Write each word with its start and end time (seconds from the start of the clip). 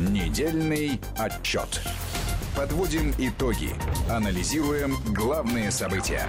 Недельный 0.00 0.98
отчет. 1.16 1.80
Подводим 2.56 3.12
итоги. 3.16 3.70
Анализируем 4.10 4.96
главные 5.14 5.70
события. 5.70 6.26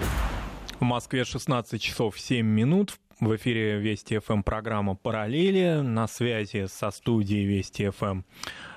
В 0.79 0.83
Москве 0.83 1.25
16 1.25 1.81
часов 1.81 2.19
7 2.19 2.45
минут. 2.45 2.99
В 3.19 3.35
эфире 3.37 3.79
Вести 3.79 4.19
ФМ 4.19 4.43
программа 4.43 4.95
«Параллели». 4.95 5.81
На 5.81 6.07
связи 6.07 6.67
со 6.67 6.91
студией 6.91 7.45
Вести 7.45 7.89
ФМ 7.89 8.21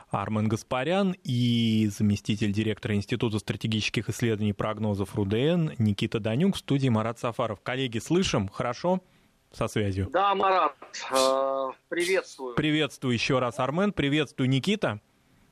Армен 0.09 0.49
Гаспарян 0.49 1.15
и 1.23 1.91
заместитель 1.95 2.53
директора 2.53 2.95
Института 2.95 3.39
стратегических 3.41 4.09
исследований 4.09 4.51
и 4.51 4.55
прогнозов 4.55 5.15
РУДН 5.15 5.73
Никита 5.77 6.19
Данюк 6.19 6.57
в 6.57 6.61
студии 6.61 6.89
Марат 6.89 7.19
Сафаров. 7.19 7.61
Коллеги, 7.61 7.99
слышим? 7.99 8.49
Хорошо? 8.49 9.03
Со 9.53 9.69
связью. 9.69 10.09
Да, 10.11 10.35
Марат, 10.35 10.75
э, 11.11 11.69
приветствую. 11.89 12.55
Приветствую 12.55 13.15
еще 13.15 13.39
раз, 13.39 13.59
Армен. 13.59 13.93
Приветствую, 13.93 14.49
Никита. 14.49 15.01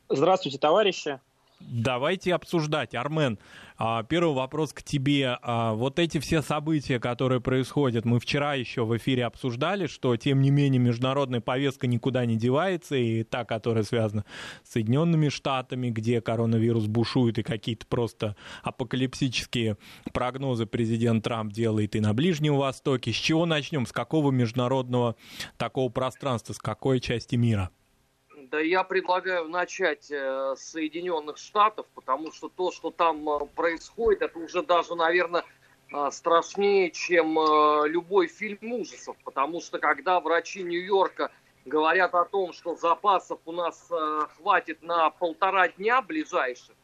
Здравствуйте, 0.09 0.59
товарищи. 0.59 1.21
Давайте 1.61 2.35
обсуждать. 2.35 2.95
Армен, 2.95 3.39
а, 3.79 4.03
первый 4.03 4.35
вопрос 4.35 4.73
к 4.75 4.83
тебе. 4.83 5.39
А, 5.41 5.73
вот 5.73 5.99
эти 5.99 6.19
все 6.19 6.43
события, 6.43 7.01
которые 7.01 7.41
происходят, 7.41 8.05
мы 8.05 8.21
вчера 8.21 8.55
еще 8.55 8.85
в 8.85 8.95
эфире 8.97 9.25
обсуждали, 9.25 9.87
что, 9.87 10.17
тем 10.17 10.43
не 10.43 10.51
менее, 10.51 10.79
международная 10.79 11.41
повестка 11.41 11.87
никуда 11.87 12.27
не 12.27 12.37
девается, 12.37 12.97
и 12.97 13.23
та, 13.23 13.45
которая 13.45 13.85
связана 13.85 14.25
с 14.65 14.73
Соединенными 14.73 15.31
Штатами, 15.31 15.89
где 15.89 16.21
коронавирус 16.21 16.87
бушует, 16.87 17.39
и 17.39 17.43
какие-то 17.43 17.87
просто 17.87 18.37
апокалипсические 18.63 19.79
прогнозы 20.13 20.67
президент 20.67 21.25
Трамп 21.25 21.53
делает 21.53 21.97
и 21.97 22.01
на 22.01 22.13
Ближнем 22.13 22.57
Востоке. 22.57 23.13
С 23.13 23.17
чего 23.17 23.47
начнем? 23.47 23.87
С 23.87 23.93
какого 23.93 24.31
международного 24.31 25.17
такого 25.57 25.89
пространства, 25.89 26.53
с 26.53 26.59
какой 26.59 27.01
части 27.01 27.37
мира? 27.37 27.71
Да 28.51 28.61
я 28.61 28.85
предлагаю 28.85 29.49
начать 29.49 30.09
э, 30.11 30.55
с 30.57 30.71
Соединенных 30.71 31.37
Штатов, 31.37 31.87
потому 31.95 32.31
что 32.31 32.49
то, 32.49 32.71
что 32.71 32.91
там 32.91 33.29
э, 33.29 33.47
происходит, 33.57 34.23
это 34.23 34.39
уже 34.39 34.63
даже, 34.63 34.95
наверное, 34.95 35.45
э, 35.93 36.11
страшнее, 36.13 36.91
чем 36.93 37.35
любой 37.87 38.29
фильм 38.29 38.73
ужасов. 38.73 39.17
Потому 39.25 39.61
что 39.61 39.79
когда 39.79 40.21
врачи 40.21 40.63
Нью-Йорка 40.63 41.33
говорят 41.65 42.15
о 42.15 42.25
том, 42.25 42.53
что 42.53 42.77
запасов 42.77 43.41
у 43.47 43.53
нас 43.53 43.91
хватит 44.37 44.83
на 44.83 45.11
полтора 45.11 45.69
дня 45.69 46.01
ближайших, 46.01 46.77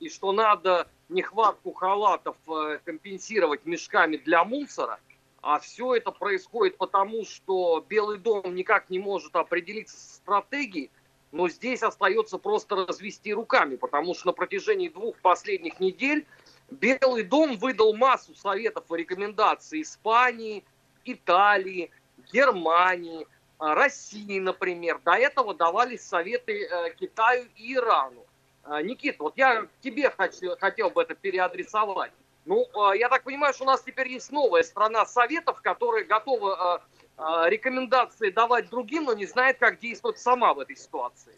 и 0.00 0.08
что 0.08 0.32
надо 0.32 0.88
нехватку 1.08 1.72
халатов 1.72 2.36
компенсировать 2.84 3.64
мешками 3.64 4.16
для 4.16 4.44
мусора, 4.44 4.98
а 5.46 5.60
все 5.60 5.94
это 5.94 6.10
происходит 6.10 6.76
потому, 6.76 7.24
что 7.24 7.80
Белый 7.88 8.18
дом 8.18 8.52
никак 8.52 8.90
не 8.90 8.98
может 8.98 9.36
определиться 9.36 9.96
с 9.96 10.16
стратегией, 10.16 10.90
но 11.30 11.48
здесь 11.48 11.84
остается 11.84 12.38
просто 12.38 12.74
развести 12.74 13.32
руками, 13.32 13.76
потому 13.76 14.12
что 14.14 14.26
на 14.26 14.32
протяжении 14.32 14.88
двух 14.88 15.16
последних 15.18 15.78
недель 15.78 16.26
Белый 16.68 17.22
дом 17.22 17.58
выдал 17.58 17.94
массу 17.94 18.34
советов 18.34 18.90
и 18.90 18.96
рекомендаций 18.96 19.82
Испании, 19.82 20.64
Италии, 21.04 21.92
Германии, 22.32 23.28
а, 23.58 23.76
России, 23.76 24.40
например. 24.40 25.00
До 25.04 25.12
этого 25.12 25.54
давались 25.54 26.02
советы 26.02 26.66
э, 26.66 26.94
Китаю 26.98 27.46
и 27.54 27.74
Ирану. 27.74 28.26
А, 28.64 28.82
Никита, 28.82 29.22
вот 29.22 29.34
я 29.36 29.68
тебе 29.80 30.10
хотел, 30.10 30.56
хотел 30.58 30.90
бы 30.90 31.02
это 31.02 31.14
переадресовать. 31.14 32.10
Ну, 32.46 32.64
э, 32.64 32.98
я 32.98 33.08
так 33.08 33.24
понимаю, 33.24 33.52
что 33.52 33.64
у 33.64 33.66
нас 33.66 33.82
теперь 33.82 34.08
есть 34.08 34.30
новая 34.30 34.62
страна 34.62 35.04
советов, 35.04 35.60
которая 35.60 36.04
готова 36.04 36.80
э, 37.18 37.22
э, 37.22 37.50
рекомендации 37.50 38.30
давать 38.30 38.70
другим, 38.70 39.04
но 39.04 39.14
не 39.14 39.26
знает, 39.26 39.58
как 39.58 39.80
действовать 39.80 40.18
сама 40.18 40.54
в 40.54 40.60
этой 40.60 40.76
ситуации. 40.76 41.34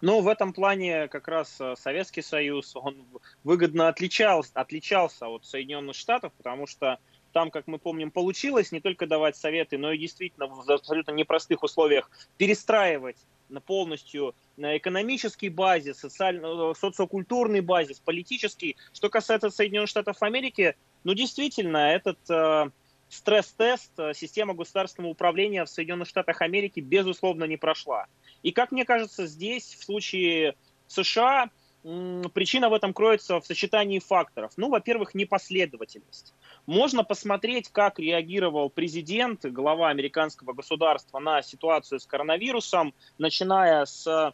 Но 0.00 0.20
в 0.20 0.28
этом 0.28 0.52
плане 0.52 1.08
как 1.08 1.28
раз 1.28 1.60
Советский 1.76 2.22
Союз, 2.22 2.74
он 2.74 3.04
выгодно 3.44 3.86
отличался, 3.88 4.50
отличался 4.54 5.28
от 5.28 5.44
Соединенных 5.44 5.94
Штатов, 5.94 6.32
потому 6.36 6.66
что 6.66 6.98
там, 7.32 7.50
как 7.50 7.68
мы 7.68 7.78
помним, 7.78 8.10
получилось 8.10 8.72
не 8.72 8.80
только 8.80 9.06
давать 9.06 9.36
советы, 9.36 9.78
но 9.78 9.92
и 9.92 9.98
действительно 9.98 10.48
в 10.48 10.68
абсолютно 10.68 11.12
непростых 11.12 11.62
условиях 11.62 12.10
перестраивать 12.36 13.16
полностью 13.60 14.34
экономический 14.56 15.48
базис, 15.48 15.98
социально, 15.98 16.74
социокультурный 16.74 17.60
базис, 17.60 18.00
политический. 18.00 18.76
Что 18.92 19.08
касается 19.08 19.50
Соединенных 19.50 19.88
Штатов 19.88 20.22
Америки, 20.22 20.76
ну 21.04 21.14
действительно, 21.14 21.92
этот 21.92 22.18
э, 22.30 22.70
стресс-тест, 23.08 23.92
э, 23.98 24.12
система 24.14 24.54
государственного 24.54 25.12
управления 25.12 25.64
в 25.64 25.68
Соединенных 25.68 26.08
Штатах 26.08 26.40
Америки 26.42 26.80
безусловно 26.80 27.44
не 27.44 27.56
прошла. 27.56 28.06
И 28.42 28.52
как 28.52 28.72
мне 28.72 28.84
кажется, 28.84 29.26
здесь 29.26 29.76
в 29.78 29.84
случае 29.84 30.54
США 30.86 31.50
причина 31.82 32.68
в 32.68 32.74
этом 32.74 32.94
кроется 32.94 33.40
в 33.40 33.46
сочетании 33.46 33.98
факторов. 33.98 34.52
Ну, 34.56 34.68
во-первых, 34.68 35.14
непоследовательность. 35.14 36.34
Можно 36.66 37.02
посмотреть, 37.02 37.68
как 37.70 37.98
реагировал 37.98 38.70
президент, 38.70 39.44
глава 39.44 39.88
американского 39.88 40.52
государства 40.52 41.18
на 41.18 41.42
ситуацию 41.42 41.98
с 41.98 42.06
коронавирусом, 42.06 42.94
начиная 43.18 43.84
с 43.84 44.32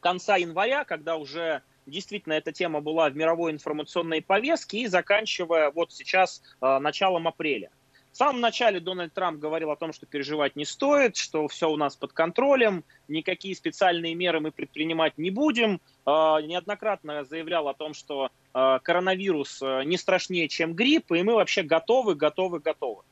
конца 0.00 0.36
января, 0.36 0.84
когда 0.84 1.16
уже 1.16 1.62
действительно 1.84 2.34
эта 2.34 2.52
тема 2.52 2.80
была 2.80 3.10
в 3.10 3.16
мировой 3.16 3.52
информационной 3.52 4.22
повестке, 4.22 4.78
и 4.78 4.86
заканчивая 4.86 5.70
вот 5.70 5.92
сейчас 5.92 6.42
э, 6.60 6.78
началом 6.78 7.28
апреля. 7.28 7.70
В 8.16 8.18
самом 8.18 8.40
начале 8.40 8.80
Дональд 8.80 9.12
Трамп 9.12 9.38
говорил 9.38 9.70
о 9.70 9.76
том, 9.76 9.92
что 9.92 10.06
переживать 10.06 10.56
не 10.56 10.64
стоит, 10.64 11.18
что 11.18 11.46
все 11.48 11.68
у 11.68 11.76
нас 11.76 11.96
под 11.96 12.14
контролем, 12.14 12.82
никакие 13.08 13.54
специальные 13.54 14.14
меры 14.14 14.40
мы 14.40 14.52
предпринимать 14.52 15.18
не 15.18 15.28
будем. 15.28 15.82
Э, 16.06 16.40
неоднократно 16.42 17.24
заявлял 17.24 17.68
о 17.68 17.74
том, 17.74 17.92
что 17.92 18.30
э, 18.54 18.78
коронавирус 18.82 19.60
э, 19.60 19.82
не 19.84 19.98
страшнее, 19.98 20.48
чем 20.48 20.72
грипп, 20.72 21.12
и 21.12 21.22
мы 21.22 21.34
вообще 21.34 21.62
готовы, 21.62 22.14
готовы, 22.14 22.60
готовы. 22.60 23.02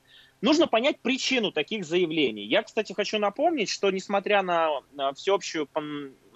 Нужно 0.41 0.69
понять 0.69 0.99
причину 1.01 1.53
таких 1.53 1.85
заявлений. 1.85 2.47
Я, 2.47 2.63
кстати, 2.63 2.95
хочу 2.95 3.19
напомнить, 3.19 3.69
что 3.69 3.91
несмотря 3.91 4.41
на 4.41 4.71
всеобщую, 5.17 5.69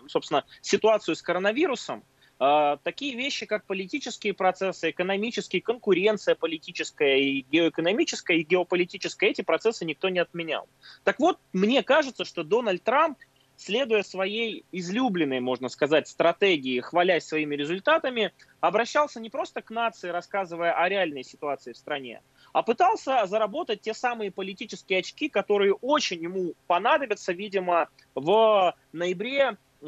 собственно, 0.09 0.45
ситуацию 0.61 1.17
с 1.17 1.23
коронавирусом, 1.23 2.01
а, 2.01 2.18
такие 2.39 3.17
вещи, 3.17 3.47
как 3.47 3.65
политические 3.65 4.33
процессы, 4.33 4.91
экономические, 4.91 5.61
конкуренция 5.61 6.37
политическая 6.37 7.19
и 7.19 7.41
геоэкономическая, 7.41 8.37
и 8.37 8.43
геополитическая, 8.43 9.31
эти 9.31 9.43
процессы 9.43 9.85
никто 9.85 10.09
не 10.09 10.21
отменял. 10.21 10.69
Так 11.03 11.19
вот, 11.19 11.39
мне 11.53 11.83
кажется, 11.83 12.25
что 12.25 12.45
Дональд 12.45 12.83
Трамп, 12.85 13.19
следуя 13.57 14.05
своей 14.05 14.65
излюбленной, 14.71 15.41
можно 15.41 15.69
сказать, 15.69 16.07
стратегии, 16.07 16.79
хвалясь 16.79 17.27
своими 17.27 17.57
результатами, 17.57 18.33
обращался 18.61 19.19
не 19.19 19.31
просто 19.31 19.63
к 19.63 19.71
нации, 19.71 20.11
рассказывая 20.11 20.73
о 20.73 20.89
реальной 20.89 21.25
ситуации 21.25 21.73
в 21.73 21.77
стране, 21.77 22.23
а 22.53 22.63
пытался 22.63 23.27
заработать 23.27 23.81
те 23.81 23.95
самые 23.95 24.31
политические 24.31 25.01
очки, 25.01 25.29
которые 25.29 25.75
очень 25.75 26.23
ему 26.23 26.55
понадобятся, 26.69 27.33
видимо, 27.33 27.89
в 28.15 28.77
ноябре 28.93 29.57
э, 29.81 29.87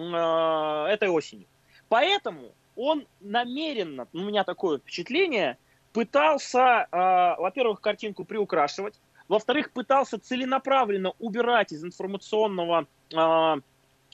этой 0.88 1.09
осени. 1.09 1.47
Поэтому 1.90 2.54
он 2.76 3.06
намеренно, 3.20 4.06
у 4.12 4.20
меня 4.20 4.44
такое 4.44 4.78
впечатление, 4.78 5.58
пытался, 5.92 6.86
э, 6.90 6.96
во-первых, 7.36 7.80
картинку 7.80 8.24
приукрашивать, 8.24 8.94
во-вторых, 9.28 9.72
пытался 9.72 10.18
целенаправленно 10.18 11.12
убирать 11.18 11.72
из 11.72 11.84
информационного 11.84 12.86
э, 13.12 13.56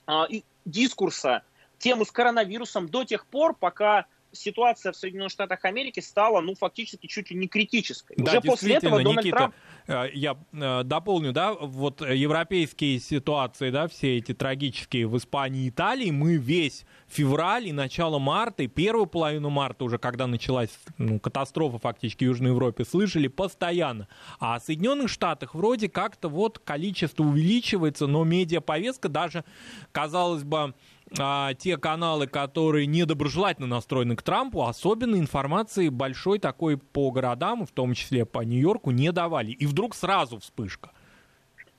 э, 0.09 0.41
дискурса 0.64 1.42
тему 1.76 2.06
с 2.06 2.10
коронавирусом 2.10 2.88
до 2.88 3.04
тех 3.04 3.26
пор, 3.26 3.54
пока 3.54 4.06
ситуация 4.41 4.93
в 4.93 4.97
Соединенных 4.97 5.33
Штатах 5.33 5.65
Америки 5.65 6.01
стала, 6.01 6.41
ну, 6.41 6.55
фактически 6.55 7.07
чуть 7.07 7.31
ли 7.31 7.37
не 7.37 7.49
критической. 7.49 8.17
Да, 8.19 8.33
Уже 8.33 8.41
после 8.41 8.75
этого 8.75 9.03
Дональд 9.03 9.19
Никита, 9.19 9.37
Трамп... 9.37 9.55
Э, 9.87 10.05
я 10.13 10.37
э, 10.53 10.83
дополню, 10.85 11.33
да, 11.33 11.55
вот 11.55 12.01
европейские 12.01 12.99
ситуации, 13.01 13.71
да, 13.71 13.89
все 13.89 14.19
эти 14.19 14.35
трагические 14.35 15.07
в 15.07 15.17
Испании 15.17 15.67
и 15.67 15.69
Италии, 15.69 16.11
мы 16.11 16.37
весь 16.37 16.85
февраль 17.09 17.69
и 17.69 17.73
начало 17.73 18.19
марта, 18.19 18.62
и 18.62 18.67
первую 18.67 19.06
половину 19.06 19.50
марта 19.50 19.85
уже, 19.85 19.99
когда 19.99 20.27
началась 20.27 20.71
ну, 20.99 21.19
катастрофа 21.19 21.79
фактически 21.79 22.25
в 22.25 22.29
Южной 22.29 22.50
Европе, 22.50 22.85
слышали 22.85 23.29
постоянно. 23.29 24.09
А 24.39 24.59
в 24.59 24.62
Соединенных 24.62 25.09
Штатах 25.09 25.55
вроде 25.55 25.89
как-то 25.89 26.29
вот 26.29 26.59
количество 26.59 27.23
увеличивается, 27.25 28.06
но 28.06 28.25
медиаповестка 28.25 29.09
даже, 29.09 29.44
казалось 29.93 30.43
бы, 30.43 30.75
а, 31.19 31.55
те 31.55 31.76
каналы, 31.76 32.26
которые 32.26 32.87
недоброжелательно 32.87 33.67
настроены 33.67 34.17
к 34.17 34.23
Трампу, 34.23 34.67
особенно 34.67 35.17
информации 35.17 35.88
большой 35.88 36.38
такой 36.38 36.76
по 36.76 37.11
городам, 37.11 37.64
в 37.67 37.70
том 37.70 37.94
числе 37.94 38.25
по 38.25 38.41
Нью-Йорку, 38.41 38.91
не 38.91 39.12
давали. 39.12 39.53
И 39.53 39.67
вдруг 39.67 39.94
сразу 39.94 40.38
вспышка. 40.38 40.91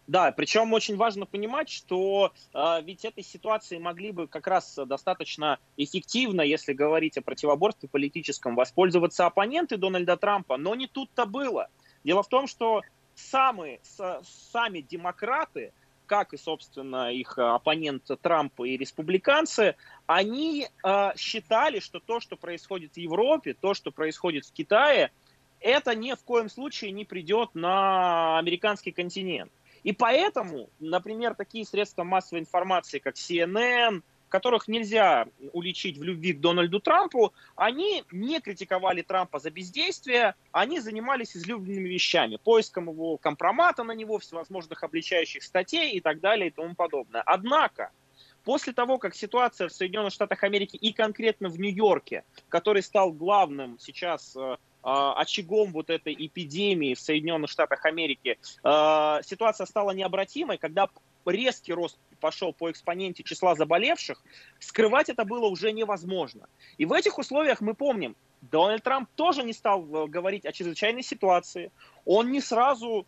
Да, 0.07 0.31
причем 0.31 0.71
очень 0.71 0.95
важно 0.95 1.25
понимать, 1.25 1.69
что 1.69 2.31
э, 2.53 2.81
ведь 2.83 3.03
этой 3.03 3.23
ситуации 3.23 3.77
могли 3.77 4.13
бы 4.13 4.27
как 4.27 4.47
раз 4.47 4.79
достаточно 4.85 5.59
эффективно, 5.75 6.41
если 6.41 6.71
говорить 6.71 7.17
о 7.17 7.21
противоборстве 7.21 7.89
политическом, 7.89 8.55
воспользоваться 8.55 9.25
оппоненты 9.25 9.75
Дональда 9.75 10.15
Трампа, 10.15 10.55
но 10.55 10.75
не 10.75 10.87
тут-то 10.87 11.25
было. 11.25 11.67
Дело 12.05 12.23
в 12.23 12.29
том, 12.29 12.47
что 12.47 12.83
самые, 13.15 13.81
с, 13.83 14.21
сами 14.53 14.79
демократы 14.79 15.73
как 16.07 16.33
и, 16.33 16.37
собственно, 16.37 17.11
их 17.11 17.37
оппонент 17.37 18.09
Трамп 18.21 18.61
и 18.61 18.77
республиканцы, 18.77 19.75
они 20.07 20.67
э, 20.83 21.09
считали, 21.17 21.79
что 21.79 21.99
то, 21.99 22.19
что 22.19 22.35
происходит 22.35 22.93
в 22.93 22.97
Европе, 22.97 23.53
то, 23.53 23.75
что 23.75 23.91
происходит 23.91 24.45
в 24.45 24.53
Китае, 24.53 25.11
это 25.59 25.93
ни 25.93 26.13
в 26.13 26.23
коем 26.23 26.49
случае 26.49 26.91
не 26.91 27.05
придет 27.05 27.53
на 27.53 28.39
американский 28.39 28.91
континент. 28.91 29.51
И 29.83 29.91
поэтому, 29.91 30.69
например, 30.79 31.35
такие 31.35 31.65
средства 31.65 32.03
массовой 32.03 32.41
информации, 32.41 32.99
как 32.99 33.15
CNN, 33.15 34.01
которых 34.29 34.67
нельзя 34.67 35.27
уличить 35.53 35.97
в 35.97 36.03
любви 36.03 36.33
к 36.33 36.39
Дональду 36.39 36.79
Трампу, 36.79 37.33
они 37.55 38.03
не 38.11 38.39
критиковали 38.39 39.01
Трампа 39.01 39.39
за 39.39 39.51
бездействие, 39.51 40.35
они 40.51 40.79
занимались 40.79 41.35
излюбленными 41.35 41.89
вещами, 41.89 42.37
поиском 42.37 42.89
его 42.89 43.17
компромата 43.17 43.83
на 43.83 43.93
него, 43.93 44.19
всевозможных 44.19 44.83
обличающих 44.83 45.43
статей 45.43 45.93
и 45.93 46.01
так 46.01 46.19
далее 46.19 46.47
и 46.47 46.51
тому 46.51 46.75
подобное. 46.75 47.21
Однако, 47.25 47.91
после 48.43 48.73
того, 48.73 48.97
как 48.97 49.15
ситуация 49.15 49.67
в 49.67 49.73
Соединенных 49.73 50.13
Штатах 50.13 50.43
Америки 50.43 50.75
и 50.75 50.93
конкретно 50.93 51.49
в 51.49 51.59
Нью-Йорке, 51.59 52.23
который 52.49 52.81
стал 52.81 53.11
главным 53.11 53.77
сейчас 53.79 54.35
э, 54.35 54.57
очагом 54.87 55.71
вот 55.73 55.89
этой 55.89 56.13
эпидемии 56.13 56.93
в 56.93 56.99
Соединенных 56.99 57.49
Штатах 57.49 57.85
Америки, 57.85 58.39
а, 58.63 59.21
ситуация 59.21 59.65
стала 59.65 59.91
необратимой, 59.91 60.57
когда 60.57 60.87
резкий 61.25 61.73
рост 61.73 61.99
пошел 62.19 62.53
по 62.53 62.71
экспоненте 62.71 63.23
числа 63.23 63.55
заболевших, 63.55 64.23
скрывать 64.59 65.09
это 65.09 65.25
было 65.25 65.47
уже 65.47 65.71
невозможно. 65.71 66.47
И 66.77 66.85
в 66.85 66.93
этих 66.93 67.17
условиях 67.17 67.61
мы 67.61 67.73
помним, 67.73 68.15
Дональд 68.41 68.83
Трамп 68.83 69.09
тоже 69.15 69.43
не 69.43 69.53
стал 69.53 69.83
э, 69.83 70.07
говорить 70.07 70.45
о 70.45 70.51
чрезвычайной 70.51 71.03
ситуации. 71.03 71.71
Он 72.05 72.31
не 72.31 72.39
сразу 72.39 73.05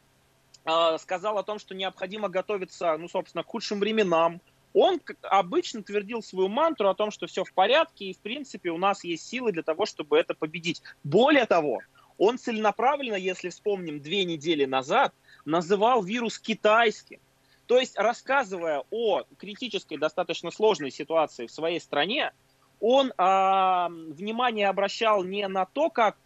э, 0.65 0.97
сказал 0.99 1.37
о 1.37 1.43
том, 1.43 1.59
что 1.59 1.75
необходимо 1.75 2.29
готовиться, 2.29 2.97
ну, 2.97 3.07
собственно, 3.07 3.43
к 3.43 3.47
худшим 3.47 3.79
временам. 3.79 4.41
Он 4.73 5.01
обычно 5.23 5.83
твердил 5.83 6.21
свою 6.21 6.47
мантру 6.47 6.89
о 6.89 6.95
том, 6.95 7.11
что 7.11 7.27
все 7.27 7.43
в 7.43 7.53
порядке, 7.53 8.05
и, 8.05 8.13
в 8.13 8.19
принципе, 8.19 8.69
у 8.69 8.77
нас 8.77 9.03
есть 9.03 9.27
силы 9.27 9.51
для 9.51 9.63
того, 9.63 9.85
чтобы 9.85 10.17
это 10.17 10.33
победить. 10.33 10.81
Более 11.03 11.45
того, 11.45 11.79
он 12.17 12.37
целенаправленно, 12.37 13.15
если 13.15 13.49
вспомним 13.49 13.99
две 13.99 14.25
недели 14.25 14.65
назад, 14.65 15.13
называл 15.45 16.03
вирус 16.03 16.37
китайским. 16.37 17.19
То 17.65 17.79
есть, 17.79 17.97
рассказывая 17.97 18.83
о 18.89 19.23
критической, 19.37 19.97
достаточно 19.97 20.51
сложной 20.51 20.91
ситуации 20.91 21.47
в 21.47 21.51
своей 21.51 21.79
стране, 21.79 22.33
он 22.79 23.13
а, 23.17 23.89
внимание 23.89 24.69
обращал 24.69 25.23
не 25.23 25.47
на 25.47 25.65
то, 25.65 25.89
как 25.89 26.17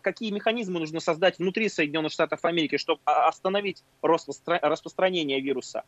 какие 0.00 0.30
механизмы 0.30 0.78
нужно 0.78 1.00
создать 1.00 1.38
внутри 1.38 1.68
Соединенных 1.68 2.12
Штатов 2.12 2.44
Америки, 2.44 2.76
чтобы 2.76 3.00
остановить 3.04 3.82
рост 4.00 4.28
распространения 4.46 5.40
вируса, 5.40 5.84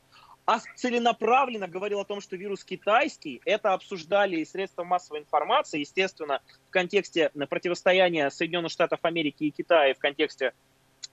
а 0.47 0.59
целенаправленно 0.77 1.69
говорил 1.69 2.01
о 2.01 2.05
том, 2.05 2.21
что 2.21 2.37
вирус 2.37 2.65
китайский. 2.65 3.41
Это 3.45 3.73
обсуждали 3.73 4.37
и 4.37 4.45
средства 4.45 4.85
массовой 4.85 5.21
информации, 5.21 5.81
естественно, 5.81 6.41
в 6.69 6.71
контексте 6.71 7.31
противостояния 7.49 8.31
Соединенных 8.31 8.71
Штатов 8.71 9.01
Америки 9.03 9.45
и 9.45 9.51
Китая, 9.51 9.95
в 9.95 9.99
контексте, 9.99 10.53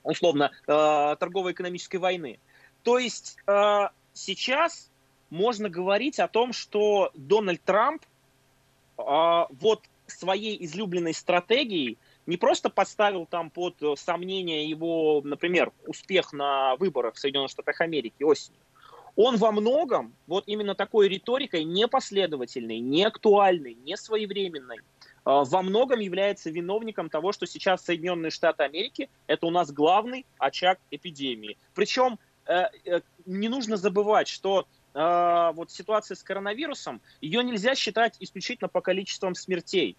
условно, 0.04 0.52
э, 0.68 1.16
торгово-экономической 1.18 1.98
войны. 1.98 2.40
То 2.84 2.98
есть 2.98 3.38
э, 3.48 3.88
сейчас 4.14 4.90
можно 5.30 5.70
говорить 5.70 6.20
о 6.20 6.28
том, 6.28 6.52
что 6.52 7.12
Дональд 7.14 7.62
Трамп 7.64 8.04
э, 8.98 9.04
вот 9.04 9.84
своей 10.08 10.62
излюбленной 10.66 11.14
стратегией 11.14 11.98
не 12.26 12.36
просто 12.36 12.70
поставил 12.70 13.26
там 13.26 13.50
под 13.50 13.78
сомнение 13.98 14.70
его, 14.70 15.22
например, 15.24 15.72
успех 15.88 16.34
на 16.34 16.76
выборах 16.76 17.16
в 17.16 17.20
Соединенных 17.20 17.52
Штатах 17.52 17.80
Америки 17.80 18.24
осенью, 18.24 18.60
он 19.16 19.38
во 19.38 19.52
многом 19.52 20.14
вот 20.28 20.44
именно 20.48 20.76
такой 20.76 21.08
риторикой 21.08 21.64
непоследовательной, 21.64 22.80
неактуальной, 22.80 23.74
не 23.74 23.98
своевременной, 23.98 24.80
а, 25.24 25.44
во 25.44 25.62
многом 25.62 26.00
является 26.00 26.50
виновником 26.50 27.10
того, 27.10 27.32
что 27.32 27.46
сейчас 27.46 27.84
Соединенные 27.84 28.32
Штаты 28.32 28.64
Америки 28.64 29.10
это 29.28 29.46
у 29.46 29.52
нас 29.52 29.72
главный 29.72 30.26
очаг 30.38 30.80
эпидемии. 30.90 31.58
Причем 31.74 32.20
э, 32.46 32.64
э, 32.86 33.02
не 33.26 33.50
нужно 33.50 33.78
забывать, 33.78 34.28
что 34.28 34.66
э, 34.94 35.52
вот 35.54 35.72
ситуация 35.72 36.16
с 36.16 36.24
коронавирусом, 36.24 37.02
ее 37.22 37.44
нельзя 37.44 37.76
считать 37.76 38.16
исключительно 38.20 38.68
по 38.68 38.82
количествам 38.82 39.36
смертей. 39.36 39.98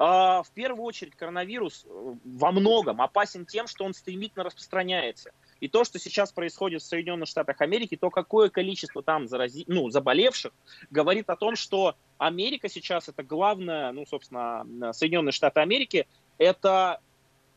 А, 0.00 0.44
в 0.44 0.50
первую 0.52 0.84
очередь 0.84 1.16
коронавирус 1.16 1.84
во 2.24 2.52
многом 2.52 3.02
опасен 3.02 3.46
тем, 3.46 3.66
что 3.66 3.84
он 3.84 3.94
стремительно 3.94 4.44
распространяется. 4.44 5.32
И 5.60 5.68
то, 5.68 5.84
что 5.84 5.98
сейчас 5.98 6.32
происходит 6.32 6.82
в 6.82 6.86
Соединенных 6.86 7.28
Штатах 7.28 7.60
Америки, 7.60 7.96
то 7.96 8.10
какое 8.10 8.48
количество 8.48 9.02
там 9.02 9.26
зарази... 9.28 9.64
ну, 9.66 9.90
заболевших, 9.90 10.52
говорит 10.90 11.28
о 11.30 11.36
том, 11.36 11.56
что 11.56 11.96
Америка 12.18 12.68
сейчас 12.68 13.08
это 13.08 13.22
главное, 13.22 13.92
ну, 13.92 14.06
собственно, 14.06 14.92
Соединенные 14.92 15.32
Штаты 15.32 15.60
Америки, 15.60 16.06
это 16.38 17.00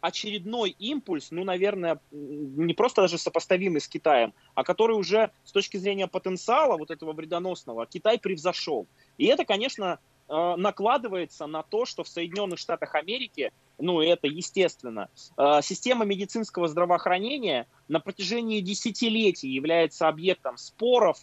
очередной 0.02 0.72
импульс, 0.80 1.30
ну, 1.30 1.44
наверное, 1.44 2.00
не 2.12 2.74
просто 2.74 3.04
даже 3.04 3.20
сопоставимый 3.20 3.82
с 3.82 3.88
Китаем, 3.88 4.34
а 4.56 4.64
который 4.64 4.94
уже 4.94 5.30
с 5.44 5.52
точки 5.52 5.78
зрения 5.78 6.08
потенциала 6.08 6.76
вот 6.78 6.90
этого 6.90 7.14
вредоносного 7.14 7.86
Китай 7.86 8.18
превзошел. 8.18 8.88
И 9.20 9.26
это, 9.28 9.46
конечно, 9.46 10.00
Э, 10.34 10.56
накладывается 10.56 11.46
на 11.46 11.62
то, 11.62 11.86
что 11.86 12.06
в 12.06 12.08
Соединенных 12.08 12.58
Штатах 12.58 12.96
Америки, 12.96 13.52
ну 13.82 14.02
это 14.02 14.28
естественно, 14.28 15.10
э, 15.38 15.60
система 15.62 16.06
медицинского 16.06 16.68
здравоохранения 16.68 17.68
на 17.88 18.00
протяжении 18.00 18.62
десятилетий 18.62 19.50
является 19.50 20.08
объектом 20.08 20.58
споров, 20.58 21.18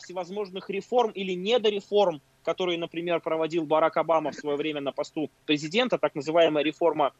всевозможных 0.00 0.70
реформ 0.70 1.10
или 1.10 1.34
недореформ, 1.34 2.22
которые, 2.42 2.78
например, 2.78 3.20
проводил 3.20 3.66
Барак 3.66 3.98
Обама 3.98 4.30
в 4.30 4.34
свое 4.34 4.56
время 4.56 4.80
на 4.80 4.92
посту 4.92 5.30
президента, 5.44 5.98
так 5.98 6.14
называемая 6.14 6.64
реформа 6.64 7.12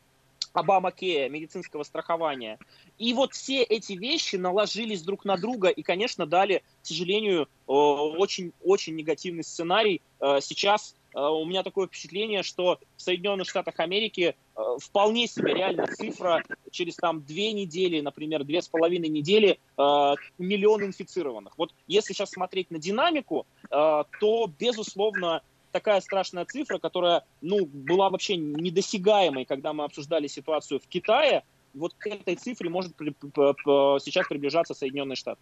Обама 0.53 0.91
Кея, 0.91 1.29
медицинского 1.29 1.83
страхования. 1.83 2.59
И 2.99 3.13
вот 3.13 3.35
все 3.35 3.63
эти 3.63 3.93
вещи 3.93 4.37
наложились 4.37 5.03
друг 5.03 5.25
на 5.25 5.37
друга 5.37 5.69
и, 5.69 5.83
конечно, 5.83 6.27
дали, 6.27 6.63
к 6.83 6.87
сожалению, 6.87 7.49
очень-очень 7.67 8.97
негативный 8.97 9.45
сценарий. 9.45 10.01
Э, 10.21 10.39
сейчас 10.41 10.95
у 11.15 11.45
меня 11.45 11.63
такое 11.63 11.87
впечатление, 11.87 12.43
что 12.43 12.79
в 12.97 13.03
Соединенных 13.03 13.49
Штатах 13.49 13.79
Америки 13.81 14.35
э, 14.57 14.61
вполне 14.81 15.27
себе 15.27 15.55
реальная 15.55 15.87
цифра 15.87 16.43
через 16.71 16.97
там 16.97 17.23
две 17.23 17.53
недели, 17.53 18.01
например, 18.01 18.45
две 18.45 18.61
с 18.61 18.69
половиной 18.69 19.09
недели 19.09 19.59
э, 19.77 20.15
миллион 20.39 20.85
инфицированных. 20.85 21.57
Вот 21.57 21.73
если 21.87 22.13
сейчас 22.13 22.31
смотреть 22.31 22.71
на 22.71 22.79
динамику, 22.79 23.47
то, 23.71 24.51
безусловно, 24.59 25.43
такая 25.73 26.01
страшная 26.01 26.45
цифра, 26.45 26.79
которая 26.79 27.25
ну, 27.41 27.67
была 27.67 28.11
вообще 28.11 28.37
недосягаемой, 28.37 29.45
когда 29.45 29.73
мы 29.73 29.85
обсуждали 29.85 30.27
ситуацию 30.27 30.81
в 30.81 30.87
Китае, 30.87 31.45
вот 31.75 31.95
к 31.95 32.07
этой 32.07 32.37
цифре 32.37 32.71
может 32.71 32.93
сейчас 32.97 34.27
приближаться 34.27 34.75
Соединенные 34.75 35.17
Штаты. 35.17 35.41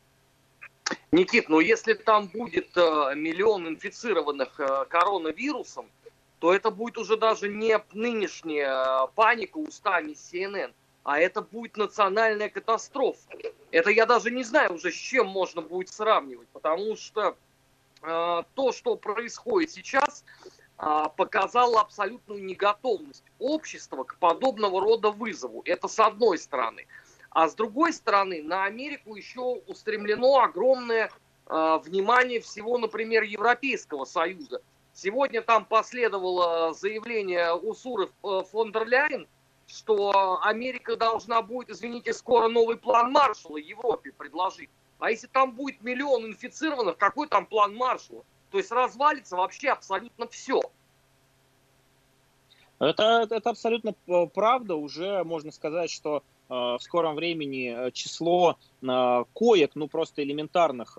Никит, 1.17 1.49
ну 1.49 1.61
если 1.61 1.95
там 1.95 2.27
будет 2.27 2.77
э, 2.77 3.15
миллион 3.15 3.67
инфицированных 3.69 4.61
э, 4.61 4.85
коронавирусом, 4.91 5.87
то 6.41 6.53
это 6.53 6.71
будет 6.71 6.99
уже 6.99 7.17
даже 7.17 7.49
не 7.49 7.75
нынешняя 7.95 9.05
э, 9.05 9.09
паника 9.15 9.57
устами 9.57 10.13
CNN, 10.13 10.75
а 11.05 11.19
это 11.19 11.41
будет 11.41 11.79
национальная 11.79 12.51
катастрофа. 12.51 13.31
Это 13.71 13.89
я 13.89 14.05
даже 14.05 14.31
не 14.31 14.45
знаю 14.45 14.75
уже, 14.75 14.93
с 14.93 14.95
чем 14.95 15.29
можно 15.29 15.63
будет 15.63 15.89
сравнивать, 15.89 16.49
потому 16.49 16.97
что 16.97 17.35
э, 18.03 18.43
то, 18.55 18.73
что 18.73 18.97
происходит 18.97 19.71
сейчас, 19.71 20.23
э, 20.79 21.05
показало 21.17 21.81
абсолютную 21.81 22.45
неготовность 22.45 23.25
общества 23.39 24.05
к 24.05 24.19
подобного 24.19 24.83
рода 24.83 25.13
вызову. 25.13 25.63
Это 25.65 25.89
с 25.89 25.99
одной 25.99 26.37
стороны. 26.37 26.87
А 27.37 27.49
с 27.49 27.55
другой 27.55 27.93
стороны, 27.93 28.43
на 28.43 28.64
Америку 28.64 29.14
еще 29.14 29.61
устремлено 29.66 30.38
огромное 30.38 31.11
э, 31.47 31.78
внимание 31.85 32.40
всего, 32.40 32.78
например, 32.78 33.25
Европейского 33.25 34.07
Союза. 34.07 34.62
Сегодня 34.95 35.43
там 35.43 35.66
последовало 35.66 36.73
заявление 36.73 37.52
Усуры 37.52 38.09
э, 38.25 38.40
фон 38.50 38.73
дер 38.73 38.87
Ляйен, 38.88 39.28
что 39.66 40.40
Америка 40.45 40.97
должна 40.97 41.43
будет, 41.43 41.69
извините, 41.69 42.14
скоро 42.14 42.49
новый 42.49 42.78
план 42.78 43.12
Маршалла 43.12 43.59
Европе 43.59 44.12
предложить. 44.12 44.71
А 44.99 45.11
если 45.11 45.26
там 45.26 45.52
будет 45.52 45.83
миллион 45.83 46.25
инфицированных, 46.25 46.97
какой 46.97 47.28
там 47.28 47.45
план 47.45 47.76
Маршалла? 47.76 48.25
То 48.50 48.57
есть 48.57 48.71
развалится 48.71 49.37
вообще 49.37 49.69
абсолютно 49.69 50.26
все. 50.28 50.62
Это, 52.78 53.26
это 53.28 53.50
абсолютно 53.50 53.95
э, 54.07 54.26
правда. 54.33 54.76
Уже 54.76 55.23
можно 55.23 55.52
сказать, 55.52 55.90
что 55.90 56.23
в 56.49 56.79
скором 56.81 57.17
времени 57.17 57.75
э, 57.75 57.91
число 57.93 58.57
э, 58.83 59.25
коек, 59.33 59.73
ну 59.75 59.88
просто 59.88 60.23
элементарных, 60.23 60.97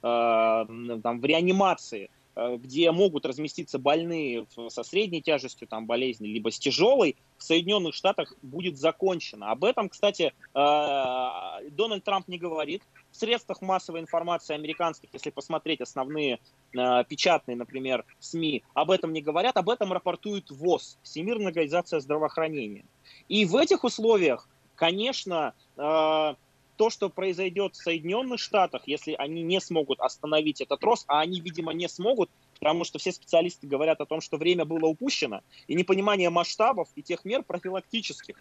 там, 0.00 1.20
в 1.20 1.24
реанимации, 1.24 2.10
где 2.36 2.92
могут 2.92 3.24
разместиться 3.24 3.78
больные 3.78 4.46
со 4.68 4.82
средней 4.82 5.22
тяжестью 5.22 5.66
там, 5.66 5.86
болезни, 5.86 6.26
либо 6.26 6.50
с 6.50 6.58
тяжелой, 6.58 7.16
в 7.38 7.42
Соединенных 7.42 7.94
Штатах 7.94 8.34
будет 8.42 8.76
закончено. 8.78 9.50
Об 9.50 9.64
этом, 9.64 9.88
кстати, 9.88 10.34
Дональд 10.52 12.04
Трамп 12.04 12.28
не 12.28 12.38
говорит. 12.38 12.82
в 13.16 13.18
средствах 13.18 13.62
массовой 13.62 14.00
информации 14.00 14.54
американских, 14.54 15.08
если 15.14 15.30
посмотреть 15.30 15.80
основные 15.80 16.38
э, 16.74 17.04
печатные, 17.08 17.56
например, 17.56 18.04
СМИ, 18.20 18.62
об 18.74 18.90
этом 18.90 19.14
не 19.14 19.22
говорят, 19.22 19.56
об 19.56 19.70
этом 19.70 19.90
рапортует 19.90 20.50
ВОЗ, 20.50 20.98
Всемирная 21.02 21.48
организация 21.48 22.00
здравоохранения. 22.00 22.84
И 23.28 23.46
в 23.46 23.56
этих 23.56 23.84
условиях, 23.84 24.46
конечно, 24.76 25.54
э, 25.76 26.34
то, 26.76 26.90
что 26.90 27.08
произойдет 27.08 27.74
в 27.74 27.82
Соединенных 27.82 28.38
Штатах, 28.38 28.82
если 28.86 29.14
они 29.14 29.42
не 29.42 29.60
смогут 29.60 30.00
остановить 30.00 30.60
этот 30.60 30.82
рост, 30.84 31.04
а 31.08 31.20
они, 31.20 31.40
видимо, 31.40 31.72
не 31.72 31.88
смогут, 31.88 32.30
потому 32.58 32.84
что 32.84 32.98
все 32.98 33.12
специалисты 33.12 33.66
говорят 33.66 34.00
о 34.00 34.06
том, 34.06 34.20
что 34.20 34.36
время 34.36 34.64
было 34.64 34.86
упущено, 34.86 35.40
и 35.66 35.74
непонимание 35.74 36.30
масштабов 36.30 36.88
и 36.94 37.02
тех 37.02 37.24
мер 37.24 37.42
профилактических, 37.42 38.36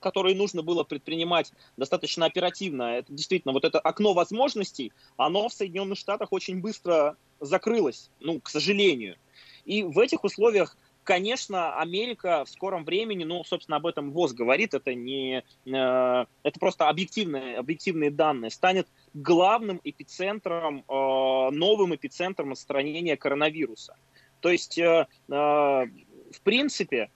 которые 0.00 0.34
нужно 0.34 0.62
было 0.62 0.84
предпринимать 0.84 1.52
достаточно 1.76 2.26
оперативно. 2.26 2.98
Это 2.98 3.12
действительно 3.12 3.52
вот 3.52 3.64
это 3.64 3.78
окно 3.78 4.14
возможностей, 4.14 4.92
оно 5.16 5.48
в 5.48 5.52
Соединенных 5.52 5.98
Штатах 5.98 6.32
очень 6.32 6.60
быстро 6.60 7.16
закрылось, 7.40 8.10
ну, 8.20 8.40
к 8.40 8.48
сожалению. 8.48 9.16
И 9.64 9.82
в 9.82 9.98
этих 9.98 10.24
условиях 10.24 10.76
конечно, 11.08 11.74
Америка 11.80 12.44
в 12.44 12.50
скором 12.50 12.84
времени, 12.84 13.24
ну, 13.24 13.42
собственно, 13.42 13.78
об 13.78 13.86
этом 13.86 14.12
ВОЗ 14.12 14.34
говорит, 14.34 14.74
это 14.74 14.92
не, 14.94 15.38
э, 15.38 16.24
это 16.42 16.60
просто 16.60 16.86
объективные, 16.86 17.56
объективные 17.56 18.10
данные, 18.10 18.50
станет 18.50 18.86
главным 19.14 19.80
эпицентром, 19.84 20.80
э, 20.80 21.50
новым 21.50 21.94
эпицентром 21.94 22.52
отстранения 22.52 23.16
коронавируса. 23.16 23.96
То 24.40 24.50
есть, 24.50 24.78
э, 24.78 25.06
в 25.28 26.40
принципе, 26.44 27.10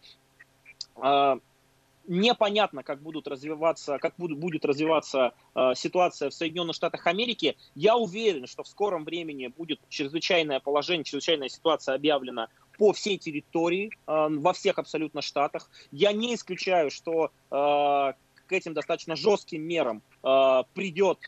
непонятно, 2.06 2.82
как 2.82 3.00
будут 3.00 3.28
развиваться, 3.28 3.98
как 3.98 4.14
будет, 4.18 4.38
будет 4.38 4.64
развиваться 4.64 5.32
э, 5.54 5.72
ситуация 5.74 6.30
в 6.30 6.34
Соединенных 6.34 6.74
Штатах 6.74 7.06
Америки. 7.06 7.56
Я 7.74 7.96
уверен, 7.96 8.46
что 8.46 8.62
в 8.62 8.68
скором 8.68 9.04
времени 9.04 9.46
будет 9.48 9.80
чрезвычайное 9.88 10.60
положение, 10.60 11.04
чрезвычайная 11.04 11.48
ситуация 11.48 11.94
объявлена 11.94 12.48
по 12.78 12.92
всей 12.92 13.18
территории, 13.18 13.90
э, 14.06 14.28
во 14.30 14.52
всех 14.52 14.78
абсолютно 14.78 15.22
штатах. 15.22 15.70
Я 15.90 16.12
не 16.12 16.34
исключаю, 16.34 16.90
что 16.90 17.26
э, 17.26 17.30
к 17.50 18.52
этим 18.52 18.74
достаточно 18.74 19.16
жестким 19.16 19.62
мерам 19.62 20.02
э, 20.22 20.62
придет 20.74 21.18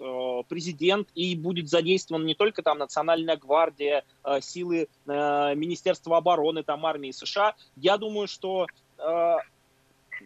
президент 0.48 1.08
и 1.14 1.36
будет 1.36 1.68
задействован 1.68 2.26
не 2.26 2.34
только 2.34 2.62
там 2.62 2.78
Национальная 2.78 3.36
гвардия, 3.36 4.04
силы 4.40 4.88
Министерства 5.06 6.18
обороны, 6.18 6.62
там 6.62 6.84
армии 6.86 7.10
США. 7.10 7.54
Я 7.76 7.96
думаю, 7.96 8.26
что 8.26 8.66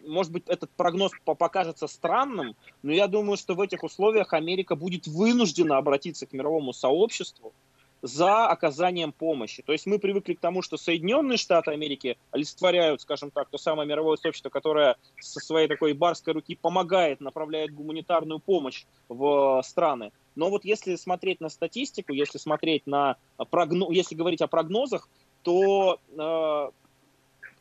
может 0.07 0.33
быть, 0.33 0.45
этот 0.47 0.71
прогноз 0.71 1.13
покажется 1.25 1.87
странным, 1.87 2.55
но 2.83 2.93
я 2.93 3.09
думаю, 3.09 3.37
что 3.37 3.55
в 3.55 3.61
этих 3.61 3.83
условиях 3.83 4.33
Америка 4.33 4.77
будет 4.77 5.07
вынуждена 5.07 5.79
обратиться 5.79 6.27
к 6.27 6.33
мировому 6.33 6.73
сообществу 6.73 7.53
за 8.03 8.47
оказанием 8.47 9.13
помощи. 9.13 9.63
То 9.63 9.73
есть 9.73 9.87
мы 9.87 9.99
привыкли 9.99 10.35
к 10.35 10.41
тому, 10.41 10.63
что 10.63 10.77
Соединенные 10.77 11.37
Штаты 11.37 11.73
Америки 11.73 12.17
олицетворяют, 12.31 13.01
скажем 13.01 13.31
так, 13.31 13.49
то 13.49 13.59
самое 13.59 13.89
мировое 13.89 14.17
сообщество, 14.17 14.51
которое 14.51 14.97
со 15.21 15.41
своей 15.41 15.69
такой 15.69 15.93
барской 15.95 16.35
руки 16.35 16.55
помогает, 16.55 17.21
направляет 17.21 17.75
гуманитарную 17.75 18.39
помощь 18.41 18.85
в 19.09 19.61
страны. 19.65 20.13
Но 20.37 20.51
вот 20.51 20.65
если 20.65 20.95
смотреть 20.95 21.41
на 21.41 21.49
статистику, 21.49 22.13
если 22.13 22.39
смотреть 22.39 22.87
на 22.87 23.17
прогноз, 23.51 23.91
если 23.91 24.15
говорить 24.15 24.41
о 24.41 24.47
прогнозах, 24.47 25.09
то 25.43 25.99
э, 26.11 26.71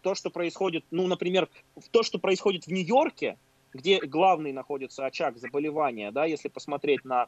то, 0.02 0.16
что 0.16 0.30
происходит, 0.30 0.86
ну, 0.92 1.08
например, 1.08 1.50
то, 1.92 2.04
что 2.04 2.20
происходит 2.20 2.66
в 2.66 2.72
Нью-Йорке, 2.72 3.38
где 3.74 4.00
главный 4.00 4.52
находится 4.52 5.06
очаг 5.06 5.38
заболевания, 5.38 6.12
да, 6.12 6.26
если 6.26 6.50
посмотреть 6.50 7.04
на 7.04 7.28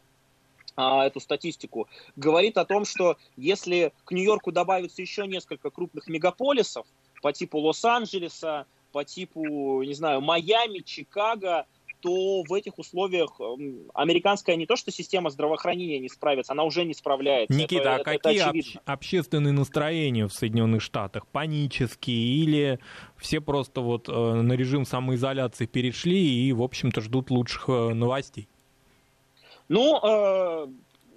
эту 0.77 1.19
статистику, 1.19 1.88
говорит 2.15 2.57
о 2.57 2.65
том, 2.65 2.85
что 2.85 3.17
если 3.35 3.93
к 4.05 4.11
Нью-Йорку 4.11 4.51
добавится 4.51 5.01
еще 5.01 5.27
несколько 5.27 5.69
крупных 5.69 6.07
мегаполисов 6.07 6.85
по 7.21 7.33
типу 7.33 7.59
Лос-Анджелеса, 7.59 8.65
по 8.91 9.03
типу, 9.03 9.83
не 9.83 9.93
знаю, 9.93 10.21
Майами, 10.21 10.79
Чикаго, 10.79 11.65
то 12.01 12.43
в 12.43 12.53
этих 12.53 12.79
условиях 12.79 13.31
эм, 13.39 13.91
американская 13.93 14.55
не 14.55 14.65
то 14.65 14.75
что 14.75 14.91
система 14.91 15.29
здравоохранения 15.29 15.99
не 15.99 16.09
справится, 16.09 16.53
она 16.53 16.63
уже 16.63 16.85
не 16.85 16.93
справляется. 16.93 17.57
Никита, 17.57 17.81
это, 17.81 17.91
а 17.91 17.95
это, 17.95 18.03
какие 18.03 18.39
это 18.39 18.49
обще- 18.49 18.79
общественные 18.85 19.53
настроения 19.53 20.27
в 20.27 20.33
Соединенных 20.33 20.81
Штатах? 20.81 21.27
Панические 21.27 22.17
или 22.17 22.79
все 23.17 23.41
просто 23.41 23.81
вот 23.81 24.07
э, 24.07 24.11
на 24.11 24.53
режим 24.53 24.85
самоизоляции 24.85 25.65
перешли 25.65 26.47
и, 26.47 26.53
в 26.53 26.63
общем-то, 26.63 27.01
ждут 27.01 27.31
лучших 27.31 27.67
э, 27.67 27.93
новостей? 27.93 28.47
Ну, 29.69 29.99
э, 30.03 30.67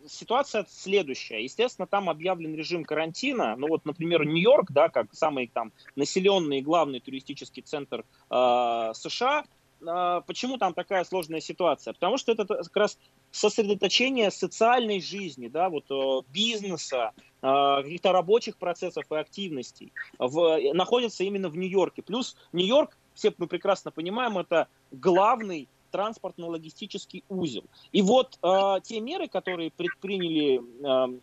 ситуация 0.09 0.67
следующая. 0.69 1.43
Естественно, 1.43 1.87
там 1.87 2.09
объявлен 2.09 2.55
режим 2.55 2.85
карантина. 2.85 3.57
Ну 3.57 3.69
вот, 3.69 3.85
например, 3.85 4.25
Нью-Йорк, 4.25 4.71
да, 4.71 4.89
как 4.89 5.13
самый 5.15 5.49
там 5.49 5.73
населенный 5.97 6.59
и 6.59 6.63
главный 6.63 7.01
туристический 7.01 7.63
центр 7.63 8.05
э, 8.31 8.93
США, 8.95 9.45
а, 9.87 10.21
почему 10.23 10.59
там 10.59 10.75
такая 10.75 11.05
сложная 11.05 11.41
ситуация? 11.41 11.95
Потому 11.95 12.17
что 12.17 12.33
это 12.33 12.45
как 12.45 12.77
раз 12.77 12.99
сосредоточение 13.31 14.31
социальной 14.31 15.01
жизни, 15.01 15.49
да, 15.49 15.69
вот 15.69 15.91
э, 15.91 16.23
бизнеса, 16.33 17.13
а, 17.41 17.83
каких-то 17.83 18.13
рабочих 18.13 18.57
процессов 18.59 19.05
и 19.11 19.15
активностей 19.17 19.93
в, 20.19 20.59
находится 20.75 21.25
именно 21.25 21.49
в 21.49 21.57
Нью-Йорке. 21.57 22.03
Плюс 22.03 22.37
Нью-Йорк, 22.53 22.97
все 23.15 23.33
мы 23.39 23.47
прекрасно 23.47 23.91
понимаем, 23.91 24.39
это 24.39 24.69
главный 24.91 25.69
транспортно-логистический 25.93 27.23
узел. 27.29 27.65
И 27.93 28.03
вот 28.03 28.39
э, 28.43 28.81
те 28.83 29.01
меры, 29.01 29.29
которые 29.29 29.71
предприняли 29.71 30.61
э, 30.61 31.19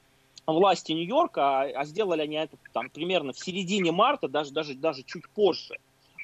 власти 0.46 0.92
Нью-Йорка, 0.94 1.42
а, 1.42 1.64
а 1.64 1.86
сделали 1.86 2.22
они 2.22 2.36
это 2.36 2.58
там 2.74 2.90
примерно 2.90 3.34
в 3.34 3.40
середине 3.40 3.92
марта, 3.92 4.28
даже, 4.28 4.52
даже, 4.52 4.76
даже 4.76 5.04
чуть 5.04 5.28
позже, 5.30 5.76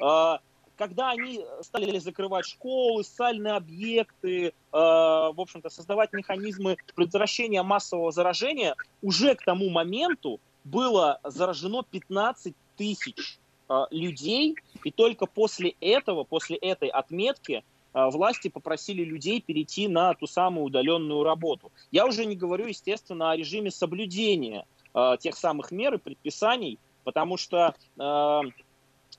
э, 0.02 0.38
когда 0.78 1.12
они 1.12 1.42
стали 1.62 1.98
закрывать 2.00 2.46
школы, 2.46 3.04
социальные 3.04 3.54
объекты, 3.54 4.48
э, 4.48 4.52
в 4.72 5.36
общем-то, 5.38 5.70
создавать 5.70 6.14
механизмы 6.14 6.78
предотвращения 6.96 7.64
массового 7.64 8.12
заражения, 8.12 8.76
уже 9.02 9.36
к 9.36 9.44
тому 9.44 9.70
моменту 9.70 10.40
было 10.64 11.20
заражено 11.24 11.84
15 11.84 12.54
тысяч 12.78 13.40
э, 13.70 13.86
людей, 13.92 14.56
и 14.84 14.92
только 14.92 15.26
после 15.26 15.76
этого, 15.80 16.24
после 16.24 16.58
этой 16.58 16.90
отметки, 16.90 17.64
власти 17.96 18.50
попросили 18.50 19.04
людей 19.04 19.42
перейти 19.42 19.88
на 19.88 20.14
ту 20.14 20.28
самую 20.28 20.66
удаленную 20.66 21.24
работу. 21.24 21.72
Я 21.92 22.06
уже 22.06 22.26
не 22.26 22.36
говорю, 22.36 22.68
естественно, 22.68 23.32
о 23.32 23.38
режиме 23.38 23.72
соблюдения 23.72 24.66
э, 24.94 25.16
тех 25.20 25.36
самых 25.36 25.72
мер 25.72 25.96
и 25.96 25.98
предписаний, 25.98 26.78
потому 27.04 27.38
что 27.38 27.74
э, 27.98 28.42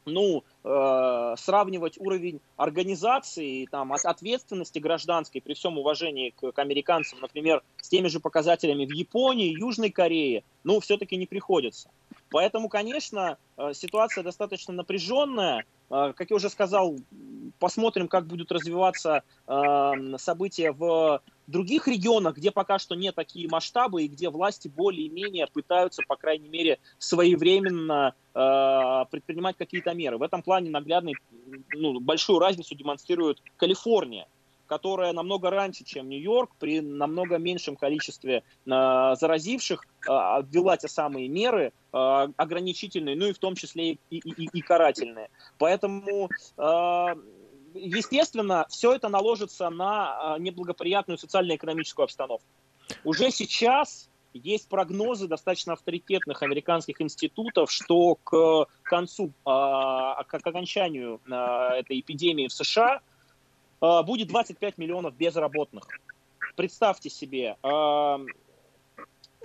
ну, 0.04 0.44
э, 0.64 1.34
сравнивать 1.36 1.98
уровень 1.98 2.40
организации, 2.56 3.66
там, 3.66 3.92
от 3.92 4.04
ответственности 4.04 4.78
гражданской 4.78 5.40
при 5.40 5.54
всем 5.54 5.78
уважении 5.78 6.30
к, 6.30 6.52
к 6.52 6.58
американцам, 6.58 7.20
например, 7.20 7.62
с 7.80 7.88
теми 7.88 8.08
же 8.08 8.20
показателями 8.20 8.86
в 8.86 8.92
Японии, 8.92 9.58
Южной 9.58 9.90
Корее, 9.90 10.44
ну, 10.64 10.80
все-таки 10.80 11.16
не 11.16 11.26
приходится. 11.26 11.90
Поэтому, 12.36 12.68
конечно, 12.68 13.38
э, 13.56 13.72
ситуация 13.72 14.22
достаточно 14.22 14.74
напряженная. 14.74 15.64
Э, 15.88 16.12
как 16.14 16.28
я 16.28 16.36
уже 16.36 16.50
сказал, 16.50 16.98
посмотрим, 17.58 18.08
как 18.08 18.26
будут 18.26 18.52
развиваться 18.52 19.22
э, 19.46 19.92
события 20.18 20.72
в 20.72 21.22
других 21.46 21.88
регионах, 21.88 22.36
где 22.36 22.50
пока 22.50 22.78
что 22.78 22.94
не 22.94 23.10
такие 23.10 23.48
масштабы 23.48 24.02
и 24.02 24.08
где 24.08 24.28
власти 24.28 24.68
более-менее 24.68 25.46
пытаются, 25.46 26.02
по 26.06 26.16
крайней 26.16 26.50
мере, 26.50 26.78
своевременно 26.98 28.12
предпринимать 28.34 29.56
какие-то 29.56 29.94
меры. 29.94 30.18
В 30.18 30.22
этом 30.22 30.42
плане 30.42 30.68
наглядный, 30.68 31.14
ну, 31.74 32.00
большую 32.00 32.38
разницу 32.38 32.74
демонстрирует 32.74 33.40
Калифорния 33.56 34.26
которая 34.66 35.12
намного 35.12 35.50
раньше, 35.50 35.84
чем 35.84 36.08
Нью-Йорк, 36.08 36.50
при 36.58 36.80
намного 36.80 37.38
меньшем 37.38 37.76
количестве 37.76 38.38
э, 38.38 38.42
заразивших, 38.66 39.84
э, 39.84 40.10
ввела 40.50 40.76
те 40.76 40.88
самые 40.88 41.28
меры 41.28 41.72
э, 41.92 42.28
ограничительные, 42.36 43.16
ну 43.16 43.26
и 43.26 43.32
в 43.32 43.38
том 43.38 43.54
числе 43.54 43.92
и, 43.92 43.98
и, 44.10 44.18
и, 44.18 44.48
и 44.52 44.60
карательные. 44.60 45.30
Поэтому, 45.58 46.28
э, 46.56 47.06
естественно, 47.74 48.66
все 48.68 48.94
это 48.94 49.08
наложится 49.08 49.70
на 49.70 50.36
неблагоприятную 50.38 51.18
социально-экономическую 51.18 52.04
обстановку. 52.04 52.46
Уже 53.04 53.30
сейчас 53.30 54.08
есть 54.32 54.68
прогнозы 54.68 55.28
достаточно 55.28 55.72
авторитетных 55.72 56.42
американских 56.42 57.00
институтов, 57.00 57.70
что 57.70 58.16
к 58.16 58.66
концу, 58.82 59.32
к 59.44 60.18
окончанию 60.18 61.20
этой 61.24 62.00
эпидемии 62.00 62.46
в 62.46 62.52
США 62.52 63.00
Э, 63.00 63.00
будет 63.80 64.28
25 64.28 64.78
миллионов 64.78 65.14
безработных. 65.16 65.84
Представьте 66.56 67.10
себе, 67.10 67.56
э, 67.62 68.18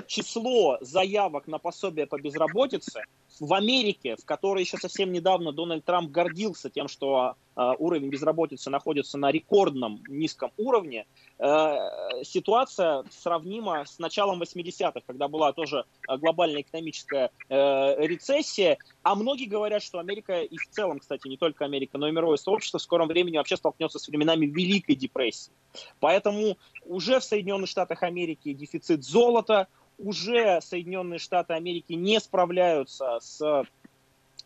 число 0.08 0.78
заявок 0.82 1.48
на 1.48 1.58
пособие 1.58 2.08
по 2.08 2.18
безработице 2.18 3.06
в 3.42 3.56
Америке, 3.56 4.16
в 4.18 4.24
которой 4.24 4.62
еще 4.62 4.78
совсем 4.78 5.12
недавно 5.12 5.52
Дональд 5.52 5.84
Трамп 5.84 6.12
гордился 6.12 6.70
тем, 6.70 6.88
что 6.88 7.34
э, 7.56 7.72
уровень 7.80 8.10
безработицы 8.10 8.70
находится 8.70 9.18
на 9.18 9.32
рекордном 9.32 10.04
низком 10.08 10.52
уровне, 10.58 11.08
э, 11.40 11.76
ситуация 12.22 13.04
сравнима 13.10 13.84
с 13.84 13.98
началом 13.98 14.44
80-х, 14.44 15.02
когда 15.08 15.28
была 15.28 15.54
тоже 15.54 15.86
глобальная 16.08 16.62
экономическая 16.62 17.32
рецессия, 17.50 18.78
а 19.02 19.16
многие 19.16 19.46
говорят, 19.46 19.82
что 19.82 19.98
Америка 19.98 20.42
и 20.42 20.58
в 20.58 20.70
целом, 20.70 21.00
кстати, 21.00 21.28
не 21.28 21.38
только 21.38 21.66
Америка, 21.66 21.98
но 21.98 22.08
и 22.08 22.12
мировое 22.12 22.38
сообщество 22.38 22.78
в 22.78 22.84
скором 22.84 23.08
времени 23.08 23.38
вообще 23.38 23.58
столкнется 23.58 23.98
с 23.98 24.08
временами 24.08 24.46
Великой 24.46 24.96
депрессии. 24.96 25.52
Поэтому 26.00 26.58
уже 26.86 27.20
в 27.20 27.24
Соединенных 27.24 27.70
Штатах 27.70 28.04
Америки 28.04 28.54
дефицит 28.54 29.04
золота, 29.04 29.68
уже 30.04 30.60
Соединенные 30.62 31.20
Штаты 31.20 31.54
Америки 31.54 31.94
не 31.94 32.20
справляются 32.20 33.20
с 33.22 33.66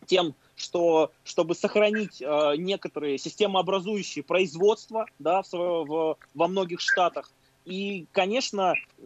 тем, 0.05 0.35
что, 0.55 1.11
чтобы 1.23 1.55
сохранить 1.55 2.21
э, 2.21 2.53
некоторые 2.57 3.17
системообразующие 3.17 4.23
производства 4.23 5.05
да, 5.19 5.41
в, 5.41 5.51
в, 5.51 6.17
во 6.33 6.47
многих 6.47 6.79
штатах. 6.79 7.31
И, 7.65 8.05
конечно, 8.11 8.73
э, 8.97 9.03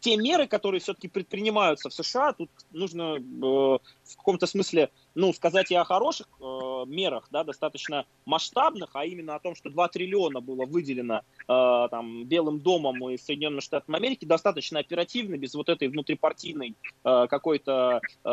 те 0.00 0.16
меры, 0.16 0.46
которые 0.46 0.80
все-таки 0.80 1.08
предпринимаются 1.08 1.88
в 1.88 1.94
США, 1.94 2.32
тут 2.32 2.50
нужно 2.72 3.16
э, 3.16 3.20
в 3.20 4.16
каком-то 4.16 4.46
смысле 4.46 4.90
ну, 5.16 5.32
сказать 5.32 5.70
и 5.70 5.74
о 5.74 5.84
хороших 5.84 6.28
э, 6.40 6.84
мерах, 6.86 7.26
да, 7.30 7.42
достаточно 7.42 8.04
масштабных, 8.26 8.90
а 8.92 9.06
именно 9.06 9.34
о 9.34 9.40
том, 9.40 9.54
что 9.56 9.70
2 9.70 9.88
триллиона 9.88 10.40
было 10.40 10.66
выделено 10.66 11.22
э, 11.48 11.88
там, 11.90 12.26
Белым 12.26 12.60
домом 12.60 13.08
и 13.08 13.16
Соединенными 13.16 13.60
Штатами 13.60 13.96
Америки, 13.96 14.26
достаточно 14.26 14.78
оперативно, 14.78 15.38
без 15.38 15.54
вот 15.54 15.70
этой 15.70 15.88
внутрипартийной 15.88 16.76
э, 17.02 17.26
какой-то 17.28 18.02
э, 18.02 18.28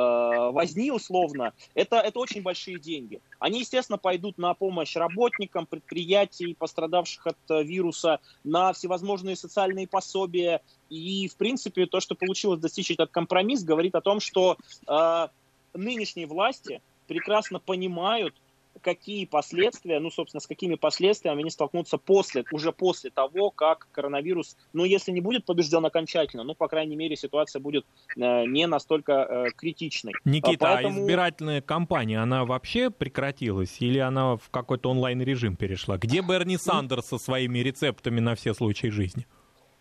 возни 0.52 0.92
условно, 0.92 1.54
это, 1.74 1.96
это 1.96 2.20
очень 2.20 2.42
большие 2.42 2.78
деньги. 2.78 3.22
Они, 3.40 3.62
естественно, 3.62 3.98
пойдут 3.98 4.38
на 4.38 4.54
помощь 4.54 4.98
работникам, 4.98 5.66
предприятий, 5.66 6.54
пострадавших 6.54 7.28
от 7.28 7.38
э, 7.50 7.64
вируса, 7.64 8.20
на 8.44 8.74
всевозможные 8.74 9.38
социальные 9.38 9.88
пособия. 9.88 10.62
И, 10.90 11.30
в 11.30 11.38
принципе, 11.38 11.86
то, 11.86 12.02
что 12.02 12.14
получилось 12.14 12.60
достичь 12.60 12.92
этот 12.92 13.10
компромисс, 13.10 13.64
говорит 13.64 13.96
о 13.96 14.02
том, 14.02 14.20
что 14.20 14.58
э, 14.86 15.28
нынешние 15.74 16.28
власти 16.28 16.82
прекрасно 17.08 17.60
понимают, 17.60 18.36
какие 18.82 19.26
последствия, 19.26 20.00
ну, 20.00 20.10
собственно, 20.10 20.42
с 20.42 20.48
какими 20.48 20.76
последствиями 20.76 21.42
они 21.42 21.50
столкнутся 21.50 21.98
после, 21.98 22.44
уже 22.52 22.72
после 22.72 23.10
того, 23.10 23.52
как 23.52 23.88
коронавирус, 23.92 24.58
ну, 24.74 24.84
если 24.84 25.12
не 25.12 25.22
будет 25.22 25.46
побежден 25.46 25.86
окончательно, 25.86 26.44
ну, 26.44 26.56
по 26.56 26.68
крайней 26.68 26.96
мере, 26.96 27.16
ситуация 27.16 27.60
будет 27.60 27.86
э, 28.16 28.46
не 28.46 28.68
настолько 28.68 29.14
э, 29.14 29.46
критичной. 29.56 30.14
Никита, 30.26 30.72
а 30.72 30.76
Поэтому... 30.76 31.00
а 31.00 31.04
избирательная 31.04 31.62
кампания, 31.62 32.20
она 32.20 32.46
вообще 32.46 32.90
прекратилась 32.90 33.78
или 33.80 34.00
она 34.00 34.38
в 34.38 34.50
какой-то 34.50 34.90
онлайн-режим 34.90 35.56
перешла? 35.56 35.98
Где 35.98 36.22
Берни 36.22 36.58
Сандерс 36.58 37.08
со 37.08 37.18
своими 37.18 37.60
рецептами 37.60 38.20
на 38.20 38.36
все 38.36 38.54
случаи 38.54 38.88
жизни? 38.88 39.28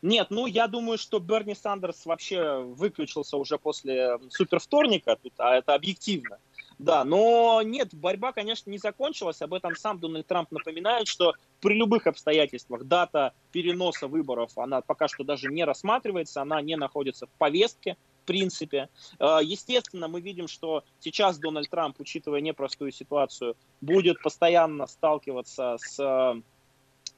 Нет, 0.03 0.29
ну 0.31 0.47
я 0.47 0.67
думаю, 0.67 0.99
что 0.99 1.21
Берни 1.21 1.55
Сандерс 1.55 2.05
вообще 2.07 2.59
выключился 2.59 3.37
уже 3.37 3.57
после 3.57 4.19
супервторника, 4.31 5.17
тут, 5.23 5.33
а 5.39 5.55
это 5.55 5.75
объективно. 5.75 6.39
Да, 6.81 7.05
но 7.05 7.63
нет, 7.63 7.95
борьба, 7.95 8.33
конечно, 8.33 8.69
не 8.69 8.79
закончилась. 8.79 9.41
Об 9.41 9.55
этом 9.55 9.77
сам 9.77 10.01
Дональд 10.01 10.27
Трамп 10.27 10.51
напоминает, 10.51 11.07
что 11.07 11.35
при 11.61 11.75
любых 11.75 12.09
обстоятельствах 12.09 12.85
дата 12.85 13.35
переноса 13.53 14.09
выборов, 14.09 14.59
она 14.59 14.81
пока 14.81 15.07
что 15.07 15.23
даже 15.23 15.49
не 15.49 15.65
рассматривается, 15.65 16.43
она 16.43 16.61
не 16.61 16.77
находится 16.77 17.29
в 17.29 17.31
повестке, 17.39 17.97
в 18.23 18.27
принципе. 18.27 18.89
А, 19.21 19.41
естественно, 19.41 20.09
мы 20.09 20.21
видим, 20.21 20.49
что 20.49 20.83
сейчас 20.99 21.39
Дональд 21.39 21.71
Трамп, 21.71 22.01
учитывая 22.01 22.41
непростую 22.41 22.91
ситуацию, 22.91 23.57
будет 23.81 24.21
постоянно 24.21 24.89
сталкиваться 24.89 25.77
с 25.79 26.01
а, 26.01 26.41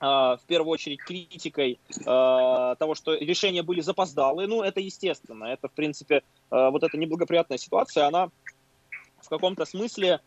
в 0.00 0.40
первую 0.46 0.72
очередь 0.72 1.00
критикой 1.00 1.78
а, 2.04 2.74
того, 2.76 2.94
что 2.94 3.14
решения 3.14 3.62
были 3.62 3.80
запоздалые. 3.80 4.48
Ну, 4.48 4.62
это 4.62 4.80
естественно. 4.80 5.44
Это, 5.44 5.68
в 5.68 5.72
принципе, 5.72 6.22
а, 6.50 6.70
вот 6.70 6.82
эта 6.82 6.98
неблагоприятная 6.98 7.58
ситуация, 7.58 8.06
она 8.06 8.28
в 9.22 9.28
каком-то 9.28 9.64
смысле 9.64 10.20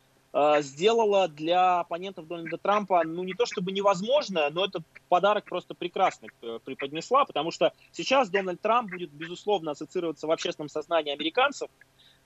сделала 0.60 1.30
для 1.30 1.80
оппонентов 1.80 2.28
Дональда 2.28 2.58
Трампа, 2.58 3.04
ну, 3.06 3.24
не 3.24 3.34
то 3.34 3.46
чтобы 3.46 3.72
невозможное, 3.72 4.50
но 4.52 4.66
этот 4.66 4.84
подарок 5.10 5.46
просто 5.46 5.74
прекрасно 5.74 6.28
э, 6.42 6.60
преподнесла, 6.64 7.26
потому 7.26 7.50
что 7.50 7.72
сейчас 7.92 8.30
Дональд 8.30 8.62
Трамп 8.62 8.92
будет, 8.92 9.10
безусловно, 9.10 9.72
ассоциироваться 9.72 10.28
в 10.28 10.32
общественном 10.32 10.70
сознании 10.70 11.14
американцев 11.14 11.70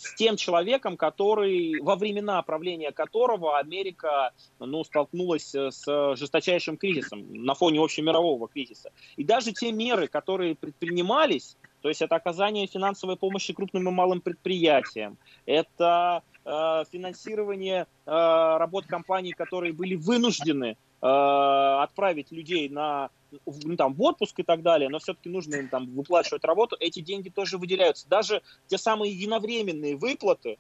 с 0.02 0.16
тем 0.16 0.36
человеком, 0.36 0.98
который, 0.98 1.80
во 1.80 1.96
времена 1.96 2.42
правления 2.42 2.92
которого 2.92 3.60
Америка 3.60 4.32
ну, 4.60 4.84
столкнулась 4.84 5.54
э, 5.54 5.70
с 5.70 6.16
жесточайшим 6.16 6.78
кризисом 6.78 7.32
на 7.32 7.54
фоне 7.54 7.80
общемирового 7.80 8.48
кризиса. 8.48 8.92
И 9.16 9.24
даже 9.24 9.52
те 9.52 9.72
меры, 9.72 10.08
которые 10.08 10.56
предпринимались, 10.56 11.56
то 11.82 11.90
есть 11.90 12.02
это 12.02 12.16
оказание 12.16 12.66
финансовой 12.66 13.16
помощи 13.16 13.54
крупным 13.54 13.90
и 13.90 13.92
малым 13.92 14.22
предприятиям, 14.22 15.20
это 15.46 16.24
э, 16.46 16.84
финансирование 16.92 17.86
э, 18.06 18.12
работ 18.58 18.88
компаний, 18.88 19.34
которые 19.34 19.72
были 19.72 19.94
вынуждены 19.94 20.78
э, 21.02 21.06
отправить 21.06 22.32
людей 22.32 22.70
на 22.70 23.12
ну, 23.46 23.76
там, 23.76 23.94
в 23.94 24.02
отпуск 24.02 24.40
и 24.40 24.44
так 24.44 24.62
далее, 24.62 24.90
но 24.90 25.00
все-таки 25.00 25.30
нужно 25.30 25.56
им 25.56 25.70
там 25.70 25.88
выплачивать 25.96 26.44
работу, 26.44 26.76
эти 26.80 27.00
деньги 27.00 27.30
тоже 27.30 27.58
выделяются. 27.58 28.08
Даже 28.10 28.42
те 28.68 28.78
самые 28.78 29.14
единовременные 29.14 29.96
выплаты, 29.96 30.58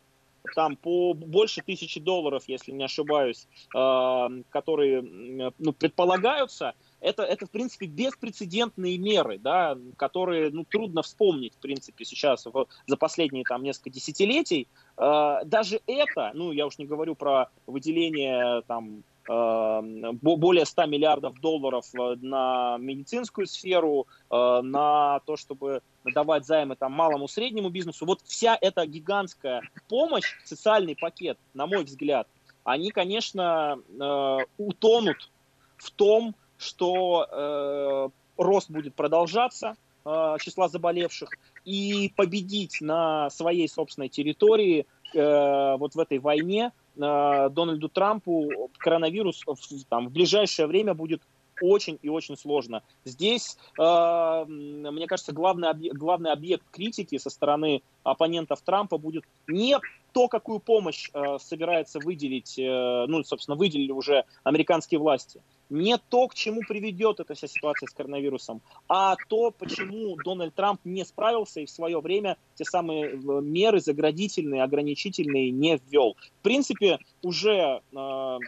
там 0.55 0.75
по 0.75 1.13
больше 1.13 1.62
тысячи 1.62 1.99
долларов, 1.99 2.43
если 2.47 2.71
не 2.71 2.84
ошибаюсь, 2.84 3.47
э, 3.75 4.43
которые 4.49 5.01
ну, 5.01 5.73
предполагаются, 5.73 6.73
это, 6.99 7.23
это, 7.23 7.45
в 7.45 7.51
принципе, 7.51 7.88
беспрецедентные 7.88 8.97
меры, 8.97 9.39
да, 9.39 9.77
которые 9.97 10.51
ну, 10.51 10.65
трудно 10.65 11.01
вспомнить, 11.01 11.53
в 11.55 11.57
принципе, 11.57 12.05
сейчас 12.05 12.45
в, 12.45 12.67
за 12.86 12.97
последние 12.97 13.43
там, 13.43 13.63
несколько 13.63 13.89
десятилетий. 13.89 14.67
Э, 14.97 15.39
даже 15.45 15.81
это, 15.88 16.31
ну, 16.34 16.51
я 16.51 16.65
уж 16.65 16.77
не 16.77 16.86
говорю 16.86 17.15
про 17.15 17.49
выделение 17.67 18.62
там, 18.67 19.03
более 19.31 20.65
100 20.65 20.85
миллиардов 20.87 21.39
долларов 21.39 21.85
э, 21.93 22.15
на 22.21 22.77
медицинскую 22.79 23.47
сферу, 23.47 24.07
э, 24.29 24.61
на 24.61 25.21
то, 25.25 25.37
чтобы 25.37 25.81
давать 26.03 26.45
займы 26.45 26.75
там 26.75 26.91
малому 26.91 27.27
среднему 27.27 27.69
бизнесу. 27.69 28.05
Вот 28.05 28.21
вся 28.25 28.57
эта 28.59 28.85
гигантская 28.85 29.61
помощь, 29.87 30.35
социальный 30.43 30.95
пакет, 30.95 31.37
на 31.53 31.65
мой 31.65 31.83
взгляд, 31.83 32.27
они, 32.63 32.91
конечно, 32.91 33.79
э, 33.89 34.37
утонут 34.57 35.29
в 35.77 35.91
том, 35.91 36.35
что 36.57 38.11
рост 38.37 38.69
будет 38.69 38.93
продолжаться, 38.93 39.75
числа 40.05 40.67
заболевших, 40.67 41.29
и 41.65 42.13
победить 42.15 42.81
на 42.81 43.31
своей 43.31 43.67
собственной 43.67 44.09
территории 44.09 44.85
вот 45.11 45.95
в 45.95 45.99
этой 45.99 46.19
войне 46.19 46.71
Э, 46.97 47.49
Дональду 47.49 47.89
Трампу 47.89 48.69
коронавирус 48.77 49.43
там, 49.89 50.10
в 50.10 50.12
ближайшее 50.12 50.67
время 50.67 50.93
будет 50.93 51.21
очень 51.62 51.99
и 52.01 52.10
очень 52.10 52.36
сложно. 52.36 52.84
Здесь, 53.06 53.58
э, 53.80 54.45
мне 54.47 55.08
кажется, 55.08 55.32
главный 55.32 55.69
объект, 55.69 55.95
главный 55.95 56.32
объект 56.32 56.63
критики 56.71 57.17
со 57.17 57.30
стороны 57.30 57.84
оппонентов 58.04 58.62
Трампа 58.62 58.97
будет 58.97 59.23
не 59.47 59.77
то, 60.12 60.27
какую 60.27 60.60
помощь 60.60 61.10
э, 61.13 61.38
собирается 61.39 61.99
выделить, 61.99 62.58
э, 62.58 63.06
ну, 63.08 63.23
собственно, 63.23 63.56
выделили 63.56 63.91
уже 63.91 64.25
американские 64.43 64.99
власти, 64.99 65.41
не 65.71 65.97
то, 65.97 66.27
к 66.27 66.36
чему 66.36 66.62
приведет 66.67 67.19
эта 67.21 67.34
вся 67.34 67.47
ситуация 67.47 67.88
с 67.88 67.93
коронавирусом, 67.93 68.62
а 68.89 69.15
то, 69.29 69.51
почему 69.51 70.17
Дональд 70.23 70.53
Трамп 70.53 70.81
не 70.84 71.05
справился 71.05 71.62
и 71.62 71.65
в 71.65 71.69
свое 71.69 71.99
время 72.01 72.38
те 72.55 72.65
самые 72.65 73.05
э, 73.05 73.17
меры 73.17 73.79
заградительные, 73.79 74.63
ограничительные 74.63 75.49
не 75.49 75.77
ввел. 75.77 76.17
В 76.39 76.43
принципе, 76.43 76.99
уже 77.23 77.81
э, 77.95 78.39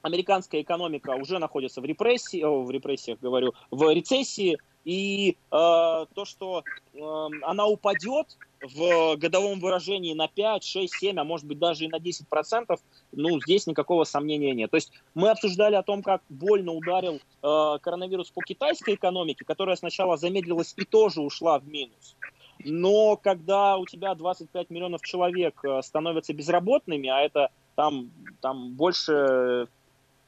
американская 0.00 0.62
экономика 0.62 1.10
уже 1.10 1.38
находится 1.38 1.82
в 1.82 1.84
репрессии, 1.84 2.42
о, 2.42 2.62
в 2.62 2.70
репрессиях 2.70 3.20
говорю, 3.20 3.52
в 3.70 3.92
рецессии, 3.92 4.58
и 4.84 5.30
э, 5.30 5.34
то, 5.50 6.24
что 6.24 6.64
э, 6.94 6.98
она 7.42 7.66
упадет 7.66 8.36
в 8.60 9.16
годовом 9.16 9.60
выражении 9.60 10.14
на 10.14 10.28
5, 10.28 10.62
6, 10.62 10.92
7, 10.92 11.18
а 11.18 11.24
может 11.24 11.46
быть 11.46 11.58
даже 11.58 11.84
и 11.84 11.88
на 11.88 11.98
10 11.98 12.28
процентов, 12.28 12.80
ну, 13.12 13.40
здесь 13.40 13.66
никакого 13.66 14.04
сомнения 14.04 14.52
нет. 14.52 14.70
То 14.70 14.76
есть 14.76 14.92
мы 15.14 15.30
обсуждали 15.30 15.74
о 15.74 15.82
том, 15.82 16.02
как 16.02 16.22
больно 16.28 16.72
ударил 16.72 17.20
э, 17.42 17.78
коронавирус 17.80 18.30
по 18.30 18.42
китайской 18.42 18.94
экономике, 18.94 19.44
которая 19.44 19.76
сначала 19.76 20.16
замедлилась 20.16 20.74
и 20.76 20.84
тоже 20.84 21.20
ушла 21.20 21.58
в 21.58 21.66
минус. 21.66 22.16
Но 22.64 23.16
когда 23.16 23.76
у 23.76 23.86
тебя 23.86 24.14
25 24.14 24.70
миллионов 24.70 25.02
человек 25.02 25.60
э, 25.64 25.82
становятся 25.82 26.32
безработными, 26.32 27.08
а 27.08 27.20
это 27.20 27.50
там, 27.74 28.10
там 28.40 28.74
больше, 28.74 29.68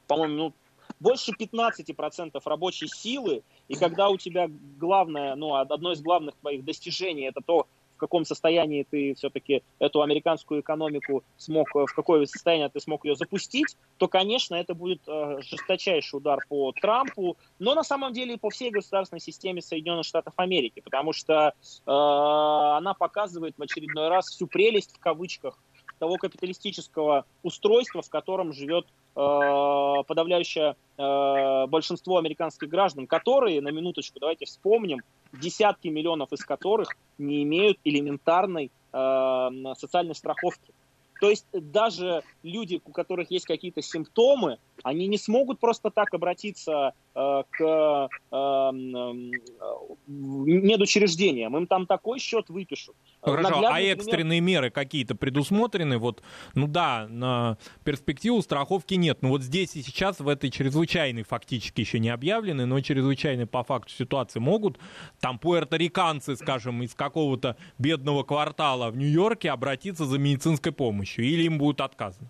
по-моему, 0.07 0.35
ну, 0.35 0.53
больше 0.99 1.31
15% 1.31 2.41
рабочей 2.45 2.87
силы, 2.87 3.43
и 3.67 3.75
когда 3.75 4.09
у 4.09 4.17
тебя 4.17 4.47
главное, 4.77 5.35
ну, 5.35 5.55
одно 5.55 5.91
из 5.91 6.01
главных 6.01 6.35
твоих 6.35 6.63
достижений 6.63 7.23
это 7.27 7.41
то, 7.41 7.67
в 7.95 7.97
каком 7.97 8.25
состоянии 8.25 8.85
ты 8.89 9.13
все-таки 9.15 9.63
эту 9.79 10.01
американскую 10.01 10.61
экономику 10.61 11.23
смог, 11.37 11.69
в 11.73 11.93
какое 11.95 12.25
состояние 12.25 12.69
ты 12.69 12.79
смог 12.81 13.05
ее 13.05 13.15
запустить, 13.15 13.77
то, 13.97 14.07
конечно, 14.07 14.55
это 14.55 14.75
будет 14.75 15.01
э, 15.07 15.39
жесточайший 15.41 16.17
удар 16.17 16.45
по 16.49 16.73
Трампу, 16.73 17.37
но 17.57 17.73
на 17.73 17.83
самом 17.83 18.11
деле 18.11 18.33
и 18.33 18.37
по 18.37 18.49
всей 18.49 18.69
государственной 18.69 19.21
системе 19.21 19.61
Соединенных 19.61 20.05
Штатов 20.05 20.33
Америки, 20.35 20.81
потому 20.81 21.13
что 21.13 21.53
э, 21.53 21.53
она 21.85 22.93
показывает 22.93 23.57
в 23.57 23.61
очередной 23.61 24.09
раз 24.09 24.25
всю 24.25 24.47
прелесть 24.47 24.93
в 24.93 24.99
кавычках 24.99 25.57
того 25.97 26.17
капиталистического 26.17 27.25
устройства, 27.43 28.01
в 28.01 28.09
котором 28.09 28.51
живет 28.51 28.85
Э, 28.87 29.04
подавляющее 29.15 30.75
э, 30.97 31.67
большинство 31.67 32.17
американских 32.17 32.67
граждан, 32.67 33.07
которые, 33.07 33.61
на 33.61 33.69
минуточку, 33.69 34.19
давайте 34.19 34.45
вспомним, 34.45 35.03
десятки 35.31 35.87
миллионов 35.87 36.33
из 36.33 36.43
которых 36.43 36.89
не 37.17 37.43
имеют 37.43 37.77
элементарной 37.85 38.71
э, 38.91 39.49
социальной 39.77 40.15
страховки. 40.15 40.73
То 41.21 41.29
есть 41.29 41.47
даже 41.53 42.23
люди, 42.43 42.81
у 42.83 42.91
которых 42.91 43.31
есть 43.31 43.45
какие-то 43.45 43.81
симптомы, 43.81 44.57
они 44.83 45.07
не 45.07 45.17
смогут 45.17 45.59
просто 45.59 45.89
так 45.89 46.13
обратиться 46.13 46.71
э, 46.73 46.91
к 47.15 47.61
э, 47.61 48.07
э, 48.31 48.71
медучреждениям. 50.05 51.55
Им 51.55 51.65
там 51.65 51.87
такой 51.87 52.19
счет 52.19 52.49
выпишут. 52.49 52.95
Хорошо, 53.21 53.47
а 53.47 53.51
Наглядный 53.51 53.91
а 53.91 53.93
экстренные 53.93 54.41
пример... 54.41 54.61
меры 54.63 54.69
какие-то 54.69 55.15
предусмотрены? 55.15 55.97
Вот, 55.97 56.21
ну 56.55 56.67
да, 56.67 57.07
на 57.09 57.57
перспективу 57.85 58.41
страховки 58.41 58.95
нет. 58.95 59.21
Но 59.21 59.29
вот 59.29 59.43
здесь 59.43 59.77
и 59.77 59.81
сейчас 59.81 60.19
в 60.19 60.27
этой 60.27 60.51
чрезвычайной, 60.51 61.23
фактически 61.23 61.79
еще 61.79 61.99
не 61.99 62.09
объявленной, 62.09 62.65
но 62.65 62.81
чрезвычайной 62.81 63.45
по 63.45 63.63
факту 63.63 63.93
ситуации 63.93 64.39
могут 64.39 64.77
там 65.21 65.39
пуэрториканцы, 65.39 66.35
скажем, 66.35 66.83
из 66.83 66.93
какого-то 66.95 67.55
бедного 67.77 68.23
квартала 68.23 68.91
в 68.91 68.97
Нью-Йорке 68.97 69.51
обратиться 69.51 70.03
за 70.03 70.19
медицинской 70.19 70.73
помощью 70.73 71.23
или 71.23 71.43
им 71.43 71.57
будет 71.59 71.79
отказано? 71.79 72.29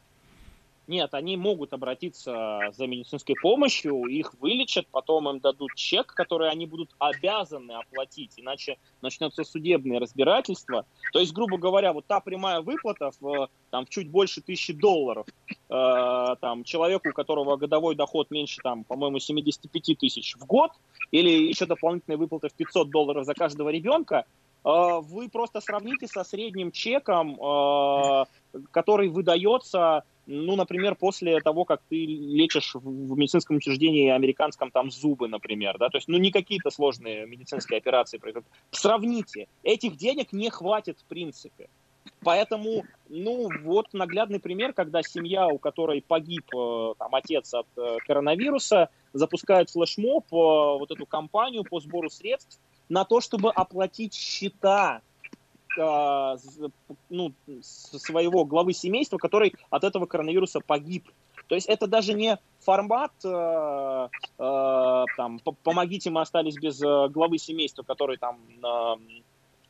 Нет, 0.88 1.13
они 1.15 1.36
могут 1.36 1.74
обратиться 1.74 2.60
за 2.71 2.86
медицинской 2.86 3.36
помощью, 3.41 4.06
их 4.06 4.36
вылечат, 4.39 4.86
потом 4.91 5.28
им 5.30 5.39
дадут 5.39 5.74
чек, 5.76 6.08
который 6.13 6.50
они 6.50 6.67
будут 6.67 6.91
обязаны 7.00 7.71
оплатить, 7.71 8.34
иначе 8.38 8.78
начнется 9.02 9.43
судебное 9.43 10.00
разбирательство. 10.00 10.86
То 11.12 11.19
есть, 11.19 11.34
грубо 11.34 11.58
говоря, 11.58 11.91
вот 11.91 12.06
та 12.06 12.19
прямая 12.19 12.62
выплата 12.62 13.12
в, 13.19 13.50
там, 13.71 13.86
в 13.86 13.89
чуть 13.89 14.12
больше 14.12 14.41
тысячи 14.41 14.74
долларов 14.74 15.26
э, 15.69 16.36
там, 16.39 16.63
человеку, 16.63 17.10
у 17.10 17.13
которого 17.13 17.58
годовой 17.58 17.95
доход 17.95 18.30
меньше, 18.30 18.62
там, 18.62 18.84
по-моему, 18.84 19.17
75 19.17 19.98
тысяч 19.98 20.36
в 20.36 20.45
год, 20.45 20.71
или 21.10 21.30
еще 21.30 21.65
дополнительная 21.65 22.17
выплата 22.17 22.50
в 22.50 22.54
500 22.54 22.89
долларов 22.91 23.26
за 23.26 23.34
каждого 23.34 23.69
ребенка, 23.69 24.26
э, 24.63 24.69
вы 25.02 25.30
просто 25.30 25.62
сравните 25.62 26.08
со 26.08 26.24
средним 26.24 26.71
чеком, 26.71 27.39
э, 27.41 28.26
который 28.71 29.10
выдается 29.10 30.04
ну, 30.27 30.55
например, 30.55 30.95
после 30.95 31.39
того, 31.39 31.65
как 31.65 31.81
ты 31.89 32.05
лечишь 32.05 32.75
в 32.75 33.17
медицинском 33.17 33.57
учреждении 33.57 34.09
американском 34.09 34.71
там 34.71 34.91
зубы, 34.91 35.27
например, 35.27 35.77
да, 35.77 35.89
то 35.89 35.97
есть, 35.97 36.07
ну, 36.07 36.17
не 36.17 36.31
какие-то 36.31 36.69
сложные 36.69 37.25
медицинские 37.25 37.77
операции 37.77 38.17
происходят. 38.17 38.47
Сравните, 38.71 39.47
этих 39.63 39.97
денег 39.97 40.33
не 40.33 40.49
хватит 40.49 40.99
в 40.99 41.05
принципе. 41.05 41.69
Поэтому, 42.23 42.83
ну, 43.09 43.49
вот 43.63 43.93
наглядный 43.93 44.39
пример, 44.39 44.73
когда 44.73 45.03
семья, 45.03 45.47
у 45.47 45.57
которой 45.57 46.01
погиб 46.01 46.45
э, 46.55 46.93
там, 46.97 47.13
отец 47.13 47.53
от 47.53 47.67
э, 47.77 47.97
коронавируса, 48.05 48.89
запускает 49.13 49.69
флешмоб, 49.69 50.25
э, 50.31 50.35
вот 50.35 50.91
эту 50.91 51.05
кампанию 51.05 51.63
по 51.63 51.79
сбору 51.79 52.09
средств 52.09 52.59
на 52.89 53.05
то, 53.05 53.21
чтобы 53.21 53.51
оплатить 53.51 54.13
счета 54.13 55.01
э, 55.77 56.38
ну, 57.09 57.33
своего 57.61 58.45
главы 58.45 58.73
семейства, 58.73 59.17
который 59.17 59.55
от 59.69 59.83
этого 59.83 60.05
коронавируса 60.05 60.59
погиб. 60.59 61.09
То 61.47 61.55
есть 61.55 61.67
это 61.67 61.88
даже 61.88 62.13
не 62.13 62.39
формат, 62.59 63.11
э, 63.23 64.07
э, 64.39 65.05
там, 65.17 65.39
помогите, 65.63 66.09
мы 66.09 66.21
остались 66.21 66.55
без 66.55 66.79
главы 66.79 67.38
семейства, 67.38 67.83
который 67.83 68.17
там 68.17 68.39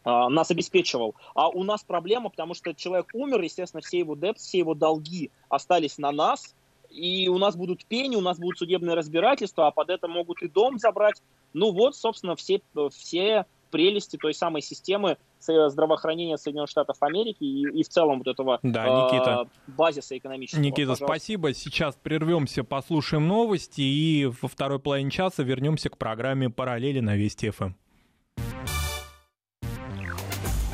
э, 0.05 0.29
нас 0.29 0.51
обеспечивал. 0.51 1.15
А 1.33 1.49
у 1.49 1.63
нас 1.63 1.83
проблема, 1.83 2.29
потому 2.29 2.53
что 2.53 2.73
человек 2.73 3.07
умер, 3.13 3.41
естественно, 3.41 3.81
все 3.81 3.99
его 3.99 4.15
депс, 4.15 4.41
все 4.41 4.59
его 4.59 4.73
долги 4.73 5.31
остались 5.49 5.97
на 5.97 6.11
нас, 6.11 6.55
и 6.89 7.27
у 7.27 7.37
нас 7.37 7.55
будут 7.55 7.85
пени, 7.85 8.15
у 8.15 8.21
нас 8.21 8.39
будут 8.39 8.57
судебные 8.57 8.95
разбирательства, 8.95 9.67
а 9.67 9.71
под 9.71 9.89
это 9.89 10.07
могут 10.07 10.41
и 10.41 10.47
дом 10.47 10.79
забрать. 10.79 11.21
Ну 11.53 11.71
вот, 11.71 11.95
собственно, 11.95 12.35
все, 12.35 12.61
все 12.91 13.45
прелести 13.75 14.15
той 14.15 14.33
самой 14.33 14.61
системы 14.61 15.17
здравоохранения 15.41 16.37
Соединенных 16.37 16.69
Штатов 16.69 16.95
Америки 17.01 17.43
и, 17.43 17.81
и 17.81 17.83
в 17.83 17.89
целом 17.89 18.19
вот 18.19 18.27
этого 18.27 18.59
да, 18.63 18.85
Никита. 18.85 19.47
Э, 19.67 19.71
базиса 19.71 20.17
экономического. 20.17 20.61
Никита, 20.61 20.91
Пожалуйста. 20.91 21.05
спасибо. 21.05 21.53
Сейчас 21.53 21.97
прервемся, 22.01 22.63
послушаем 22.63 23.27
новости 23.27 23.81
и 23.81 24.31
во 24.41 24.47
второй 24.47 24.79
половине 24.79 25.11
часа 25.11 25.43
вернемся 25.43 25.89
к 25.89 25.97
программе 25.97 26.49
«Параллели» 26.49 27.01
на 27.01 27.17
Вести 27.17 27.49
ФМ. 27.49 27.73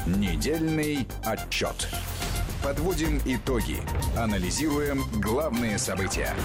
Недельный 0.05 1.07
отчет. 1.25 1.89
Подводим 2.63 3.17
итоги. 3.25 3.77
Анализируем 4.15 5.01
главные 5.19 5.79
события 5.79 6.35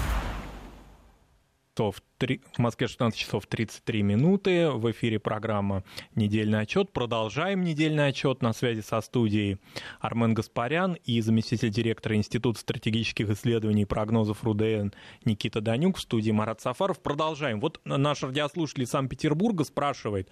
часов, 1.77 2.01
3, 2.17 2.41
в 2.53 2.59
Москве 2.59 2.87
16 2.87 3.17
часов 3.17 3.45
33 3.45 4.01
минуты. 4.01 4.71
В 4.71 4.89
эфире 4.91 5.19
программа 5.19 5.83
«Недельный 6.15 6.61
отчет». 6.61 6.91
Продолжаем 6.91 7.63
недельный 7.63 8.07
отчет 8.07 8.41
на 8.41 8.53
связи 8.53 8.81
со 8.81 9.01
студией 9.01 9.59
Армен 9.99 10.33
Гаспарян 10.33 10.97
и 11.05 11.21
заместитель 11.21 11.69
директора 11.69 12.15
Института 12.15 12.59
стратегических 12.59 13.29
исследований 13.29 13.83
и 13.83 13.85
прогнозов 13.85 14.43
РУДН 14.43 14.89
Никита 15.25 15.61
Данюк 15.61 15.97
в 15.97 16.01
студии 16.01 16.31
Марат 16.31 16.59
Сафаров. 16.59 16.99
Продолжаем. 17.01 17.59
Вот 17.59 17.79
наш 17.85 18.23
радиослушатель 18.23 18.83
из 18.83 18.89
Санкт-Петербурга 18.89 19.63
спрашивает, 19.63 20.29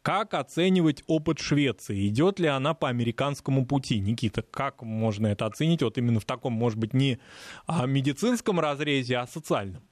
как 0.00 0.32
оценивать 0.32 1.02
опыт 1.06 1.38
Швеции? 1.38 2.08
Идет 2.08 2.40
ли 2.40 2.46
она 2.46 2.72
по 2.72 2.88
американскому 2.88 3.66
пути? 3.66 3.98
Никита, 3.98 4.40
как 4.42 4.82
можно 4.82 5.26
это 5.26 5.44
оценить? 5.44 5.82
Вот 5.82 5.98
именно 5.98 6.20
в 6.20 6.24
таком, 6.24 6.54
может 6.54 6.78
быть, 6.78 6.94
не 6.94 7.18
медицинском 7.68 8.58
разрезе, 8.58 9.18
а 9.18 9.26
социальном. 9.26 9.82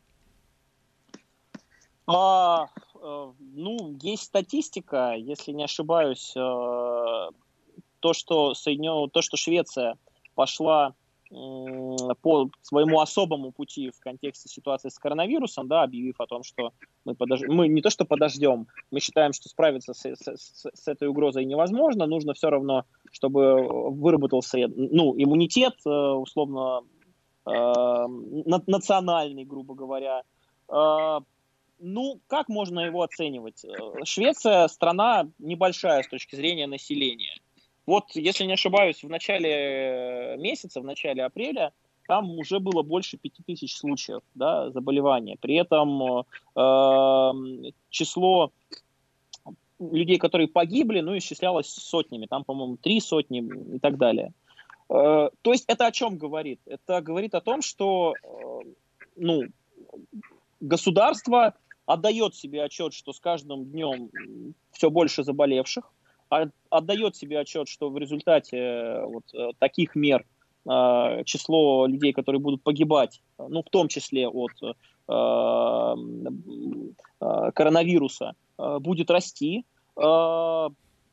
А, 2.07 2.69
э, 3.01 3.33
ну, 3.55 3.97
есть 4.03 4.25
статистика, 4.25 5.15
если 5.17 5.53
не 5.53 5.65
ошибаюсь, 5.65 6.33
э, 6.37 6.41
то, 6.41 8.13
что 8.13 8.55
Соединен... 8.55 9.09
то, 9.11 9.23
что 9.23 9.37
Швеция 9.37 9.97
пошла 10.35 10.95
по 11.31 12.49
своему 12.63 13.01
особому 13.01 13.51
пути 13.51 13.91
в 13.91 13.99
контексте 13.99 14.49
ситуации 14.49 14.89
с 14.89 14.99
коронавирусом, 14.99 15.67
да, 15.67 15.83
объявив 15.83 16.21
о 16.21 16.27
том, 16.27 16.45
что 16.45 16.73
мы, 17.05 17.17
подож... 17.17 17.41
мы 17.49 17.67
не 17.67 17.81
то 17.83 17.91
что 17.91 18.05
подождем, 18.05 18.69
мы 18.93 19.01
считаем, 19.01 19.33
что 19.33 19.49
справиться 19.49 19.95
с, 19.95 20.05
с, 20.05 20.67
с 20.73 20.87
этой 20.87 21.09
угрозой 21.09 21.45
невозможно, 21.45 22.07
нужно 22.07 22.35
все 22.35 22.51
равно, 22.51 22.85
чтобы 23.11 23.67
выработался 23.91 24.59
ну, 24.69 25.15
иммунитет, 25.17 25.75
э, 25.87 25.91
условно, 25.91 26.83
национальный, 27.47 29.45
грубо 29.45 29.75
говоря, 29.75 30.23
ну, 31.79 32.21
как 32.27 32.49
можно 32.49 32.81
его 32.81 33.03
оценивать? 33.03 33.65
Э, 33.65 34.05
Швеция 34.05 34.69
страна 34.69 35.29
небольшая 35.39 36.03
с 36.03 36.09
точки 36.09 36.37
зрения 36.37 36.67
населения. 36.67 37.37
Вот, 37.87 38.05
если 38.15 38.45
не 38.45 38.55
ошибаюсь, 38.55 39.03
в 39.03 39.09
начале 39.09 40.37
месяца, 40.39 40.81
в 40.81 40.85
начале 40.85 41.23
апреля, 41.23 41.73
там 42.07 42.31
уже 42.39 42.61
было 42.61 42.83
больше 42.83 43.17
5000 43.17 43.77
случаев 43.77 44.23
да, 44.35 44.71
заболевания. 44.71 45.37
При 45.41 45.57
этом 45.57 46.25
э, 46.57 47.73
число 47.91 48.53
людей, 49.79 50.19
которые 50.19 50.49
погибли, 50.49 51.01
ну, 51.01 51.17
исчислялось 51.17 51.69
сотнями. 51.69 52.27
Там, 52.27 52.45
по-моему, 52.45 52.77
три 52.77 53.01
сотни 53.01 53.45
и 53.75 53.79
так 53.79 53.97
далее. 53.97 54.33
Э, 54.89 55.31
то 55.43 55.53
есть 55.53 55.65
это 55.67 55.87
о 55.87 55.93
чем 55.93 56.17
говорит? 56.17 56.61
Это 56.67 57.01
говорит 57.01 57.35
о 57.35 57.41
том, 57.41 57.63
что 57.63 58.15
э, 58.23 58.61
ну, 59.17 59.43
государство 60.61 61.55
отдает 61.87 62.35
себе 62.35 62.65
отчет, 62.65 62.93
что 62.95 63.13
с 63.13 63.21
каждым 63.21 63.65
днем 63.67 64.11
все 64.73 64.91
больше 64.91 65.23
заболевших, 65.25 65.93
а 66.31 66.47
отдает 66.71 67.17
себе 67.17 67.41
отчет, 67.41 67.69
что 67.69 67.91
в 67.91 67.99
результате 67.99 68.57
э, 68.57 69.05
вот 69.05 69.25
э, 69.35 69.51
таких 69.59 69.95
мер 69.95 70.25
э, 70.69 71.23
число 71.25 71.87
людей, 71.87 72.13
которые 72.13 72.41
будут 72.41 72.63
погибать, 72.63 73.21
ну, 73.39 73.63
в 73.63 73.71
том 73.71 73.89
числе 73.89 74.29
от 74.29 74.53
коронавируса, 77.55 78.35
будет 78.57 79.11
расти 79.11 79.67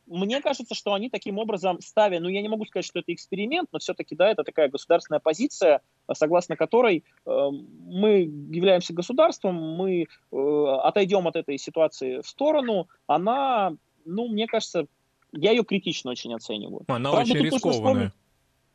мне 0.06 0.40
кажется, 0.40 0.74
что 0.74 0.94
они 0.94 1.08
таким 1.08 1.38
образом 1.38 1.80
ставя, 1.80 2.20
ну 2.20 2.28
я 2.28 2.42
не 2.42 2.48
могу 2.48 2.64
сказать, 2.66 2.84
что 2.84 2.98
это 2.98 3.12
эксперимент, 3.12 3.68
но 3.72 3.78
все-таки, 3.78 4.14
да, 4.14 4.30
это 4.30 4.44
такая 4.44 4.68
государственная 4.68 5.20
позиция, 5.20 5.80
согласно 6.12 6.56
которой 6.56 7.04
э, 7.24 7.48
мы 7.86 8.20
являемся 8.50 8.92
государством, 8.92 9.54
мы 9.54 10.02
э, 10.02 10.66
отойдем 10.82 11.28
от 11.28 11.36
этой 11.36 11.58
ситуации 11.58 12.20
в 12.20 12.26
сторону, 12.26 12.88
она, 13.06 13.76
ну, 14.04 14.28
мне 14.28 14.46
кажется, 14.46 14.86
я 15.32 15.52
ее 15.52 15.64
критично 15.64 16.10
очень 16.10 16.34
оцениваю. 16.34 16.84
Она 16.88 17.10
правда, 17.10 17.32
очень 17.32 17.44
рискованная. 17.44 18.12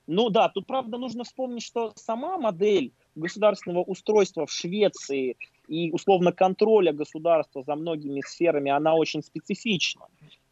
Ну 0.07 0.29
да, 0.29 0.47
тут 0.47 0.65
правда 0.65 0.97
нужно 0.97 1.25
вспомнить, 1.25 1.63
что 1.63 1.91
сама 1.95 2.37
модель 2.37 2.93
государственного 3.15 3.83
устройства 3.83 4.45
в 4.45 4.51
Швеции 4.51 5.35
и 5.67 5.91
условно 5.91 6.31
контроля 6.31 6.93
государства 6.93 7.61
за 7.63 7.75
многими 7.75 8.21
сферами, 8.25 8.71
она 8.71 8.95
очень 8.95 9.21
специфична. 9.21 10.05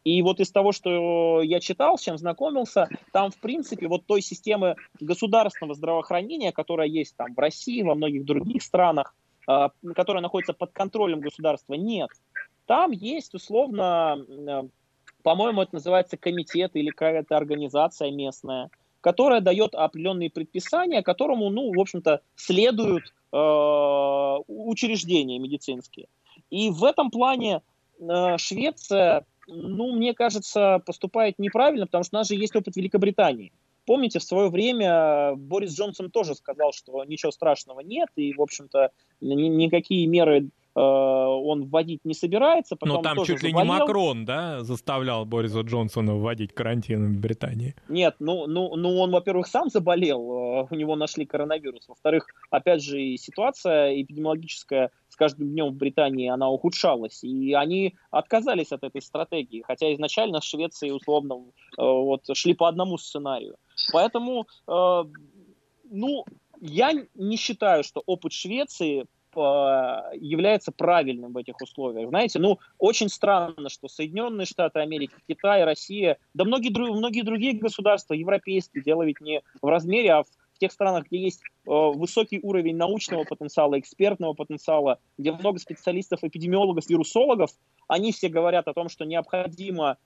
И 0.06 0.22
вот 0.22 0.38
из 0.38 0.52
того, 0.52 0.70
что 0.70 1.42
я 1.42 1.58
читал, 1.58 1.98
с 1.98 2.02
чем 2.02 2.16
знакомился, 2.16 2.88
там, 3.10 3.32
в 3.32 3.40
принципе, 3.40 3.88
вот 3.88 4.06
той 4.06 4.22
системы 4.22 4.76
государственного 5.00 5.74
здравоохранения, 5.74 6.52
которая 6.52 6.86
есть 6.86 7.16
там 7.16 7.34
в 7.34 7.38
России, 7.40 7.82
во 7.82 7.96
многих 7.96 8.24
других 8.24 8.62
странах, 8.62 9.16
а, 9.48 9.72
которая 9.96 10.22
находится 10.22 10.52
под 10.52 10.70
контролем 10.70 11.22
государства, 11.22 11.74
нет. 11.74 12.10
Там 12.66 12.92
есть, 12.92 13.34
условно, 13.34 14.68
по-моему, 15.24 15.62
это 15.62 15.74
называется 15.74 16.16
комитет 16.16 16.76
или 16.76 16.90
какая-то 16.90 17.36
организация 17.36 18.12
местная, 18.12 18.70
которая 19.00 19.40
дает 19.40 19.74
определенные 19.74 20.30
предписания, 20.30 21.02
которому, 21.02 21.50
ну, 21.50 21.74
в 21.74 21.80
общем-то, 21.80 22.20
следуют 22.36 23.12
э, 23.32 23.36
учреждения 24.46 25.40
медицинские. 25.40 26.06
И 26.50 26.70
в 26.70 26.84
этом 26.84 27.10
плане 27.10 27.62
э, 27.98 28.36
Швеция, 28.38 29.26
ну, 29.46 29.92
мне 29.92 30.14
кажется, 30.14 30.82
поступает 30.84 31.38
неправильно, 31.38 31.86
потому 31.86 32.04
что 32.04 32.16
у 32.16 32.20
нас 32.20 32.28
же 32.28 32.34
есть 32.34 32.54
опыт 32.56 32.76
Великобритании. 32.76 33.52
Помните, 33.84 34.18
в 34.18 34.24
свое 34.24 34.50
время 34.50 35.34
Борис 35.36 35.76
Джонсон 35.76 36.10
тоже 36.10 36.34
сказал, 36.34 36.72
что 36.72 37.04
ничего 37.04 37.30
страшного 37.30 37.80
нет, 37.80 38.08
и, 38.16 38.32
в 38.32 38.42
общем-то, 38.42 38.90
ни, 39.20 39.34
никакие 39.34 40.06
меры 40.08 40.50
Э, 40.65 40.65
он 40.80 41.66
вводить 41.66 42.04
не 42.04 42.14
собирается. 42.14 42.76
Но 42.82 43.00
там 43.00 43.24
чуть 43.24 43.42
ли 43.42 43.50
заболел. 43.50 43.72
не 43.72 43.80
Макрон, 43.80 44.24
да, 44.24 44.62
заставлял 44.62 45.24
Бориса 45.24 45.60
Джонсона 45.60 46.14
вводить 46.14 46.52
карантин 46.52 47.16
в 47.16 47.20
Британии. 47.20 47.74
Нет, 47.88 48.16
ну, 48.18 48.46
ну, 48.46 48.76
ну 48.76 48.98
он, 49.00 49.10
во-первых, 49.10 49.46
сам 49.46 49.70
заболел, 49.70 50.20
э, 50.20 50.66
у 50.70 50.74
него 50.74 50.96
нашли 50.96 51.24
коронавирус. 51.24 51.88
Во-вторых, 51.88 52.26
опять 52.50 52.82
же, 52.82 53.00
и 53.00 53.16
ситуация 53.16 54.02
эпидемиологическая 54.02 54.90
с 55.08 55.16
каждым 55.16 55.48
днем 55.48 55.68
в 55.68 55.76
Британии, 55.76 56.28
она 56.28 56.50
ухудшалась. 56.50 57.24
И 57.24 57.54
они 57.54 57.94
отказались 58.10 58.72
от 58.72 58.84
этой 58.84 59.00
стратегии, 59.00 59.62
хотя 59.66 59.92
изначально 59.94 60.42
Швеции, 60.42 60.90
условно, 60.90 61.36
э, 61.78 61.82
вот, 61.82 62.24
шли 62.34 62.54
по 62.54 62.68
одному 62.68 62.98
сценарию. 62.98 63.56
Поэтому, 63.92 64.46
ну, 64.66 66.24
я 66.60 66.92
не 67.14 67.36
считаю, 67.36 67.84
что 67.84 68.02
опыт 68.06 68.32
Швеции 68.32 69.02
Э, 69.02 69.04
является 69.40 70.72
правильным 70.72 71.32
в 71.32 71.36
этих 71.36 71.60
условиях. 71.60 72.08
Знаете, 72.08 72.38
ну, 72.38 72.58
очень 72.78 73.08
странно, 73.08 73.68
что 73.68 73.88
Соединенные 73.88 74.46
Штаты 74.46 74.80
Америки, 74.80 75.14
Китай, 75.28 75.64
Россия, 75.64 76.18
да 76.34 76.44
многие, 76.44 76.70
многие 76.70 77.22
другие 77.22 77.54
государства 77.54 78.14
европейские, 78.14 78.82
дело 78.82 79.02
ведь 79.02 79.20
не 79.20 79.42
в 79.60 79.66
размере, 79.66 80.12
а 80.12 80.22
в 80.22 80.26
в 80.56 80.58
тех 80.58 80.72
странах, 80.72 81.06
где 81.06 81.18
есть 81.18 81.42
э, 81.42 81.48
высокий 81.66 82.40
уровень 82.42 82.76
научного 82.76 83.24
потенциала, 83.24 83.78
экспертного 83.78 84.32
потенциала, 84.32 84.98
где 85.18 85.30
много 85.32 85.58
специалистов, 85.58 86.24
эпидемиологов, 86.24 86.88
вирусологов, 86.88 87.50
они 87.88 88.10
все 88.12 88.28
говорят 88.28 88.66
о 88.66 88.72
том, 88.72 88.88
что 88.88 89.04
необходимо 89.04 89.98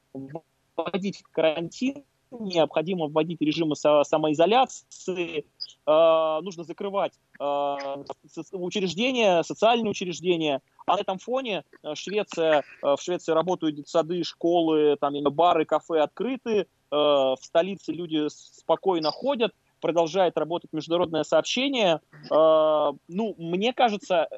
вводить 0.76 1.22
карантин, 1.30 2.04
необходимо 2.30 3.08
вводить 3.08 3.40
режимы 3.40 3.76
самоизоляции, 3.76 5.44
э, 5.86 6.40
нужно 6.42 6.64
закрывать 6.64 7.12
э, 7.38 7.76
учреждения, 8.52 9.42
социальные 9.42 9.90
учреждения. 9.90 10.60
А 10.86 10.96
на 10.96 11.00
этом 11.00 11.18
фоне 11.18 11.64
э, 11.82 11.94
Швеция, 11.94 12.62
в 12.82 12.98
Швеции 12.98 13.32
работают 13.32 13.76
детсады, 13.76 14.22
школы, 14.24 14.96
там, 15.00 15.14
бары, 15.32 15.64
кафе 15.64 16.00
открыты, 16.00 16.66
в 16.90 17.38
столице 17.40 17.92
люди 17.92 18.28
спокойно 18.28 19.12
ходят, 19.12 19.52
продолжает 19.80 20.36
работать 20.36 20.72
международное 20.72 21.22
сообщение. 21.22 22.00
Ну, 22.28 23.34
мне 23.38 23.72
кажется, 23.72 24.28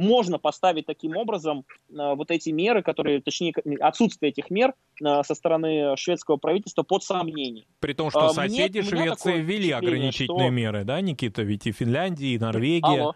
можно 0.00 0.38
поставить 0.38 0.86
таким 0.86 1.16
образом 1.16 1.64
э, 1.90 2.14
вот 2.14 2.30
эти 2.30 2.50
меры, 2.50 2.82
которые, 2.82 3.20
точнее, 3.20 3.52
отсутствие 3.80 4.30
этих 4.30 4.50
мер 4.50 4.74
э, 5.02 5.22
со 5.22 5.34
стороны 5.34 5.96
шведского 5.96 6.36
правительства 6.36 6.82
под 6.82 7.04
сомнение. 7.04 7.66
При 7.80 7.92
том, 7.92 8.10
что 8.10 8.26
а, 8.26 8.30
соседи 8.30 8.78
мне, 8.78 8.88
Швеции 8.88 9.40
ввели 9.40 9.70
ограничительные 9.70 10.48
что... 10.48 10.54
меры, 10.54 10.84
да, 10.84 11.00
Никита? 11.00 11.42
Ведь 11.42 11.66
и 11.66 11.72
Финляндия, 11.72 12.34
и 12.34 12.38
Норвегия. 12.38 12.88
Алло. 13.02 13.14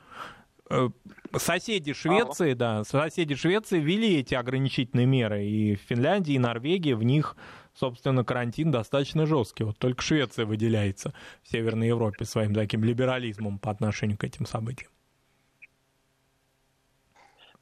Э, 0.69 0.91
соседи 1.37 1.95
Швеции, 1.95 2.51
Алло. 2.51 2.59
да, 2.59 2.85
соседи 2.85 3.35
Швеции 3.35 3.81
ввели 3.81 4.21
эти 4.21 4.35
ограничительные 4.35 5.07
меры, 5.07 5.45
и 5.45 5.77
в 5.77 5.81
Финляндии, 5.81 6.35
и 6.35 6.39
Норвегии 6.39 6.93
в 6.93 7.03
них 7.03 7.37
собственно, 7.77 8.25
карантин 8.25 8.71
достаточно 8.71 9.27
жесткий. 9.27 9.65
Вот 9.65 9.79
только 9.79 10.01
Швеция 10.01 10.47
выделяется 10.47 11.13
в 11.43 11.51
Северной 11.51 11.89
Европе 11.89 12.25
своим 12.25 12.55
таким 12.55 12.85
либерализмом 12.85 13.59
по 13.59 13.73
отношению 13.73 14.17
к 14.17 14.23
этим 14.23 14.47
событиям. 14.47 14.93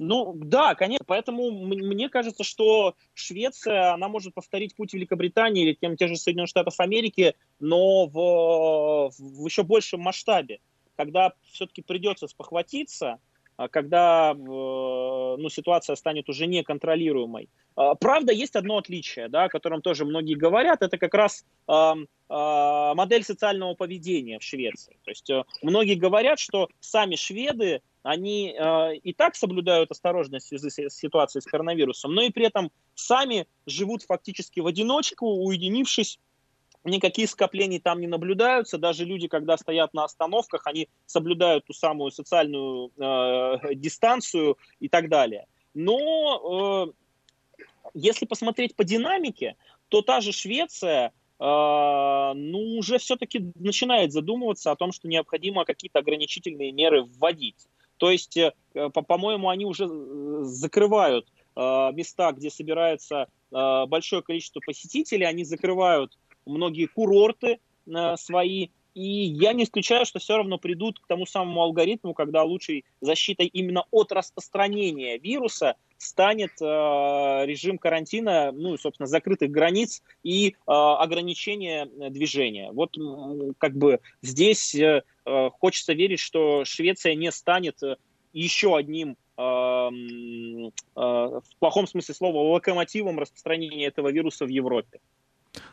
Ну, 0.02 0.32
да, 0.34 0.74
конечно. 0.74 1.04
Поэтому 1.06 1.50
мне 1.50 2.08
кажется, 2.08 2.42
что 2.42 2.96
Швеция, 3.14 3.92
она 3.92 4.08
может 4.08 4.34
повторить 4.34 4.74
путь 4.74 4.94
Великобритании 4.94 5.62
или 5.62 5.74
тем, 5.74 5.96
тех 5.96 6.08
же 6.08 6.16
Соединенных 6.16 6.50
Штатов 6.50 6.80
Америки, 6.80 7.36
но 7.60 8.06
в, 8.06 9.12
в 9.16 9.46
еще 9.46 9.62
большем 9.62 10.00
масштабе. 10.00 10.58
Когда 10.96 11.32
все-таки 11.52 11.82
придется 11.82 12.26
спохватиться, 12.26 13.20
а 13.56 13.68
когда 13.68 14.34
ну, 14.34 15.48
ситуация 15.48 15.94
станет 15.94 16.28
уже 16.28 16.46
неконтролируемой. 16.46 17.48
А, 17.76 17.94
правда, 17.94 18.32
есть 18.32 18.56
одно 18.56 18.78
отличие, 18.78 19.28
да, 19.28 19.44
о 19.44 19.48
котором 19.48 19.82
тоже 19.82 20.04
многие 20.04 20.34
говорят, 20.34 20.82
это 20.82 20.98
как 20.98 21.14
раз 21.14 21.44
э, 21.68 21.72
э, 21.72 22.94
модель 22.94 23.22
социального 23.22 23.74
поведения 23.74 24.38
в 24.38 24.42
Швеции. 24.42 24.96
То 25.04 25.10
есть 25.10 25.30
э, 25.30 25.44
многие 25.62 25.94
говорят, 25.94 26.38
что 26.38 26.68
сами 26.80 27.14
шведы 27.14 27.82
они 28.02 28.54
э, 28.58 28.96
и 28.96 29.12
так 29.12 29.36
соблюдают 29.36 29.90
осторожность 29.90 30.46
в 30.46 30.48
связи 30.48 30.88
с 30.88 30.94
ситуацией 30.94 31.42
с 31.42 31.46
коронавирусом, 31.46 32.14
но 32.14 32.22
и 32.22 32.30
при 32.30 32.46
этом 32.46 32.70
сами 32.94 33.46
живут 33.66 34.02
фактически 34.02 34.60
в 34.60 34.66
одиночку, 34.66 35.26
уединившись 35.26 36.18
никаких 36.84 37.30
скоплений 37.30 37.78
там 37.78 38.00
не 38.00 38.06
наблюдаются. 38.06 38.78
Даже 38.78 39.04
люди, 39.04 39.28
когда 39.28 39.56
стоят 39.56 39.94
на 39.94 40.04
остановках, 40.04 40.66
они 40.66 40.88
соблюдают 41.06 41.64
ту 41.64 41.72
самую 41.72 42.10
социальную 42.10 42.90
э, 42.98 43.74
дистанцию 43.74 44.58
и 44.80 44.88
так 44.88 45.08
далее. 45.08 45.46
Но 45.74 46.86
э, 46.86 46.92
если 47.94 48.26
посмотреть 48.26 48.74
по 48.74 48.84
динамике, 48.84 49.56
то 49.88 50.02
та 50.02 50.20
же 50.20 50.32
Швеция, 50.32 51.08
э, 51.08 51.12
ну, 51.38 52.78
уже 52.78 52.98
все-таки 52.98 53.52
начинает 53.54 54.12
задумываться 54.12 54.70
о 54.70 54.76
том, 54.76 54.92
что 54.92 55.08
необходимо 55.08 55.64
какие-то 55.64 56.00
ограничительные 56.00 56.72
меры 56.72 57.04
вводить. 57.04 57.68
То 58.02 58.10
есть, 58.10 58.36
э, 58.36 58.50
по-моему, 58.74 59.48
они 59.48 59.64
уже 59.64 59.84
э, 59.84 60.40
закрывают 60.42 61.28
э, 61.54 61.60
места, 61.92 62.32
где 62.32 62.50
собирается 62.50 63.28
большое 63.52 64.22
количество 64.22 64.60
посетителей, 64.64 65.26
они 65.26 65.44
закрывают 65.44 66.18
многие 66.46 66.86
курорты 66.86 67.60
свои, 68.16 68.68
и 68.94 69.02
я 69.02 69.52
не 69.52 69.64
исключаю, 69.64 70.06
что 70.06 70.20
все 70.20 70.38
равно 70.38 70.56
придут 70.56 70.98
к 70.98 71.06
тому 71.06 71.26
самому 71.26 71.60
алгоритму, 71.60 72.14
когда 72.14 72.44
лучшей 72.44 72.86
защитой 73.02 73.46
именно 73.48 73.84
от 73.90 74.10
распространения 74.10 75.18
вируса 75.18 75.76
станет 75.98 76.52
э, 76.62 76.64
режим 77.44 77.76
карантина, 77.76 78.52
ну, 78.52 78.78
собственно, 78.78 79.06
закрытых 79.06 79.50
границ 79.50 80.02
и 80.22 80.48
э, 80.48 80.52
ограничения 80.66 81.84
движения. 82.08 82.72
Вот 82.72 82.96
как 83.58 83.76
бы 83.76 84.00
здесь 84.22 84.74
э, 84.74 85.02
Э, 85.02 85.11
хочется 85.24 85.92
верить, 85.92 86.20
что 86.20 86.64
Швеция 86.64 87.14
не 87.14 87.30
станет 87.30 87.82
э, 87.82 87.96
еще 88.32 88.76
одним 88.76 89.16
эм, 89.36 90.68
э, 90.68 90.70
в 90.96 91.44
плохом 91.58 91.86
смысле 91.86 92.14
слова 92.14 92.38
локомотивом 92.52 93.18
распространения 93.18 93.86
этого 93.86 94.10
вируса 94.10 94.44
в 94.44 94.48
Европе. 94.48 95.00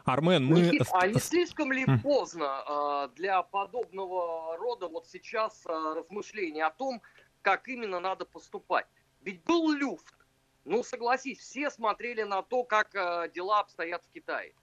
Армен, 0.04 0.46
мы... 0.46 0.62
Никит, 0.62 0.88
а 0.92 1.08
не 1.08 1.20
слишком 1.20 1.72
ли 1.72 1.86
поздно 2.04 3.10
для 3.16 3.42
подобного 3.44 4.58
рода 4.58 4.88
вот 4.88 5.08
сейчас 5.08 5.66
размышления 5.66 6.66
о 6.66 6.72
том, 6.72 7.02
как 7.42 7.68
именно 7.70 8.00
надо 8.00 8.26
поступать? 8.26 8.88
Ведь 9.22 9.44
был 9.46 9.72
люфт. 9.72 10.14
Ну, 10.66 10.84
согласись, 10.84 11.40
все 11.40 11.70
смотрели 11.70 12.24
на 12.24 12.42
то, 12.42 12.64
как 12.64 12.92
дела 13.34 13.62
обстоят 13.62 14.04
в 14.04 14.12
Китае. 14.12 14.54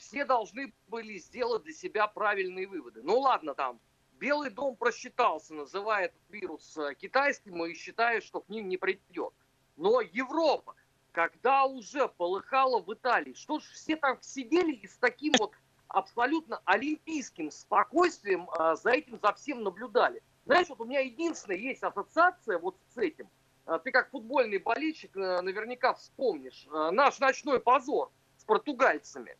Все 0.00 0.24
должны 0.24 0.72
были 0.88 1.18
сделать 1.18 1.62
для 1.62 1.74
себя 1.74 2.08
правильные 2.08 2.66
выводы. 2.66 3.00
Ну 3.02 3.20
ладно, 3.20 3.54
там 3.54 3.78
Белый 4.18 4.50
дом 4.50 4.76
просчитался, 4.76 5.54
называет 5.54 6.12
вирус 6.28 6.76
э, 6.76 6.94
китайским 6.94 7.64
и 7.64 7.74
считает, 7.74 8.24
что 8.24 8.40
к 8.40 8.48
ним 8.48 8.68
не 8.68 8.76
придет. 8.76 9.32
Но 9.76 10.00
Европа, 10.00 10.74
когда 11.12 11.64
уже 11.64 12.08
полыхала 12.08 12.80
в 12.80 12.92
Италии, 12.92 13.34
что 13.34 13.60
ж 13.60 13.64
все 13.64 13.96
там 13.96 14.18
сидели 14.20 14.72
и 14.72 14.86
с 14.86 14.96
таким 14.96 15.34
вот 15.38 15.52
абсолютно 15.88 16.60
олимпийским 16.64 17.50
спокойствием 17.50 18.48
а, 18.50 18.76
за 18.76 18.90
этим, 18.90 19.18
за 19.22 19.32
всем 19.34 19.62
наблюдали. 19.62 20.22
Знаешь, 20.44 20.68
вот 20.68 20.80
у 20.80 20.84
меня 20.84 21.00
единственная 21.00 21.58
есть 21.58 21.82
ассоциация 21.82 22.58
вот 22.58 22.76
с 22.94 22.98
этим. 22.98 23.28
А, 23.66 23.78
ты 23.78 23.90
как 23.92 24.10
футбольный 24.10 24.58
болельщик 24.58 25.14
наверняка 25.14 25.94
вспомнишь. 25.94 26.66
А, 26.70 26.90
наш 26.90 27.20
ночной 27.20 27.60
позор 27.60 28.10
португальцами. 28.48 29.36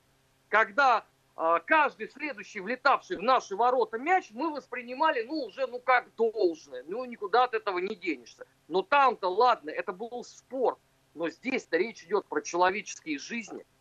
Когда 0.48 1.04
каждый 1.66 2.08
следующий 2.08 2.60
влетавший 2.60 3.16
в 3.16 3.22
наши 3.22 3.54
ворота 3.54 3.96
мяч 3.98 4.30
мы 4.32 4.50
воспринимали, 4.50 5.22
ну, 5.22 5.44
уже, 5.44 5.66
ну, 5.66 5.78
как 5.78 6.12
должное. 6.16 6.82
Ну, 6.88 7.04
никуда 7.04 7.44
от 7.44 7.54
этого 7.54 7.78
не 7.78 7.94
денешься. 7.94 8.44
Но 8.66 8.82
там-то, 8.82 9.28
ладно, 9.28 9.70
это 9.70 9.92
был 9.92 10.24
спорт. 10.24 10.78
Но 11.14 11.30
здесь-то 11.30 11.76
речь 11.76 12.02
идет 12.02 12.26
про 12.26 12.40
человеческие 12.40 13.18
жизни– 13.18 13.64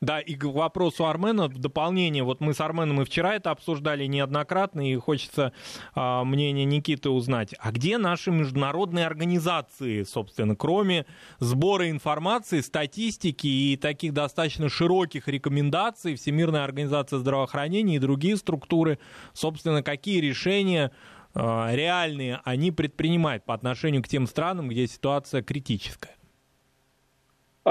да, 0.00 0.18
и 0.18 0.34
к 0.34 0.44
вопросу 0.44 1.06
Армена 1.06 1.48
в 1.48 1.58
дополнение, 1.58 2.22
вот 2.22 2.40
мы 2.40 2.54
с 2.54 2.60
Арменом 2.60 3.02
и 3.02 3.04
вчера 3.04 3.34
это 3.34 3.50
обсуждали 3.50 4.06
неоднократно, 4.06 4.90
и 4.90 4.96
хочется 4.96 5.52
а, 5.94 6.24
мнение 6.24 6.64
Никиты 6.64 7.10
узнать. 7.10 7.54
А 7.58 7.70
где 7.70 7.98
наши 7.98 8.30
международные 8.30 9.06
организации, 9.06 10.04
собственно, 10.04 10.56
кроме 10.56 11.04
сбора 11.38 11.90
информации, 11.90 12.60
статистики 12.60 13.46
и 13.46 13.76
таких 13.76 14.14
достаточно 14.14 14.68
широких 14.68 15.28
рекомендаций, 15.28 16.14
Всемирная 16.14 16.64
организация 16.64 17.18
здравоохранения 17.18 17.96
и 17.96 17.98
другие 17.98 18.36
структуры, 18.36 18.98
собственно, 19.34 19.82
какие 19.82 20.20
решения 20.20 20.92
а, 21.34 21.74
реальные 21.74 22.40
они 22.44 22.72
предпринимают 22.72 23.44
по 23.44 23.52
отношению 23.52 24.02
к 24.02 24.08
тем 24.08 24.26
странам, 24.26 24.68
где 24.68 24.86
ситуация 24.86 25.42
критическая? 25.42 26.19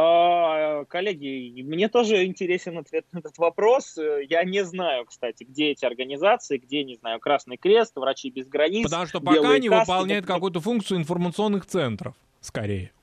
А, 0.02 0.86
коллеги, 0.86 1.62
мне 1.62 1.90
тоже 1.90 2.24
интересен 2.24 2.78
ответ 2.78 3.06
на 3.12 3.20
этот 3.20 3.38
вопрос. 3.38 3.98
Я 4.30 4.46
не 4.46 4.64
знаю, 4.64 5.06
кстати, 5.06 5.44
где 5.44 5.72
эти 5.72 5.84
организации, 5.84 6.58
где, 6.58 6.86
не 6.86 6.96
знаю, 6.96 7.20
Красный 7.20 7.58
Крест, 7.58 7.98
Врачи 7.98 8.30
без 8.30 8.48
границ. 8.48 8.86
Потому 8.86 9.08
что 9.08 9.20
пока 9.20 9.52
они 9.52 9.68
каски, 9.68 9.92
выполняют 9.92 10.26
какую-то 10.26 10.62
функцию 10.62 11.00
информационных 11.00 11.66
центров, 11.66 12.16
скорее. 12.40 12.94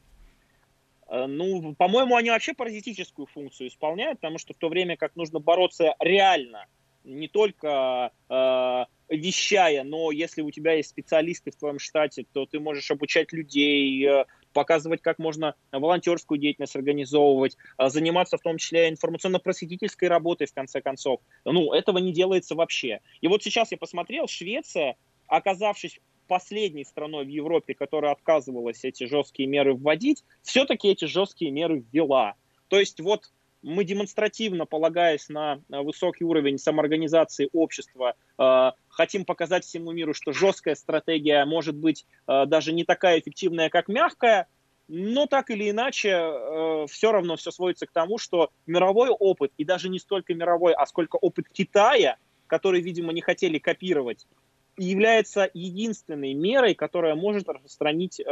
Э, 1.08 1.26
ну, 1.26 1.74
по-моему, 1.74 2.16
они 2.16 2.30
вообще 2.30 2.54
паразитическую 2.54 3.26
функцию 3.26 3.68
исполняют, 3.68 4.20
потому 4.20 4.38
что 4.38 4.54
в 4.54 4.56
то 4.56 4.70
время 4.70 4.96
как 4.96 5.16
нужно 5.16 5.38
бороться 5.38 5.94
реально, 6.00 6.64
не 7.04 7.28
только 7.28 8.10
э, 8.30 8.84
вещая, 9.10 9.84
но 9.84 10.12
если 10.12 10.40
у 10.40 10.50
тебя 10.50 10.72
есть 10.72 10.88
специалисты 10.88 11.50
в 11.50 11.56
твоем 11.56 11.78
штате, 11.78 12.24
то 12.32 12.46
ты 12.46 12.58
можешь 12.58 12.90
обучать 12.90 13.34
людей, 13.34 14.02
э, 14.06 14.24
показывать, 14.56 15.02
как 15.02 15.18
можно 15.18 15.54
волонтерскую 15.70 16.38
деятельность 16.38 16.74
организовывать, 16.76 17.58
а, 17.76 17.90
заниматься 17.90 18.38
в 18.38 18.40
том 18.40 18.56
числе 18.56 18.88
информационно-просветительской 18.88 20.08
работой, 20.08 20.46
в 20.46 20.54
конце 20.54 20.80
концов. 20.80 21.20
Ну, 21.44 21.74
этого 21.74 21.98
не 21.98 22.10
делается 22.10 22.54
вообще. 22.54 23.00
И 23.20 23.28
вот 23.28 23.42
сейчас 23.42 23.70
я 23.70 23.76
посмотрел, 23.76 24.26
Швеция, 24.28 24.96
оказавшись 25.26 26.00
последней 26.26 26.86
страной 26.86 27.26
в 27.26 27.28
Европе, 27.28 27.74
которая 27.74 28.12
отказывалась 28.12 28.82
эти 28.82 29.04
жесткие 29.04 29.46
меры 29.46 29.74
вводить, 29.74 30.24
все-таки 30.40 30.88
эти 30.88 31.04
жесткие 31.04 31.50
меры 31.50 31.84
ввела. 31.92 32.34
То 32.68 32.80
есть 32.80 32.98
вот 32.98 33.30
мы 33.66 33.82
демонстративно, 33.84 34.64
полагаясь 34.64 35.28
на 35.28 35.60
высокий 35.68 36.24
уровень 36.24 36.56
самоорганизации 36.56 37.50
общества, 37.52 38.14
э, 38.38 38.70
хотим 38.88 39.24
показать 39.24 39.64
всему 39.64 39.90
миру, 39.90 40.14
что 40.14 40.32
жесткая 40.32 40.76
стратегия 40.76 41.44
может 41.44 41.74
быть 41.74 42.06
э, 42.28 42.46
даже 42.46 42.72
не 42.72 42.84
такая 42.84 43.18
эффективная, 43.18 43.68
как 43.68 43.88
мягкая, 43.88 44.46
но 44.86 45.26
так 45.26 45.50
или 45.50 45.68
иначе, 45.68 46.10
э, 46.10 46.86
все 46.88 47.10
равно 47.10 47.34
все 47.34 47.50
сводится 47.50 47.86
к 47.86 47.90
тому, 47.90 48.18
что 48.18 48.50
мировой 48.66 49.10
опыт, 49.10 49.50
и 49.56 49.64
даже 49.64 49.88
не 49.88 49.98
столько 49.98 50.32
мировой, 50.32 50.72
а 50.72 50.86
сколько 50.86 51.16
опыт 51.16 51.48
Китая, 51.48 52.18
который, 52.46 52.80
видимо, 52.80 53.12
не 53.12 53.20
хотели 53.20 53.58
копировать, 53.58 54.28
является 54.76 55.50
единственной 55.54 56.34
мерой, 56.34 56.74
которая 56.74 57.16
может 57.16 57.48
распространить, 57.48 58.22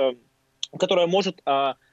которая 0.79 1.09
может 1.09 1.43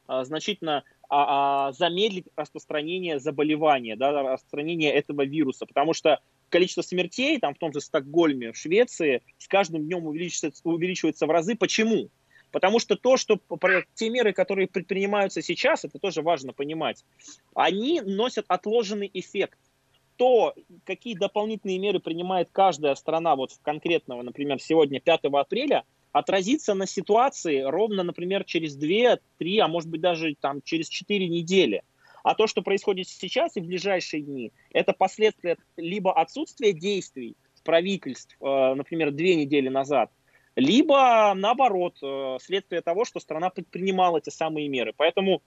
значительно 0.08 0.78
а, 0.78 0.84
а, 0.84 1.01
замедлить 1.12 2.28
распространение 2.38 3.20
заболевания, 3.20 3.98
да, 3.98 4.12
распространение 4.24 4.94
этого 4.94 5.26
вируса, 5.26 5.66
потому 5.66 5.94
что 5.94 6.22
количество 6.48 6.82
смертей 6.82 7.38
там 7.38 7.54
в 7.54 7.58
том 7.58 7.74
же 7.74 7.82
Стокгольме, 7.82 8.54
в 8.54 8.58
Швеции, 8.58 9.22
с 9.38 9.48
каждым 9.48 9.84
днем 9.84 10.06
увеличивается, 10.06 10.62
увеличивается 10.64 11.28
в 11.28 11.30
разы. 11.30 11.56
Почему? 11.56 12.10
Потому 12.52 12.80
что 12.80 12.96
то, 12.96 13.18
что 13.18 13.40
те 13.94 14.10
меры, 14.10 14.32
которые 14.32 14.68
предпринимаются 14.68 15.42
сейчас, 15.42 15.84
это 15.84 16.00
тоже 16.00 16.22
важно 16.22 16.54
понимать, 16.54 17.04
они 17.56 18.00
носят 18.02 18.46
отложенный 18.48 19.12
эффект. 19.14 19.60
То, 20.18 20.54
какие 20.86 21.16
дополнительные 21.16 21.80
меры 21.80 22.00
принимает 22.00 22.50
каждая 22.52 22.96
страна, 22.96 23.36
вот 23.36 23.52
конкретного, 23.64 24.22
например, 24.22 24.62
сегодня 24.62 25.00
5 25.00 25.22
апреля, 25.34 25.84
отразится 26.12 26.74
на 26.74 26.86
ситуации 26.86 27.62
ровно, 27.62 28.04
например, 28.04 28.44
через 28.44 28.76
2, 28.76 29.20
3, 29.38 29.60
а 29.60 29.68
может 29.68 29.90
быть 29.90 30.02
даже 30.02 30.36
там, 30.40 30.62
через 30.62 30.90
4 30.90 31.28
недели. 31.28 31.84
А 32.24 32.36
то, 32.36 32.48
что 32.48 32.62
происходит 32.62 33.08
сейчас 33.08 33.58
и 33.58 33.62
в 33.62 33.66
ближайшие 33.66 34.22
дни, 34.22 34.52
это 34.72 34.94
последствия 34.94 35.58
либо 35.78 36.14
отсутствия 36.14 36.74
действий 36.74 37.36
правительств, 37.64 38.36
э, 38.42 38.74
например, 38.76 39.12
две 39.12 39.36
недели 39.36 39.70
назад, 39.70 40.12
либо, 40.56 41.34
наоборот, 41.36 41.98
э, 42.02 42.38
следствие 42.42 42.82
того, 42.82 43.06
что 43.06 43.20
страна 43.20 43.50
предпринимала 43.50 44.18
эти 44.18 44.30
самые 44.30 44.68
меры. 44.68 44.94
Поэтому, 44.96 45.42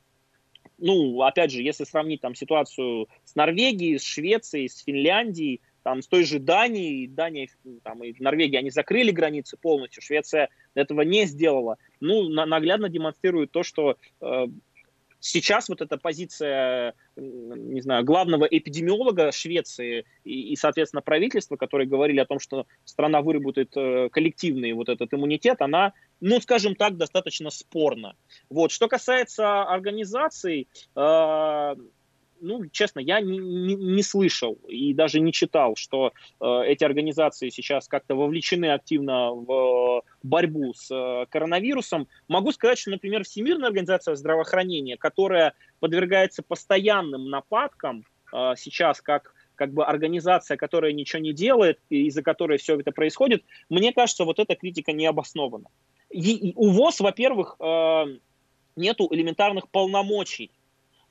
ну, 0.79 1.23
опять 1.23 1.51
же, 1.51 1.63
если 1.63 1.85
сравнить 1.85 2.21
там 2.21 2.35
ситуацию 2.35 3.09
с 3.25 3.35
Норвегией, 3.35 3.99
с 3.99 4.05
Швецией, 4.05 4.69
с 4.69 4.79
Финляндией, 4.79 5.61
там, 5.85 6.03
с 6.03 6.09
той 6.09 6.25
же 6.25 6.41
Данией, 6.41 7.07
Дания 7.07 7.49
там, 7.85 8.03
и 8.03 8.15
Норвегия, 8.19 8.59
они 8.59 8.71
закрыли 8.71 9.13
границы 9.13 9.57
полностью, 9.57 10.03
Швеция 10.03 10.49
этого 10.75 11.03
не 11.03 11.27
сделала. 11.27 11.77
Ну, 12.01 12.29
на, 12.29 12.47
наглядно 12.47 12.89
демонстрирует 12.89 13.53
то, 13.53 13.63
что 13.63 13.99
э, 14.21 14.47
сейчас 15.21 15.69
вот 15.69 15.83
эта 15.83 15.99
позиция, 15.99 16.95
не 17.17 17.83
знаю, 17.83 18.03
главного 18.03 18.47
эпидемиолога 18.47 19.31
Швеции 19.31 20.07
и, 20.25 20.53
и 20.53 20.57
соответственно, 20.57 21.03
правительства, 21.03 21.57
которые 21.57 21.87
говорили 21.87 22.21
о 22.21 22.27
том, 22.27 22.41
что 22.41 22.67
страна 22.85 23.21
выработает 23.21 23.77
э, 23.77 24.09
коллективный 24.11 24.73
вот 24.73 24.89
этот 24.89 25.13
иммунитет, 25.13 25.61
она, 25.61 25.93
ну, 26.21 26.41
скажем 26.41 26.77
так, 26.77 26.97
достаточно 26.97 27.51
спорна. 27.51 28.17
Вот. 28.49 28.71
Что 28.71 28.89
касается 28.89 29.63
организаций, 29.63 30.67
э, 30.97 31.75
ну, 32.45 32.67
честно, 32.67 33.01
я 33.01 33.21
не, 33.21 33.39
не, 33.39 33.75
не 33.75 34.03
слышал 34.03 34.59
и 34.69 34.93
даже 34.93 35.19
не 35.19 35.33
читал, 35.33 35.77
что 35.77 36.13
э, 36.41 36.63
эти 36.67 36.85
организации 36.85 37.49
сейчас 37.49 37.89
как-то 37.89 38.15
вовлечены 38.15 38.67
активно 38.67 39.33
в 39.33 40.03
борьбу 40.23 40.75
с 40.75 40.91
э, 40.91 41.27
коронавирусом. 41.31 42.07
Могу 42.29 42.53
сказать, 42.53 42.79
что, 42.79 42.91
например, 42.91 43.25
Всемирная 43.25 43.69
организация 43.69 44.15
здравоохранения, 44.15 44.97
которая 44.97 45.55
подвергается 45.81 46.43
постоянным 46.43 47.31
нападкам 47.31 48.05
э, 48.33 48.53
сейчас 48.57 49.01
как 49.01 49.35
как 49.57 49.73
бы 49.73 49.87
организация, 49.87 50.57
которая 50.57 50.93
ничего 50.93 51.23
не 51.23 51.33
делает, 51.33 51.79
и 51.89 52.09
из-за 52.09 52.25
которой 52.25 52.59
все 52.59 52.77
это 52.77 52.91
происходит, 52.91 53.45
мне 53.69 53.93
кажется, 53.93 54.25
вот 54.25 54.41
эта 54.41 54.57
критика 54.57 54.91
не 54.91 55.07
обоснована. 55.07 55.69
И, 56.11 56.49
и 56.49 56.53
у 56.57 56.71
ВОЗ, 56.71 56.99
во-первых, 56.99 57.55
э, 57.61 58.05
нету 58.75 59.07
элементарных 59.13 59.69
полномочий 59.69 60.51
Э, 60.51 60.64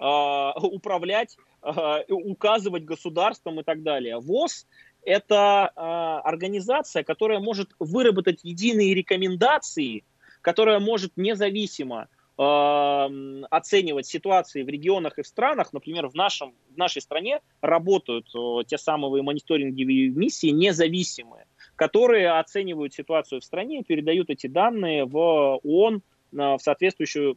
управлять, 0.04 1.38
э, 1.62 2.04
указывать 2.10 2.84
государством 2.84 3.60
и 3.60 3.63
так 3.63 3.84
далее. 3.84 4.20
ВОЗ– 4.20 4.68
это 5.06 5.72
э, 5.76 5.80
организация, 5.80 7.04
которая 7.04 7.39
может 7.39 7.70
выработать 7.80 8.42
единые 8.44 8.94
рекомендации, 8.94 10.04
которая 10.42 10.80
может 10.80 11.13
независимо 11.16 12.08
оценивать 12.36 14.08
ситуации 14.08 14.63
в 14.63 14.68
регионах 14.68 15.20
и 15.20 15.22
в 15.22 15.28
странах, 15.28 15.72
например, 15.72 16.08
в, 16.08 16.16
нашем, 16.16 16.56
в 16.74 16.78
нашей 16.78 17.00
стране 17.00 17.42
работают 17.62 18.26
те 18.68 18.80
самые 18.80 19.22
мониторинговые 19.22 20.10
миссии 20.10 20.48
независимые, 20.48 21.46
которые 21.76 22.32
оценивают 22.32 22.92
ситуацию 22.92 23.39
в 23.39 23.44
стране 23.44 23.84
передают 23.84 24.32
эти 24.32 24.48
данные 24.48 25.06
в 25.06 25.60
ООН, 25.63 26.02
в 26.34 26.60
соответствующее 26.60 27.36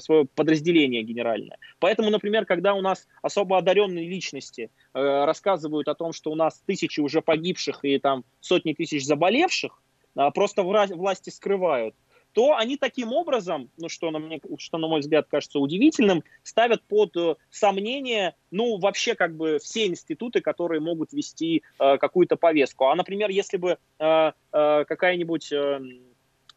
свое 0.00 0.26
подразделение 0.34 1.02
генеральное. 1.02 1.58
Поэтому, 1.78 2.10
например, 2.10 2.44
когда 2.46 2.74
у 2.74 2.80
нас 2.80 3.06
особо 3.22 3.58
одаренные 3.58 4.08
личности 4.08 4.70
э, 4.92 5.24
рассказывают 5.24 5.88
о 5.88 5.94
том, 5.94 6.12
что 6.12 6.30
у 6.30 6.34
нас 6.34 6.62
тысячи 6.66 7.00
уже 7.00 7.22
погибших 7.22 7.84
и 7.84 7.98
там 7.98 8.24
сотни 8.40 8.72
тысяч 8.72 9.04
заболевших, 9.04 9.82
а, 10.16 10.30
просто 10.30 10.62
власти 10.62 11.30
скрывают, 11.30 11.94
то 12.32 12.56
они 12.56 12.76
таким 12.76 13.12
образом, 13.12 13.70
ну, 13.76 13.88
что, 13.88 14.10
на, 14.10 14.18
мне, 14.18 14.40
что 14.58 14.78
на 14.78 14.88
мой 14.88 15.00
взгляд 15.00 15.26
кажется 15.28 15.60
удивительным, 15.60 16.24
ставят 16.42 16.82
под 16.82 17.16
э, 17.16 17.36
сомнение, 17.50 18.34
ну, 18.50 18.78
вообще 18.78 19.14
как 19.14 19.36
бы 19.36 19.58
все 19.62 19.86
институты, 19.86 20.40
которые 20.40 20.80
могут 20.80 21.12
вести 21.12 21.62
э, 21.78 21.96
какую-то 21.96 22.36
повестку. 22.36 22.86
А, 22.86 22.94
например, 22.96 23.30
если 23.30 23.56
бы 23.56 23.78
э, 24.00 24.32
э, 24.52 24.84
какая-нибудь, 24.84 25.52
э, 25.52 25.80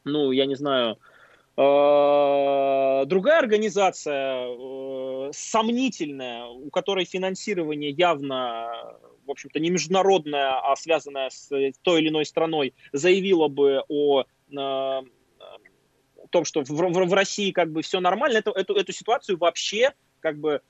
ну, 0.04 0.32
я 0.32 0.48
не 0.48 0.56
знаю, 0.56 0.98
Э, 0.98 1.17
другая 1.58 3.40
организация, 3.40 4.46
э, 4.48 5.32
сомнительная, 5.34 6.46
у 6.46 6.70
которой 6.70 7.06
финансирование 7.06 7.90
явно, 7.90 8.70
в 9.26 9.32
общем-то, 9.32 9.60
не 9.60 9.72
международное, 9.72 10.60
а 10.60 10.76
связанное 10.76 11.32
с 11.32 11.50
той 11.82 12.02
или 12.02 12.10
иной 12.10 12.26
страной, 12.26 12.76
заявила 12.94 13.48
бы 13.48 13.84
о 13.88 14.22
э, 14.22 15.02
том, 16.30 16.46
что 16.46 16.64
в 16.64 17.14
России 17.14 17.52
как 17.52 17.72
бы 17.72 17.82
все 17.82 18.00
нормально, 18.02 18.38
эту, 18.38 18.52
эту, 18.52 18.76
эту 18.76 18.92
ситуацию 18.92 19.40
вообще 19.40 19.94
как 20.20 20.40
бы 20.40 20.62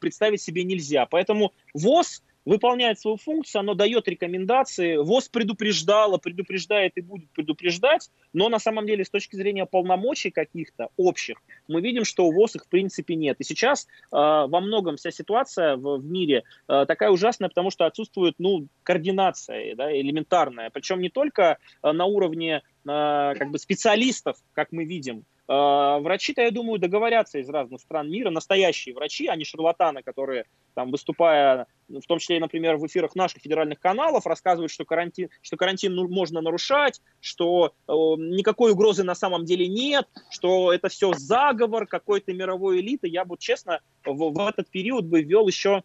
представить 0.00 0.42
себе 0.42 0.62
нельзя. 0.62 1.06
Поэтому 1.06 1.52
ВОЗ 1.74 2.22
выполняет 2.46 2.98
свою 2.98 3.18
функцию, 3.18 3.60
оно 3.60 3.74
дает 3.74 4.08
рекомендации. 4.08 4.96
ВОЗ 4.96 5.28
предупреждала, 5.28 6.16
предупреждает 6.16 6.92
и 6.94 7.02
будет 7.02 7.28
предупреждать, 7.32 8.08
но 8.32 8.48
на 8.48 8.58
самом 8.58 8.86
деле 8.86 9.04
с 9.04 9.10
точки 9.10 9.36
зрения 9.36 9.66
полномочий 9.66 10.30
каких-то 10.30 10.88
общих, 10.96 11.42
мы 11.68 11.82
видим, 11.82 12.04
что 12.04 12.24
у 12.24 12.32
ВОЗ 12.32 12.56
их 12.56 12.64
в 12.64 12.68
принципе 12.68 13.16
нет. 13.16 13.36
И 13.40 13.44
сейчас 13.44 13.86
э, 13.86 13.86
во 14.12 14.60
многом 14.60 14.96
вся 14.96 15.10
ситуация 15.10 15.76
в, 15.76 15.98
в 15.98 16.04
мире 16.04 16.44
э, 16.68 16.84
такая 16.86 17.10
ужасная, 17.10 17.48
потому 17.48 17.70
что 17.70 17.84
отсутствует 17.84 18.36
ну, 18.38 18.68
координация 18.84 19.74
да, 19.74 19.92
элементарная. 19.92 20.70
Причем 20.70 21.00
не 21.00 21.10
только 21.10 21.58
э, 21.82 21.92
на 21.92 22.04
уровне 22.04 22.56
э, 22.56 22.60
как 22.84 23.50
бы 23.50 23.58
специалистов, 23.58 24.36
как 24.54 24.70
мы 24.70 24.84
видим, 24.84 25.24
врачи-то, 25.48 26.42
я 26.42 26.50
думаю, 26.50 26.80
договорятся 26.80 27.38
из 27.38 27.48
разных 27.48 27.80
стран 27.80 28.10
мира, 28.10 28.30
настоящие 28.30 28.94
врачи, 28.94 29.28
а 29.28 29.36
не 29.36 29.44
шарлатаны, 29.44 30.02
которые, 30.02 30.46
там, 30.74 30.90
выступая, 30.90 31.66
в 31.88 32.06
том 32.06 32.18
числе, 32.18 32.40
например, 32.40 32.76
в 32.76 32.86
эфирах 32.86 33.14
наших 33.14 33.42
федеральных 33.42 33.78
каналов, 33.78 34.26
рассказывают, 34.26 34.72
что 34.72 34.84
карантин, 34.84 35.28
что 35.42 35.56
карантин 35.56 35.94
ну, 35.94 36.08
можно 36.08 36.40
нарушать, 36.40 37.00
что 37.20 37.72
э, 37.86 37.92
никакой 37.92 38.72
угрозы 38.72 39.04
на 39.04 39.14
самом 39.14 39.44
деле 39.44 39.68
нет, 39.68 40.08
что 40.30 40.72
это 40.72 40.88
все 40.88 41.12
заговор 41.12 41.86
какой-то 41.86 42.32
мировой 42.32 42.80
элиты. 42.80 43.06
Я 43.06 43.24
бы, 43.24 43.36
честно, 43.38 43.80
в, 44.04 44.32
в 44.32 44.48
этот 44.48 44.68
период 44.68 45.04
бы 45.04 45.22
ввел 45.22 45.46
еще 45.46 45.84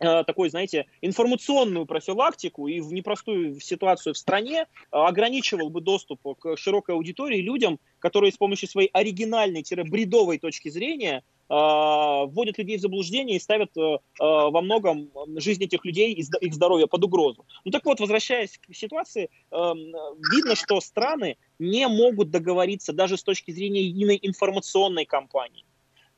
такой, 0.00 0.48
знаете, 0.48 0.86
информационную 1.02 1.84
профилактику 1.84 2.68
и 2.68 2.80
в 2.80 2.92
непростую 2.92 3.60
ситуацию 3.60 4.14
в 4.14 4.18
стране 4.18 4.62
э, 4.62 4.66
ограничивал 4.90 5.68
бы 5.68 5.82
доступ 5.82 6.20
к 6.38 6.56
широкой 6.56 6.94
аудитории 6.94 7.40
людям, 7.40 7.78
которые 7.98 8.32
с 8.32 8.38
помощью 8.38 8.68
своей 8.68 8.88
оригинальной-бредовой 8.88 10.38
точки 10.38 10.70
зрения 10.70 11.18
э, 11.18 11.52
вводят 11.52 12.56
людей 12.56 12.78
в 12.78 12.80
заблуждение 12.80 13.36
и 13.36 13.40
ставят 13.40 13.70
во 14.18 14.60
многом 14.62 15.10
жизнь 15.36 15.64
этих 15.64 15.84
людей 15.84 16.14
и 16.14 16.24
их 16.40 16.54
здоровье 16.54 16.86
под 16.86 17.04
угрозу. 17.04 17.44
Ну 17.64 17.70
так 17.70 17.84
вот, 17.84 18.00
возвращаясь 18.00 18.58
к 18.58 18.74
ситуации, 18.74 19.28
видно, 19.50 20.54
что 20.54 20.80
страны 20.80 21.36
не 21.58 21.86
могут 21.88 22.30
договориться 22.30 22.92
даже 22.92 23.16
с 23.16 23.22
точки 23.22 23.50
зрения 23.50 23.82
единой 23.82 24.18
информационной 24.22 25.04
кампании. 25.04 25.64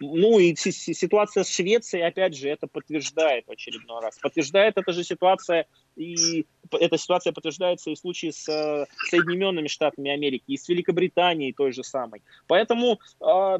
Ну 0.02 0.38
и 0.38 0.54
ситуация 0.56 1.44
с 1.44 1.54
Швецией, 1.54 2.02
опять 2.02 2.36
же, 2.36 2.48
это 2.48 2.66
подтверждает 2.66 3.46
в 3.46 3.50
очередной 3.50 4.00
раз. 4.02 4.18
Подтверждает 4.18 4.76
эта 4.76 4.92
же 4.92 5.04
ситуация, 5.04 5.66
и 5.96 6.44
эта 6.72 6.98
ситуация 6.98 7.32
подтверждается 7.32 7.90
и 7.90 7.94
в 7.94 7.98
случае 7.98 8.32
с 8.32 8.48
э, 8.48 8.86
Соединенными 9.10 9.68
Штатами 9.68 10.10
Америки, 10.10 10.44
и 10.48 10.56
с 10.56 10.68
Великобританией 10.68 11.52
той 11.52 11.72
же 11.72 11.84
самой. 11.84 12.22
Поэтому 12.48 12.98
э, 13.20 13.58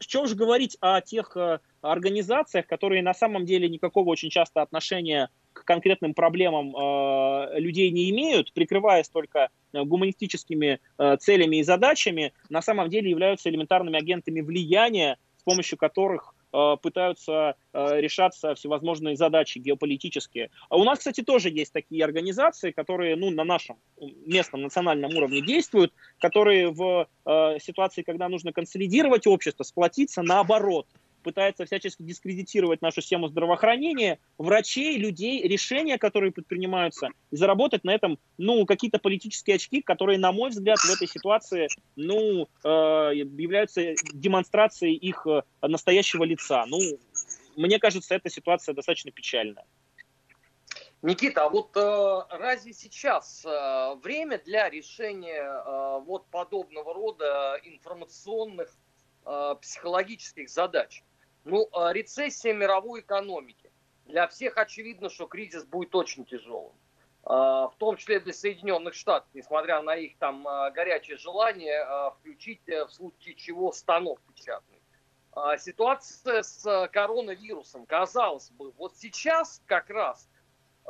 что 0.00 0.26
же 0.26 0.34
говорить 0.34 0.76
о 0.80 1.00
тех 1.00 1.36
э, 1.36 1.60
организациях, 1.82 2.66
которые 2.66 3.02
на 3.02 3.14
самом 3.14 3.44
деле 3.44 3.68
никакого 3.68 4.08
очень 4.08 4.30
часто 4.30 4.62
отношения 4.62 5.28
к 5.52 5.64
конкретным 5.64 6.14
проблемам 6.14 6.74
э, 6.74 7.60
людей 7.60 7.90
не 7.90 8.10
имеют, 8.10 8.52
прикрываясь 8.52 9.08
только 9.08 9.50
гуманистическими 9.72 10.80
э, 10.98 11.16
целями 11.18 11.56
и 11.56 11.62
задачами, 11.62 12.32
на 12.48 12.62
самом 12.62 12.88
деле 12.88 13.10
являются 13.10 13.50
элементарными 13.50 13.98
агентами 13.98 14.40
влияния 14.40 15.18
с 15.40 15.42
помощью 15.42 15.78
которых 15.78 16.34
э, 16.52 16.76
пытаются 16.82 17.54
э, 17.72 18.00
решаться 18.00 18.54
всевозможные 18.54 19.16
задачи 19.16 19.58
геополитические. 19.58 20.50
А 20.68 20.76
у 20.76 20.84
нас, 20.84 20.98
кстати, 20.98 21.22
тоже 21.22 21.48
есть 21.48 21.72
такие 21.72 22.04
организации, 22.04 22.72
которые 22.72 23.16
ну, 23.16 23.30
на 23.30 23.44
нашем 23.44 23.76
местном 24.26 24.62
национальном 24.62 25.16
уровне 25.16 25.40
действуют, 25.40 25.94
которые 26.18 26.70
в 26.70 27.08
э, 27.24 27.58
ситуации, 27.58 28.02
когда 28.02 28.28
нужно 28.28 28.52
консолидировать 28.52 29.26
общество, 29.26 29.64
сплотиться, 29.64 30.22
наоборот– 30.22 30.86
пытается 31.22 31.64
всячески 31.64 32.02
дискредитировать 32.02 32.82
нашу 32.82 33.00
систему 33.00 33.28
здравоохранения, 33.28 34.18
врачей, 34.38 34.96
людей, 34.96 35.46
решения, 35.46 35.98
которые 35.98 36.32
предпринимаются, 36.32 37.08
и 37.30 37.36
заработать 37.36 37.84
на 37.84 37.94
этом, 37.94 38.18
ну, 38.38 38.66
какие-то 38.66 38.98
политические 38.98 39.56
очки, 39.56 39.82
которые, 39.82 40.18
на 40.18 40.32
мой 40.32 40.50
взгляд, 40.50 40.78
в 40.78 40.90
этой 40.90 41.08
ситуации, 41.08 41.68
ну, 41.96 42.48
э, 42.64 42.68
являются 42.68 43.94
демонстрацией 44.12 44.94
их 44.96 45.26
э, 45.26 45.42
настоящего 45.62 46.24
лица. 46.24 46.64
Ну, 46.66 46.78
мне 47.56 47.78
кажется, 47.78 48.14
эта 48.14 48.30
ситуация 48.30 48.74
достаточно 48.74 49.10
печальная. 49.10 49.64
Никита, 51.02 51.44
а 51.44 51.48
вот 51.48 51.74
э, 51.76 52.22
разве 52.30 52.74
сейчас 52.74 53.42
э, 53.46 53.94
время 54.02 54.38
для 54.38 54.68
решения 54.68 55.42
э, 55.42 56.00
вот 56.04 56.26
подобного 56.26 56.92
рода 56.92 57.58
информационных 57.64 58.76
э, 59.24 59.54
психологических 59.62 60.50
задач? 60.50 61.02
Ну, 61.44 61.68
а 61.72 61.92
рецессия 61.92 62.52
мировой 62.52 63.00
экономики. 63.00 63.72
Для 64.04 64.28
всех 64.28 64.58
очевидно, 64.58 65.08
что 65.08 65.26
кризис 65.26 65.64
будет 65.64 65.94
очень 65.94 66.24
тяжелым. 66.24 66.74
А, 67.22 67.68
в 67.68 67.76
том 67.76 67.96
числе 67.96 68.20
для 68.20 68.32
Соединенных 68.32 68.94
Штатов, 68.94 69.28
несмотря 69.34 69.82
на 69.82 69.94
их 69.94 70.16
там 70.18 70.46
а, 70.46 70.70
горячее 70.70 71.16
желание 71.16 71.86
включить 72.18 72.66
э, 72.68 72.84
в 72.86 72.90
случае 72.90 73.34
чего 73.34 73.72
станок 73.72 74.20
печатный. 74.22 74.78
Ситуация 75.58 76.42
с 76.42 76.88
коронавирусом, 76.92 77.86
казалось 77.86 78.50
бы, 78.50 78.72
вот 78.72 78.96
сейчас 78.96 79.62
как 79.64 79.88
раз 79.88 80.28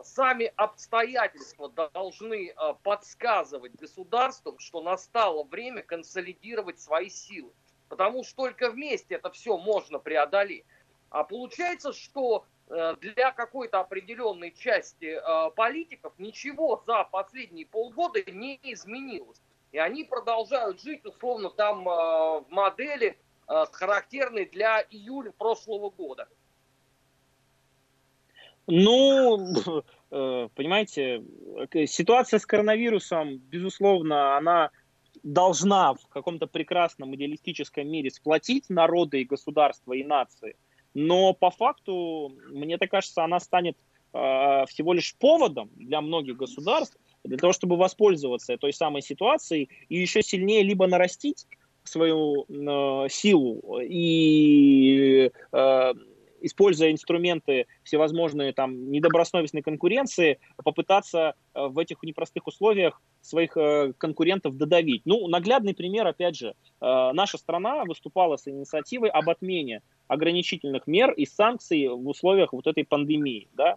сами 0.03 0.51
обстоятельства 0.57 1.69
должны 1.69 2.55
подсказывать 2.83 3.75
государствам, 3.75 4.59
что 4.59 4.81
настало 4.81 5.45
время 5.45 5.83
консолидировать 5.83 6.81
свои 6.81 7.11
силы 7.11 7.53
потому 7.91 8.23
что 8.23 8.45
только 8.45 8.71
вместе 8.71 9.17
это 9.17 9.31
все 9.31 9.59
можно 9.59 9.99
преодолеть. 9.99 10.65
А 11.11 11.25
получается, 11.25 11.93
что 11.93 12.47
э, 12.69 12.95
для 13.01 13.33
какой-то 13.33 13.81
определенной 13.81 14.53
части 14.53 15.19
э, 15.19 15.51
политиков 15.57 16.15
ничего 16.17 16.83
за 16.87 17.03
последние 17.05 17.67
полгода 17.67 18.23
не 18.31 18.61
изменилось. 18.63 19.43
И 19.73 19.79
они 19.79 20.05
продолжают 20.05 20.81
жить, 20.81 21.05
условно, 21.05 21.51
там 21.51 21.87
э, 21.87 21.93
в 21.93 22.47
модели, 22.49 23.19
характерной 23.73 24.45
для 24.47 24.81
июля 24.91 25.33
прошлого 25.33 25.91
года. 25.91 26.29
Ну, 28.69 29.83
понимаете, 30.11 31.25
ситуация 31.89 32.39
с 32.39 32.47
коронавирусом, 32.47 33.39
безусловно, 33.39 34.37
она 34.37 34.71
должна 35.23 35.95
в 35.95 36.07
каком-то 36.09 36.47
прекрасном 36.47 37.15
идеалистическом 37.15 37.89
мире 37.89 38.11
сплотить 38.11 38.69
народы 38.69 39.23
и 39.23 39.25
государства 39.25 39.93
и 39.93 40.05
нации, 40.05 40.57
но 40.95 41.33
по 41.33 41.51
факту, 41.51 42.33
мне 42.49 42.79
так 42.79 42.91
кажется, 42.91 43.25
она 43.25 43.41
станет 43.41 43.77
э, 44.13 44.65
всего 44.69 44.93
лишь 44.93 45.15
поводом 45.17 45.71
для 45.77 46.01
многих 46.01 46.37
государств 46.37 46.97
для 47.25 47.37
того, 47.37 47.53
чтобы 47.53 47.77
воспользоваться 47.77 48.57
той 48.57 48.73
самой 48.73 49.03
ситуацией 49.03 49.69
и 49.89 49.99
еще 49.99 50.23
сильнее 50.23 50.63
либо 50.63 50.87
нарастить 50.87 51.47
свою 51.85 52.45
э, 52.49 53.09
силу 53.09 53.81
и 53.83 55.31
э, 55.53 55.95
используя 56.41 56.93
инструменты 56.93 57.67
всевозможные 57.83 58.53
там 58.53 58.91
недобросовестной 58.91 59.63
конкуренции, 59.63 60.39
попытаться 60.57 61.35
э, 61.55 61.67
в 61.67 61.79
этих 61.79 62.03
непростых 62.03 62.47
условиях 62.47 63.01
своих 63.21 63.57
э, 63.57 63.93
конкурентов 63.97 64.57
додавить. 64.57 65.03
Ну, 65.05 65.29
наглядный 65.29 65.75
пример, 65.75 66.07
опять 66.07 66.37
же, 66.37 66.49
э, 66.49 66.55
наша 67.13 67.39
страна 67.39 67.85
выступала 67.85 68.37
с 68.37 68.49
инициативой 68.49 69.11
об 69.11 69.29
отмене 69.29 69.83
ограничительных 70.09 70.87
мер 70.87 71.13
и 71.13 71.27
санкций 71.27 71.89
в 71.89 72.09
условиях 72.09 72.53
вот 72.53 72.67
этой 72.67 72.85
пандемии, 72.85 73.49
да, 73.55 73.77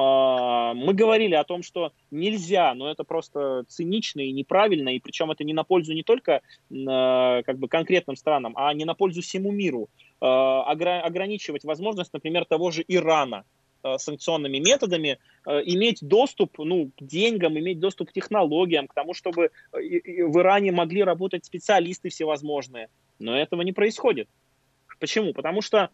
а, 0.00 0.74
мы 0.74 0.94
говорили 0.94 1.34
о 1.34 1.42
том, 1.42 1.64
что 1.64 1.92
нельзя, 2.12 2.72
но 2.74 2.88
это 2.88 3.02
просто 3.02 3.64
цинично 3.66 4.20
и 4.20 4.30
неправильно, 4.30 4.90
и 4.90 5.00
причем 5.00 5.32
это 5.32 5.42
не 5.42 5.52
на 5.52 5.64
пользу 5.64 5.92
не 5.92 6.04
только 6.04 6.40
как 6.70 7.58
бы 7.58 7.68
конкретным 7.68 8.16
странам, 8.16 8.52
а 8.56 8.72
не 8.74 8.84
на 8.84 8.94
пользу 8.94 9.22
всему 9.22 9.50
миру. 9.50 9.88
А, 10.20 10.64
ограничивать 10.64 11.64
возможность, 11.64 12.12
например, 12.12 12.44
того 12.44 12.70
же 12.70 12.84
Ирана 12.88 13.44
а, 13.82 13.98
санкционными 13.98 14.58
методами, 14.58 15.18
иметь 15.46 15.98
доступ 16.02 16.58
ну, 16.58 16.90
к 16.98 17.02
деньгам, 17.02 17.58
иметь 17.58 17.80
доступ 17.80 18.10
к 18.10 18.12
технологиям, 18.12 18.86
к 18.86 18.94
тому, 18.94 19.14
чтобы 19.14 19.50
в 19.72 20.38
Иране 20.38 20.72
могли 20.72 21.02
работать 21.02 21.44
специалисты 21.44 22.10
всевозможные. 22.10 22.88
Но 23.18 23.36
этого 23.36 23.62
не 23.62 23.72
происходит. 23.72 24.28
Почему? 24.98 25.32
Потому 25.32 25.62
что 25.62 25.90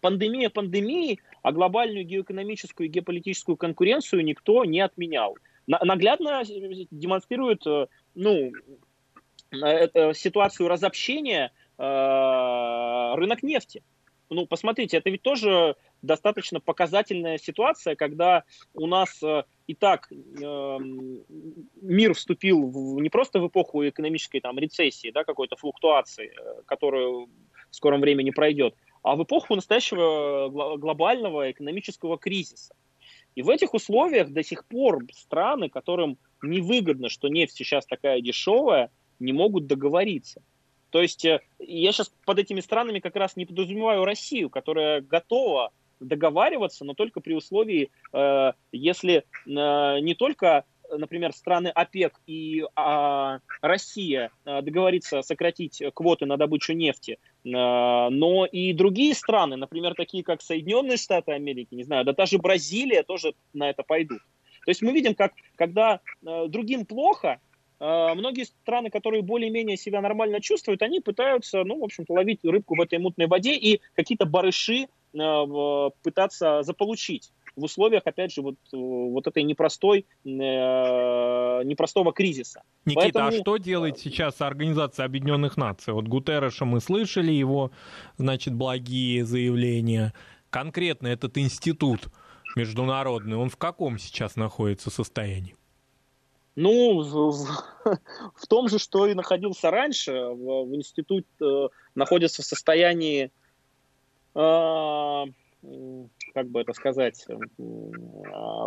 пандемия 0.00 0.50
пандемии, 0.50 1.20
а 1.42 1.52
глобальную 1.52 2.04
геоэкономическую 2.04 2.88
и 2.88 2.90
геополитическую 2.90 3.56
конкуренцию 3.56 4.24
никто 4.24 4.64
не 4.64 4.80
отменял. 4.80 5.36
Наглядно 5.66 6.42
демонстрирует 6.90 7.66
э, 7.66 7.88
ну, 8.14 8.52
э, 9.52 10.14
ситуацию 10.14 10.68
разобщения 10.68 11.46
э, 11.46 11.57
рынок 11.78 13.42
нефти. 13.42 13.82
Ну, 14.30 14.46
посмотрите, 14.46 14.98
это 14.98 15.08
ведь 15.08 15.22
тоже 15.22 15.76
достаточно 16.02 16.60
показательная 16.60 17.38
ситуация, 17.38 17.96
когда 17.96 18.44
у 18.74 18.86
нас 18.86 19.22
и 19.66 19.74
так 19.74 20.10
э, 20.10 20.78
мир 21.80 22.14
вступил 22.14 22.66
в, 22.68 23.00
не 23.00 23.08
просто 23.08 23.40
в 23.40 23.48
эпоху 23.48 23.88
экономической 23.88 24.40
там, 24.40 24.58
рецессии, 24.58 25.10
да, 25.10 25.24
какой-то 25.24 25.56
флуктуации, 25.56 26.34
которую 26.66 27.28
в 27.70 27.76
скором 27.76 28.00
времени 28.00 28.30
пройдет, 28.30 28.74
а 29.02 29.14
в 29.14 29.22
эпоху 29.22 29.54
настоящего 29.54 30.76
глобального 30.76 31.50
экономического 31.50 32.18
кризиса. 32.18 32.74
И 33.34 33.42
в 33.42 33.50
этих 33.50 33.74
условиях 33.74 34.30
до 34.30 34.42
сих 34.42 34.66
пор 34.66 35.04
страны, 35.12 35.68
которым 35.68 36.18
невыгодно, 36.42 37.08
что 37.08 37.28
нефть 37.28 37.56
сейчас 37.56 37.86
такая 37.86 38.20
дешевая, 38.20 38.90
не 39.18 39.32
могут 39.32 39.66
договориться. 39.66 40.42
То 40.90 41.02
есть 41.02 41.24
э, 41.24 41.40
я 41.58 41.92
сейчас 41.92 42.12
под 42.24 42.38
этими 42.38 42.60
странами 42.60 43.00
как 43.00 43.16
раз 43.16 43.36
не 43.36 43.46
подразумеваю 43.46 44.04
Россию, 44.04 44.50
которая 44.50 45.00
готова 45.00 45.72
договариваться, 46.00 46.84
но 46.84 46.94
только 46.94 47.20
при 47.20 47.34
условии, 47.34 47.90
э, 48.12 48.52
если 48.72 49.24
э, 49.46 50.00
не 50.00 50.14
только 50.14 50.64
например, 50.90 51.32
страны 51.32 51.68
ОПЕК 51.68 52.20
и 52.26 52.64
а, 52.74 53.40
Россия 53.60 54.30
а, 54.44 54.62
договорится 54.62 55.22
сократить 55.22 55.82
квоты 55.94 56.26
на 56.26 56.36
добычу 56.36 56.72
нефти, 56.72 57.18
а, 57.44 58.08
но 58.10 58.46
и 58.46 58.72
другие 58.72 59.14
страны, 59.14 59.56
например, 59.56 59.94
такие 59.94 60.24
как 60.24 60.42
Соединенные 60.42 60.96
Штаты 60.96 61.32
Америки, 61.32 61.74
не 61.74 61.84
знаю, 61.84 62.04
да 62.04 62.12
даже 62.12 62.38
Бразилия 62.38 63.02
тоже 63.02 63.34
на 63.52 63.68
это 63.68 63.82
пойдут. 63.82 64.20
То 64.64 64.70
есть 64.70 64.82
мы 64.82 64.92
видим, 64.92 65.14
как 65.14 65.32
когда 65.56 66.00
а, 66.24 66.46
другим 66.46 66.86
плохо, 66.86 67.40
многие 67.80 68.44
страны, 68.44 68.90
которые 68.90 69.22
более-менее 69.22 69.76
себя 69.76 70.00
нормально 70.00 70.40
чувствуют, 70.40 70.82
они 70.82 71.00
пытаются, 71.00 71.62
ну, 71.64 71.80
в 71.80 71.84
общем-то, 71.84 72.12
ловить 72.12 72.40
рыбку 72.44 72.76
в 72.76 72.80
этой 72.80 72.98
мутной 72.98 73.26
воде 73.28 73.54
и 73.54 73.80
какие-то 73.94 74.26
барыши 74.26 74.88
а, 75.16 75.90
пытаться 76.02 76.62
заполучить 76.62 77.32
в 77.58 77.64
условиях, 77.64 78.02
опять 78.04 78.32
же, 78.32 78.42
вот, 78.42 78.56
вот 78.72 79.26
этой 79.26 79.42
непростой, 79.42 80.06
э, 80.24 80.28
непростого 80.28 82.12
кризиса. 82.12 82.62
Никита, 82.84 83.00
а 83.00 83.02
Поэтому... 83.02 83.28
а 83.28 83.32
что 83.32 83.56
делает 83.56 83.98
сейчас 83.98 84.40
Организация 84.40 85.04
Объединенных 85.04 85.56
Наций? 85.56 85.92
Вот 85.92 86.06
Гутерреша 86.06 86.64
мы 86.64 86.80
слышали 86.80 87.32
его, 87.32 87.72
значит, 88.16 88.54
благие 88.54 89.24
заявления. 89.24 90.14
Конкретно 90.50 91.08
этот 91.08 91.36
институт 91.36 92.08
международный, 92.54 93.36
он 93.36 93.50
в 93.50 93.56
каком 93.56 93.98
сейчас 93.98 94.36
находится 94.36 94.90
состоянии? 94.90 95.57
Ну, 96.60 97.02
в, 97.02 97.30
в, 97.30 97.64
в 98.34 98.46
том 98.48 98.68
же, 98.68 98.80
что 98.80 99.06
и 99.06 99.14
находился 99.14 99.70
раньше, 99.70 100.10
в, 100.10 100.64
в 100.64 100.74
институт 100.74 101.24
э, 101.40 101.68
находится 101.94 102.42
в 102.42 102.46
состоянии 102.46 103.30
э, 104.34 105.24
как 106.34 106.48
бы 106.48 106.60
это 106.60 106.72
сказать, 106.72 107.24
в 107.58 108.64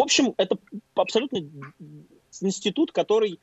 общем, 0.00 0.34
это 0.36 0.56
абсолютно 0.94 1.40
институт, 2.40 2.92
который 2.92 3.40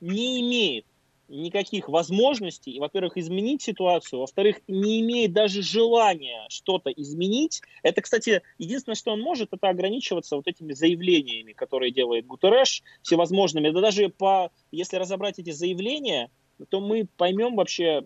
не 0.00 0.40
имеет 0.40 0.86
никаких 1.28 1.88
возможностей, 1.88 2.78
во-первых, 2.78 3.16
изменить 3.16 3.62
ситуацию, 3.62 4.20
во-вторых, 4.20 4.60
не 4.68 5.00
имеет 5.00 5.32
даже 5.32 5.62
желания 5.62 6.46
что-то 6.48 6.90
изменить. 6.90 7.62
Это, 7.82 8.02
кстати, 8.02 8.42
единственное, 8.58 8.96
что 8.96 9.12
он 9.12 9.20
может, 9.20 9.52
это 9.52 9.68
ограничиваться 9.68 10.36
вот 10.36 10.46
этими 10.46 10.72
заявлениями, 10.72 11.52
которые 11.52 11.92
делает 11.92 12.26
Гутереш, 12.26 12.82
всевозможными. 13.02 13.70
Да 13.70 13.80
даже 13.80 14.08
по, 14.08 14.50
если 14.70 14.96
разобрать 14.96 15.38
эти 15.38 15.50
заявления, 15.50 16.30
то 16.68 16.80
мы 16.80 17.06
поймем 17.16 17.56
вообще, 17.56 18.04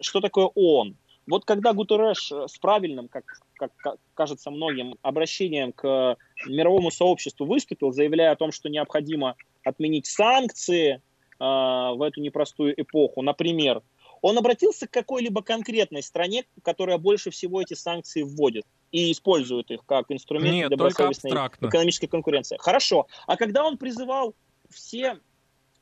что 0.00 0.20
такое 0.20 0.46
ООН. 0.46 0.96
Вот 1.26 1.44
когда 1.44 1.72
Гутереш 1.72 2.32
с 2.32 2.58
правильным, 2.58 3.08
как, 3.08 3.24
как 3.54 3.72
кажется 4.14 4.50
многим, 4.50 4.96
обращением 5.02 5.72
к 5.72 6.16
мировому 6.46 6.90
сообществу 6.90 7.46
выступил, 7.46 7.92
заявляя 7.92 8.32
о 8.32 8.36
том, 8.36 8.50
что 8.50 8.68
необходимо 8.68 9.36
отменить 9.64 10.06
санкции 10.06 11.00
в 11.42 12.02
эту 12.02 12.20
непростую 12.20 12.80
эпоху, 12.80 13.22
например, 13.22 13.82
он 14.20 14.38
обратился 14.38 14.86
к 14.86 14.90
какой-либо 14.90 15.42
конкретной 15.42 16.02
стране, 16.02 16.44
которая 16.62 16.96
больше 16.96 17.30
всего 17.30 17.60
эти 17.60 17.74
санкции 17.74 18.22
вводит 18.22 18.64
и 18.92 19.10
использует 19.10 19.70
их 19.70 19.84
как 19.84 20.06
инструмент 20.10 20.54
Нет, 20.54 20.70
добросовестной 20.70 21.32
экономической 21.60 22.06
конкуренции. 22.06 22.56
Хорошо. 22.58 23.08
А 23.26 23.36
когда 23.36 23.64
он 23.64 23.76
призывал 23.78 24.34
все 24.70 25.18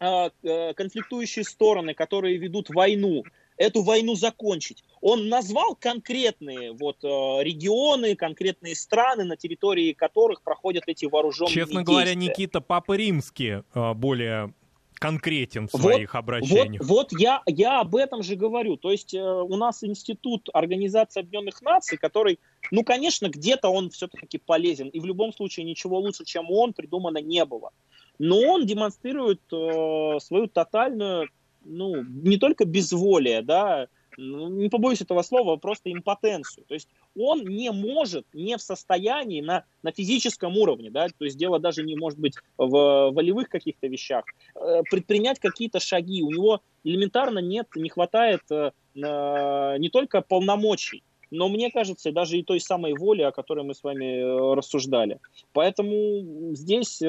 э, 0.00 0.30
э 0.42 0.74
конфликтующие 0.74 1.44
стороны, 1.44 1.92
которые 1.92 2.38
ведут 2.38 2.70
войну, 2.70 3.24
эту 3.58 3.82
войну 3.82 4.14
закончить. 4.14 4.82
Он 5.02 5.28
назвал 5.28 5.76
конкретные 5.76 6.72
вот, 6.72 7.04
э, 7.04 7.08
регионы, 7.42 8.16
конкретные 8.16 8.74
страны, 8.74 9.24
на 9.24 9.36
территории 9.36 9.92
которых 9.92 10.40
проходят 10.40 10.84
эти 10.86 11.04
вооруженные 11.04 11.54
Честно 11.54 11.80
действия. 11.80 11.84
говоря, 11.84 12.14
Никита 12.14 12.62
Папа 12.62 12.96
Римский 12.96 13.62
э, 13.74 13.94
более 13.94 14.54
конкретен 15.00 15.66
в 15.66 15.70
своих 15.70 16.12
вот, 16.12 16.18
обращениях. 16.18 16.82
Вот, 16.82 17.12
вот 17.12 17.20
я, 17.20 17.42
я 17.46 17.80
об 17.80 17.96
этом 17.96 18.22
же 18.22 18.36
говорю. 18.36 18.76
То 18.76 18.90
есть 18.90 19.14
э, 19.14 19.18
у 19.20 19.56
нас 19.56 19.82
институт 19.82 20.48
Организации 20.52 21.20
Объединенных 21.20 21.62
Наций, 21.62 21.96
который, 21.96 22.38
ну, 22.70 22.84
конечно, 22.84 23.28
где-то 23.28 23.70
он 23.70 23.88
все-таки 23.88 24.36
полезен. 24.38 24.88
И 24.88 25.00
в 25.00 25.06
любом 25.06 25.32
случае 25.32 25.64
ничего 25.64 25.98
лучше, 25.98 26.24
чем 26.26 26.50
он, 26.50 26.74
придумано 26.74 27.18
не 27.18 27.44
было. 27.46 27.70
Но 28.18 28.38
он 28.40 28.66
демонстрирует 28.66 29.40
э, 29.50 30.18
свою 30.20 30.46
тотальную 30.48 31.28
ну, 31.64 32.02
не 32.02 32.38
только 32.38 32.64
безволие, 32.64 33.42
да, 33.42 33.88
ну, 34.16 34.48
не 34.48 34.68
побоюсь 34.68 35.00
этого 35.00 35.22
слова, 35.22 35.56
просто 35.56 35.92
импотенцию. 35.92 36.64
То 36.66 36.74
есть 36.74 36.88
он 37.16 37.44
не 37.44 37.70
может, 37.70 38.26
не 38.32 38.56
в 38.56 38.62
состоянии 38.62 39.40
на, 39.40 39.64
на 39.82 39.92
физическом 39.92 40.56
уровне, 40.56 40.90
да, 40.90 41.08
то 41.08 41.24
есть 41.24 41.36
дело 41.36 41.58
даже 41.58 41.82
не 41.82 41.96
может 41.96 42.18
быть 42.18 42.34
в 42.56 43.10
волевых 43.10 43.48
каких-то 43.48 43.86
вещах, 43.86 44.24
э, 44.54 44.82
предпринять 44.90 45.38
какие-то 45.38 45.80
шаги. 45.80 46.22
У 46.22 46.30
него 46.30 46.62
элементарно 46.84 47.38
нет, 47.40 47.68
не 47.74 47.88
хватает 47.88 48.42
э, 48.50 48.70
не 48.94 49.88
только 49.90 50.20
полномочий, 50.22 51.02
но 51.30 51.48
мне 51.48 51.70
кажется, 51.70 52.10
даже 52.12 52.38
и 52.38 52.42
той 52.42 52.60
самой 52.60 52.94
воли, 52.94 53.22
о 53.22 53.32
которой 53.32 53.64
мы 53.64 53.74
с 53.74 53.82
вами 53.82 54.04
э, 54.04 54.54
рассуждали. 54.54 55.20
Поэтому 55.52 56.54
здесь 56.54 57.02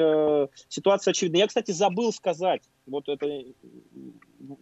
ситуация 0.68 1.10
очевидна. 1.12 1.38
Я, 1.38 1.46
кстати, 1.46 1.70
забыл 1.72 2.12
сказать, 2.12 2.62
вот 2.86 3.08
это 3.08 3.44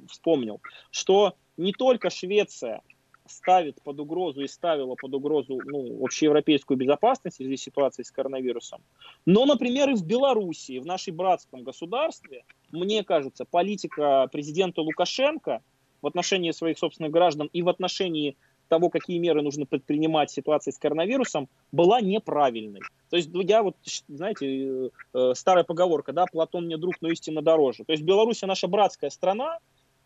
вспомнил, 0.08 0.60
что 0.90 1.34
не 1.56 1.72
только 1.72 2.10
Швеция 2.10 2.82
ставит 3.30 3.80
под 3.82 4.00
угрозу 4.00 4.42
и 4.42 4.48
ставила 4.48 4.94
под 4.94 5.14
угрозу 5.14 5.60
ну, 5.64 6.04
общеевропейскую 6.04 6.76
безопасность 6.76 7.36
в 7.36 7.38
связи 7.38 7.56
с 7.56 7.62
ситуацией 7.62 8.04
с 8.04 8.10
коронавирусом, 8.10 8.82
но, 9.26 9.46
например, 9.46 9.90
и 9.90 9.94
в 9.94 10.04
Белоруссии, 10.04 10.78
в 10.78 10.86
нашей 10.86 11.12
братском 11.12 11.62
государстве, 11.62 12.44
мне 12.70 13.04
кажется, 13.04 13.44
политика 13.44 14.28
президента 14.32 14.80
Лукашенко 14.82 15.62
в 16.02 16.06
отношении 16.06 16.50
своих 16.50 16.78
собственных 16.78 17.12
граждан 17.12 17.48
и 17.52 17.62
в 17.62 17.68
отношении 17.68 18.36
того, 18.70 18.88
какие 18.88 19.18
меры 19.18 19.42
нужно 19.42 19.66
предпринимать 19.66 20.30
в 20.30 20.32
ситуации 20.32 20.70
с 20.70 20.78
коронавирусом, 20.78 21.48
была 21.72 22.00
неправильной. 22.00 22.80
То 23.10 23.16
есть 23.16 23.28
я 23.32 23.62
вот, 23.62 23.76
знаете, 24.08 24.46
э, 24.46 24.90
э, 25.12 25.32
старая 25.34 25.64
поговорка, 25.64 26.12
да, 26.12 26.24
Платон 26.30 26.66
мне 26.66 26.78
друг, 26.78 26.94
но 27.00 27.10
истинно 27.10 27.42
дороже. 27.42 27.84
То 27.84 27.92
есть 27.92 28.04
Беларусь 28.04 28.40
наша 28.42 28.68
братская 28.68 29.10
страна, 29.10 29.58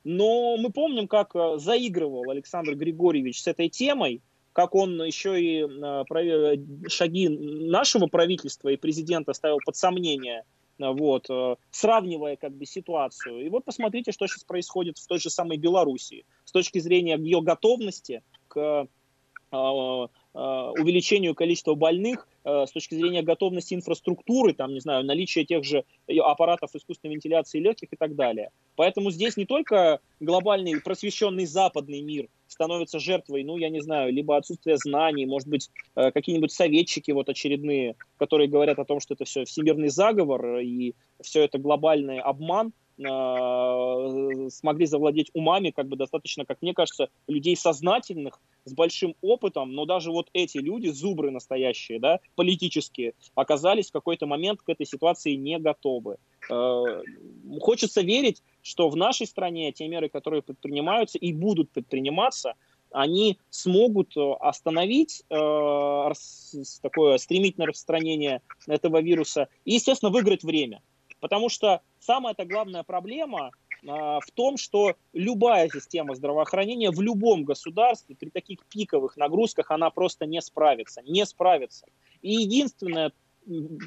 но 0.05 0.57
мы 0.57 0.71
помним, 0.71 1.09
как 1.09 1.35
э, 1.35 1.59
заигрывал 1.59 2.31
Александр 2.31 2.75
Григорьевич 2.75 3.43
с 3.43 3.47
этой 3.47 3.69
темой, 3.69 4.23
как 4.53 4.75
он 4.75 5.03
еще 5.03 5.41
и 5.41 5.67
шаги 6.89 7.29
нашего 7.29 8.07
правительства 8.07 8.69
и 8.69 8.77
президента 8.77 9.33
ставил 9.33 9.59
под 9.65 9.75
сомнение, 9.75 10.45
вот, 10.79 11.29
сравнивая 11.73 12.37
как 12.37 12.53
бы 12.53 12.65
ситуацию. 12.65 13.45
И 13.45 13.49
вот 13.49 13.65
посмотрите, 13.65 14.13
что 14.13 14.29
сейчас 14.29 14.45
происходит 14.45 14.99
в 14.99 15.07
той 15.09 15.19
же 15.19 15.29
самой 15.29 15.57
Белоруссии 15.57 16.25
с 16.45 16.53
точки 16.53 16.79
зрения 16.79 17.17
ее 17.17 17.43
готовности 17.43 18.23
к 18.47 18.87
увеличению 19.55 21.35
количества 21.35 21.75
больных 21.75 22.27
а, 22.43 22.67
с 22.67 22.73
точки 22.73 22.95
зрения 22.95 23.23
готовности 23.23 23.75
инфраструктуры, 23.75 24.53
там, 24.53 24.75
не 24.75 24.81
знаю, 24.81 25.05
наличия 25.05 25.45
тех 25.45 25.65
же 25.65 25.85
аппаратов 26.09 26.75
искусственной 26.75 27.15
вентиляции 27.15 27.61
легких 27.61 27.93
и 27.93 27.97
так 27.97 28.17
далее. 28.17 28.51
Поэтому 28.77 29.11
здесь 29.11 29.37
не 29.37 29.47
только 29.47 30.01
глобальный 30.19 30.81
просвещенный 30.81 31.47
западный 31.47 32.03
мир 32.03 32.29
становится 32.49 32.99
жертвой, 32.99 33.45
ну, 33.45 33.57
я 33.57 33.69
не 33.69 33.81
знаю, 33.81 34.13
либо 34.13 34.37
отсутствия 34.37 34.77
знаний, 34.77 35.27
может 35.27 35.49
быть, 35.49 35.71
какие-нибудь 35.95 36.53
советчики 36.53 37.11
вот 37.11 37.29
очередные, 37.29 37.97
которые 38.17 38.49
говорят 38.49 38.79
о 38.79 38.85
том, 38.85 39.01
что 39.01 39.15
это 39.15 39.25
все 39.25 39.45
всемирный 39.45 39.89
заговор 39.89 40.59
и 40.59 40.95
все 41.23 41.43
это 41.43 41.59
глобальный 41.59 42.21
обман– 42.21 42.73
Э, 42.84 42.84
смогли 42.97 44.87
завладеть 44.87 45.31
умами, 45.35 45.71
как 45.71 45.89
бы 45.89 45.97
достаточно, 45.97 46.45
как 46.45 46.63
мне 46.63 46.75
кажется, 46.75 47.09
людей 47.27 47.57
сознательных, 47.57 48.41
с 48.65 48.73
большим 48.73 49.15
опытом, 49.21 49.73
но 49.73 49.85
даже 49.85 50.11
вот 50.11 50.31
эти 50.33 50.59
люди, 50.59 50.89
зубры 50.89 51.31
настоящие, 51.31 51.99
да, 51.99 52.21
политические, 52.35 53.15
оказались 53.35 53.89
в 53.89 53.93
какой-то 53.93 54.27
момент 54.27 54.63
к 54.63 54.69
этой 54.69 54.87
ситуации 54.87 55.35
не 55.35 55.59
готовы. 55.59 56.17
Э, 56.51 57.03
хочется 57.61 58.01
верить, 58.01 58.43
что 58.63 58.89
в 58.89 58.97
нашей 58.97 59.27
стране 59.27 59.73
те 59.73 59.87
меры, 59.89 60.09
которые 60.09 60.43
предпринимаются 60.43 61.19
и 61.19 61.33
будут 61.33 61.71
предприниматься, 61.71 62.55
они 62.91 63.39
смогут 63.51 64.15
остановить 64.17 65.25
э, 65.29 66.13
такое 66.81 67.19
стремительное 67.19 67.67
распространение 67.67 68.41
этого 68.69 69.03
вируса 69.03 69.49
и, 69.65 69.75
естественно, 69.75 70.13
выиграть 70.13 70.45
время. 70.45 70.81
Потому 71.25 71.49
что 71.49 71.81
самая-то 72.01 72.45
главная 72.45 72.83
проблема 72.83 73.51
а, 73.89 74.21
в 74.21 74.31
том, 74.35 74.59
что 74.59 74.95
любая 75.15 75.71
система 75.71 76.15
здравоохранения 76.15 76.91
в 76.91 77.01
любом 77.01 77.45
государстве 77.45 78.15
при 78.15 78.29
таких 78.29 78.59
пиковых 78.67 79.17
нагрузках 79.17 79.71
она 79.71 79.89
просто 79.89 80.27
не 80.27 80.43
справится, 80.43 81.01
не 81.01 81.25
справится. 81.25 81.87
И 82.21 82.35
единственное, 82.35 83.11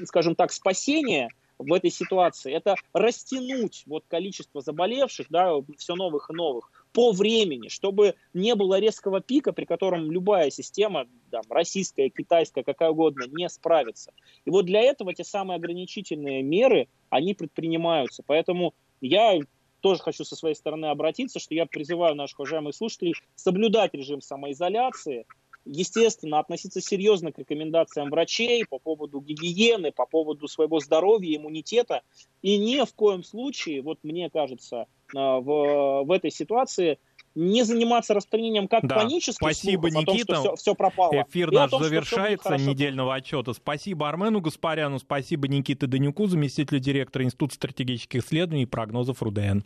скажем 0.05 0.33
так, 0.33 0.51
спасение 0.51 1.29
в 1.59 1.71
этой 1.71 1.91
ситуации 1.91 2.51
это 2.51 2.73
растянуть 2.91 3.83
вот 3.85 4.05
количество 4.07 4.61
заболевших, 4.61 5.27
да, 5.29 5.53
все 5.77 5.93
новых 5.93 6.31
и 6.31 6.33
новых 6.33 6.71
по 6.97 7.11
времени, 7.11 7.67
чтобы 7.67 8.15
не 8.33 8.55
было 8.55 8.79
резкого 8.79 9.21
пика, 9.21 9.53
при 9.53 9.65
котором 9.65 10.11
любая 10.11 10.49
система, 10.49 11.05
там, 11.29 11.43
российская, 11.47 12.09
китайская, 12.09 12.63
какая 12.63 12.89
угодно, 12.89 13.25
не 13.27 13.47
справится. 13.49 14.13
И 14.45 14.49
вот 14.49 14.65
для 14.65 14.81
этого 14.81 15.13
те 15.13 15.23
самые 15.23 15.57
ограничительные 15.57 16.41
меры, 16.41 16.87
они 17.11 17.35
предпринимаются. 17.35 18.23
Поэтому 18.25 18.73
я 18.99 19.37
тоже 19.81 20.01
хочу 20.01 20.23
со 20.23 20.35
своей 20.35 20.55
стороны 20.55 20.87
обратиться, 20.87 21.37
что 21.37 21.53
я 21.53 21.67
призываю 21.67 22.15
наших 22.15 22.39
уважаемых 22.39 22.73
слушателей 22.73 23.13
соблюдать 23.35 23.93
режим 23.93 24.21
самоизоляции, 24.21 25.27
естественно, 25.65 26.39
относиться 26.39 26.81
серьезно 26.81 27.31
к 27.31 27.37
рекомендациям 27.37 28.09
врачей 28.09 28.65
по 28.65 28.79
поводу 28.79 29.19
гигиены, 29.19 29.91
по 29.91 30.07
поводу 30.07 30.47
своего 30.47 30.79
здоровья, 30.79 31.37
иммунитета. 31.37 32.01
И 32.41 32.57
ни 32.57 32.83
в 32.83 32.91
коем 32.95 33.23
случае, 33.23 33.83
вот 33.83 33.99
мне 34.01 34.31
кажется, 34.31 34.87
в, 35.13 36.03
в 36.05 36.11
этой 36.11 36.31
ситуации 36.31 36.99
не 37.37 37.63
заниматься 37.63 38.15
распространением 38.15 38.67
как 38.67 38.87
да. 38.87 38.95
панических 38.95 39.35
Спасибо, 39.35 39.89
слухов 39.91 40.07
Никита. 40.07 40.33
о 40.33 40.35
том, 40.35 40.43
что 40.43 40.55
все, 40.55 40.55
все 40.55 40.75
пропало. 40.75 41.25
Эфир 41.29 41.51
наш 41.51 41.69
том, 41.69 41.83
завершается 41.83 42.57
недельного 42.57 43.13
отчета. 43.13 43.53
Спасибо 43.53 44.09
Армену 44.09 44.41
Гаспаряну, 44.41 44.97
спасибо 44.97 45.47
Никите 45.47 45.85
Данюку, 45.85 46.25
заместителю 46.27 46.79
директора 46.79 47.25
Института 47.25 47.53
стратегических 47.53 48.25
исследований 48.25 48.63
и 48.63 48.65
прогнозов 48.65 49.21
РУДН. 49.21 49.59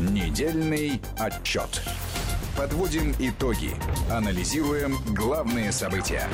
Недельный 0.00 1.00
отчет. 1.18 1.82
Подводим 2.56 3.12
итоги. 3.18 3.70
Анализируем 4.10 4.96
главные 5.14 5.72
события. 5.72 6.28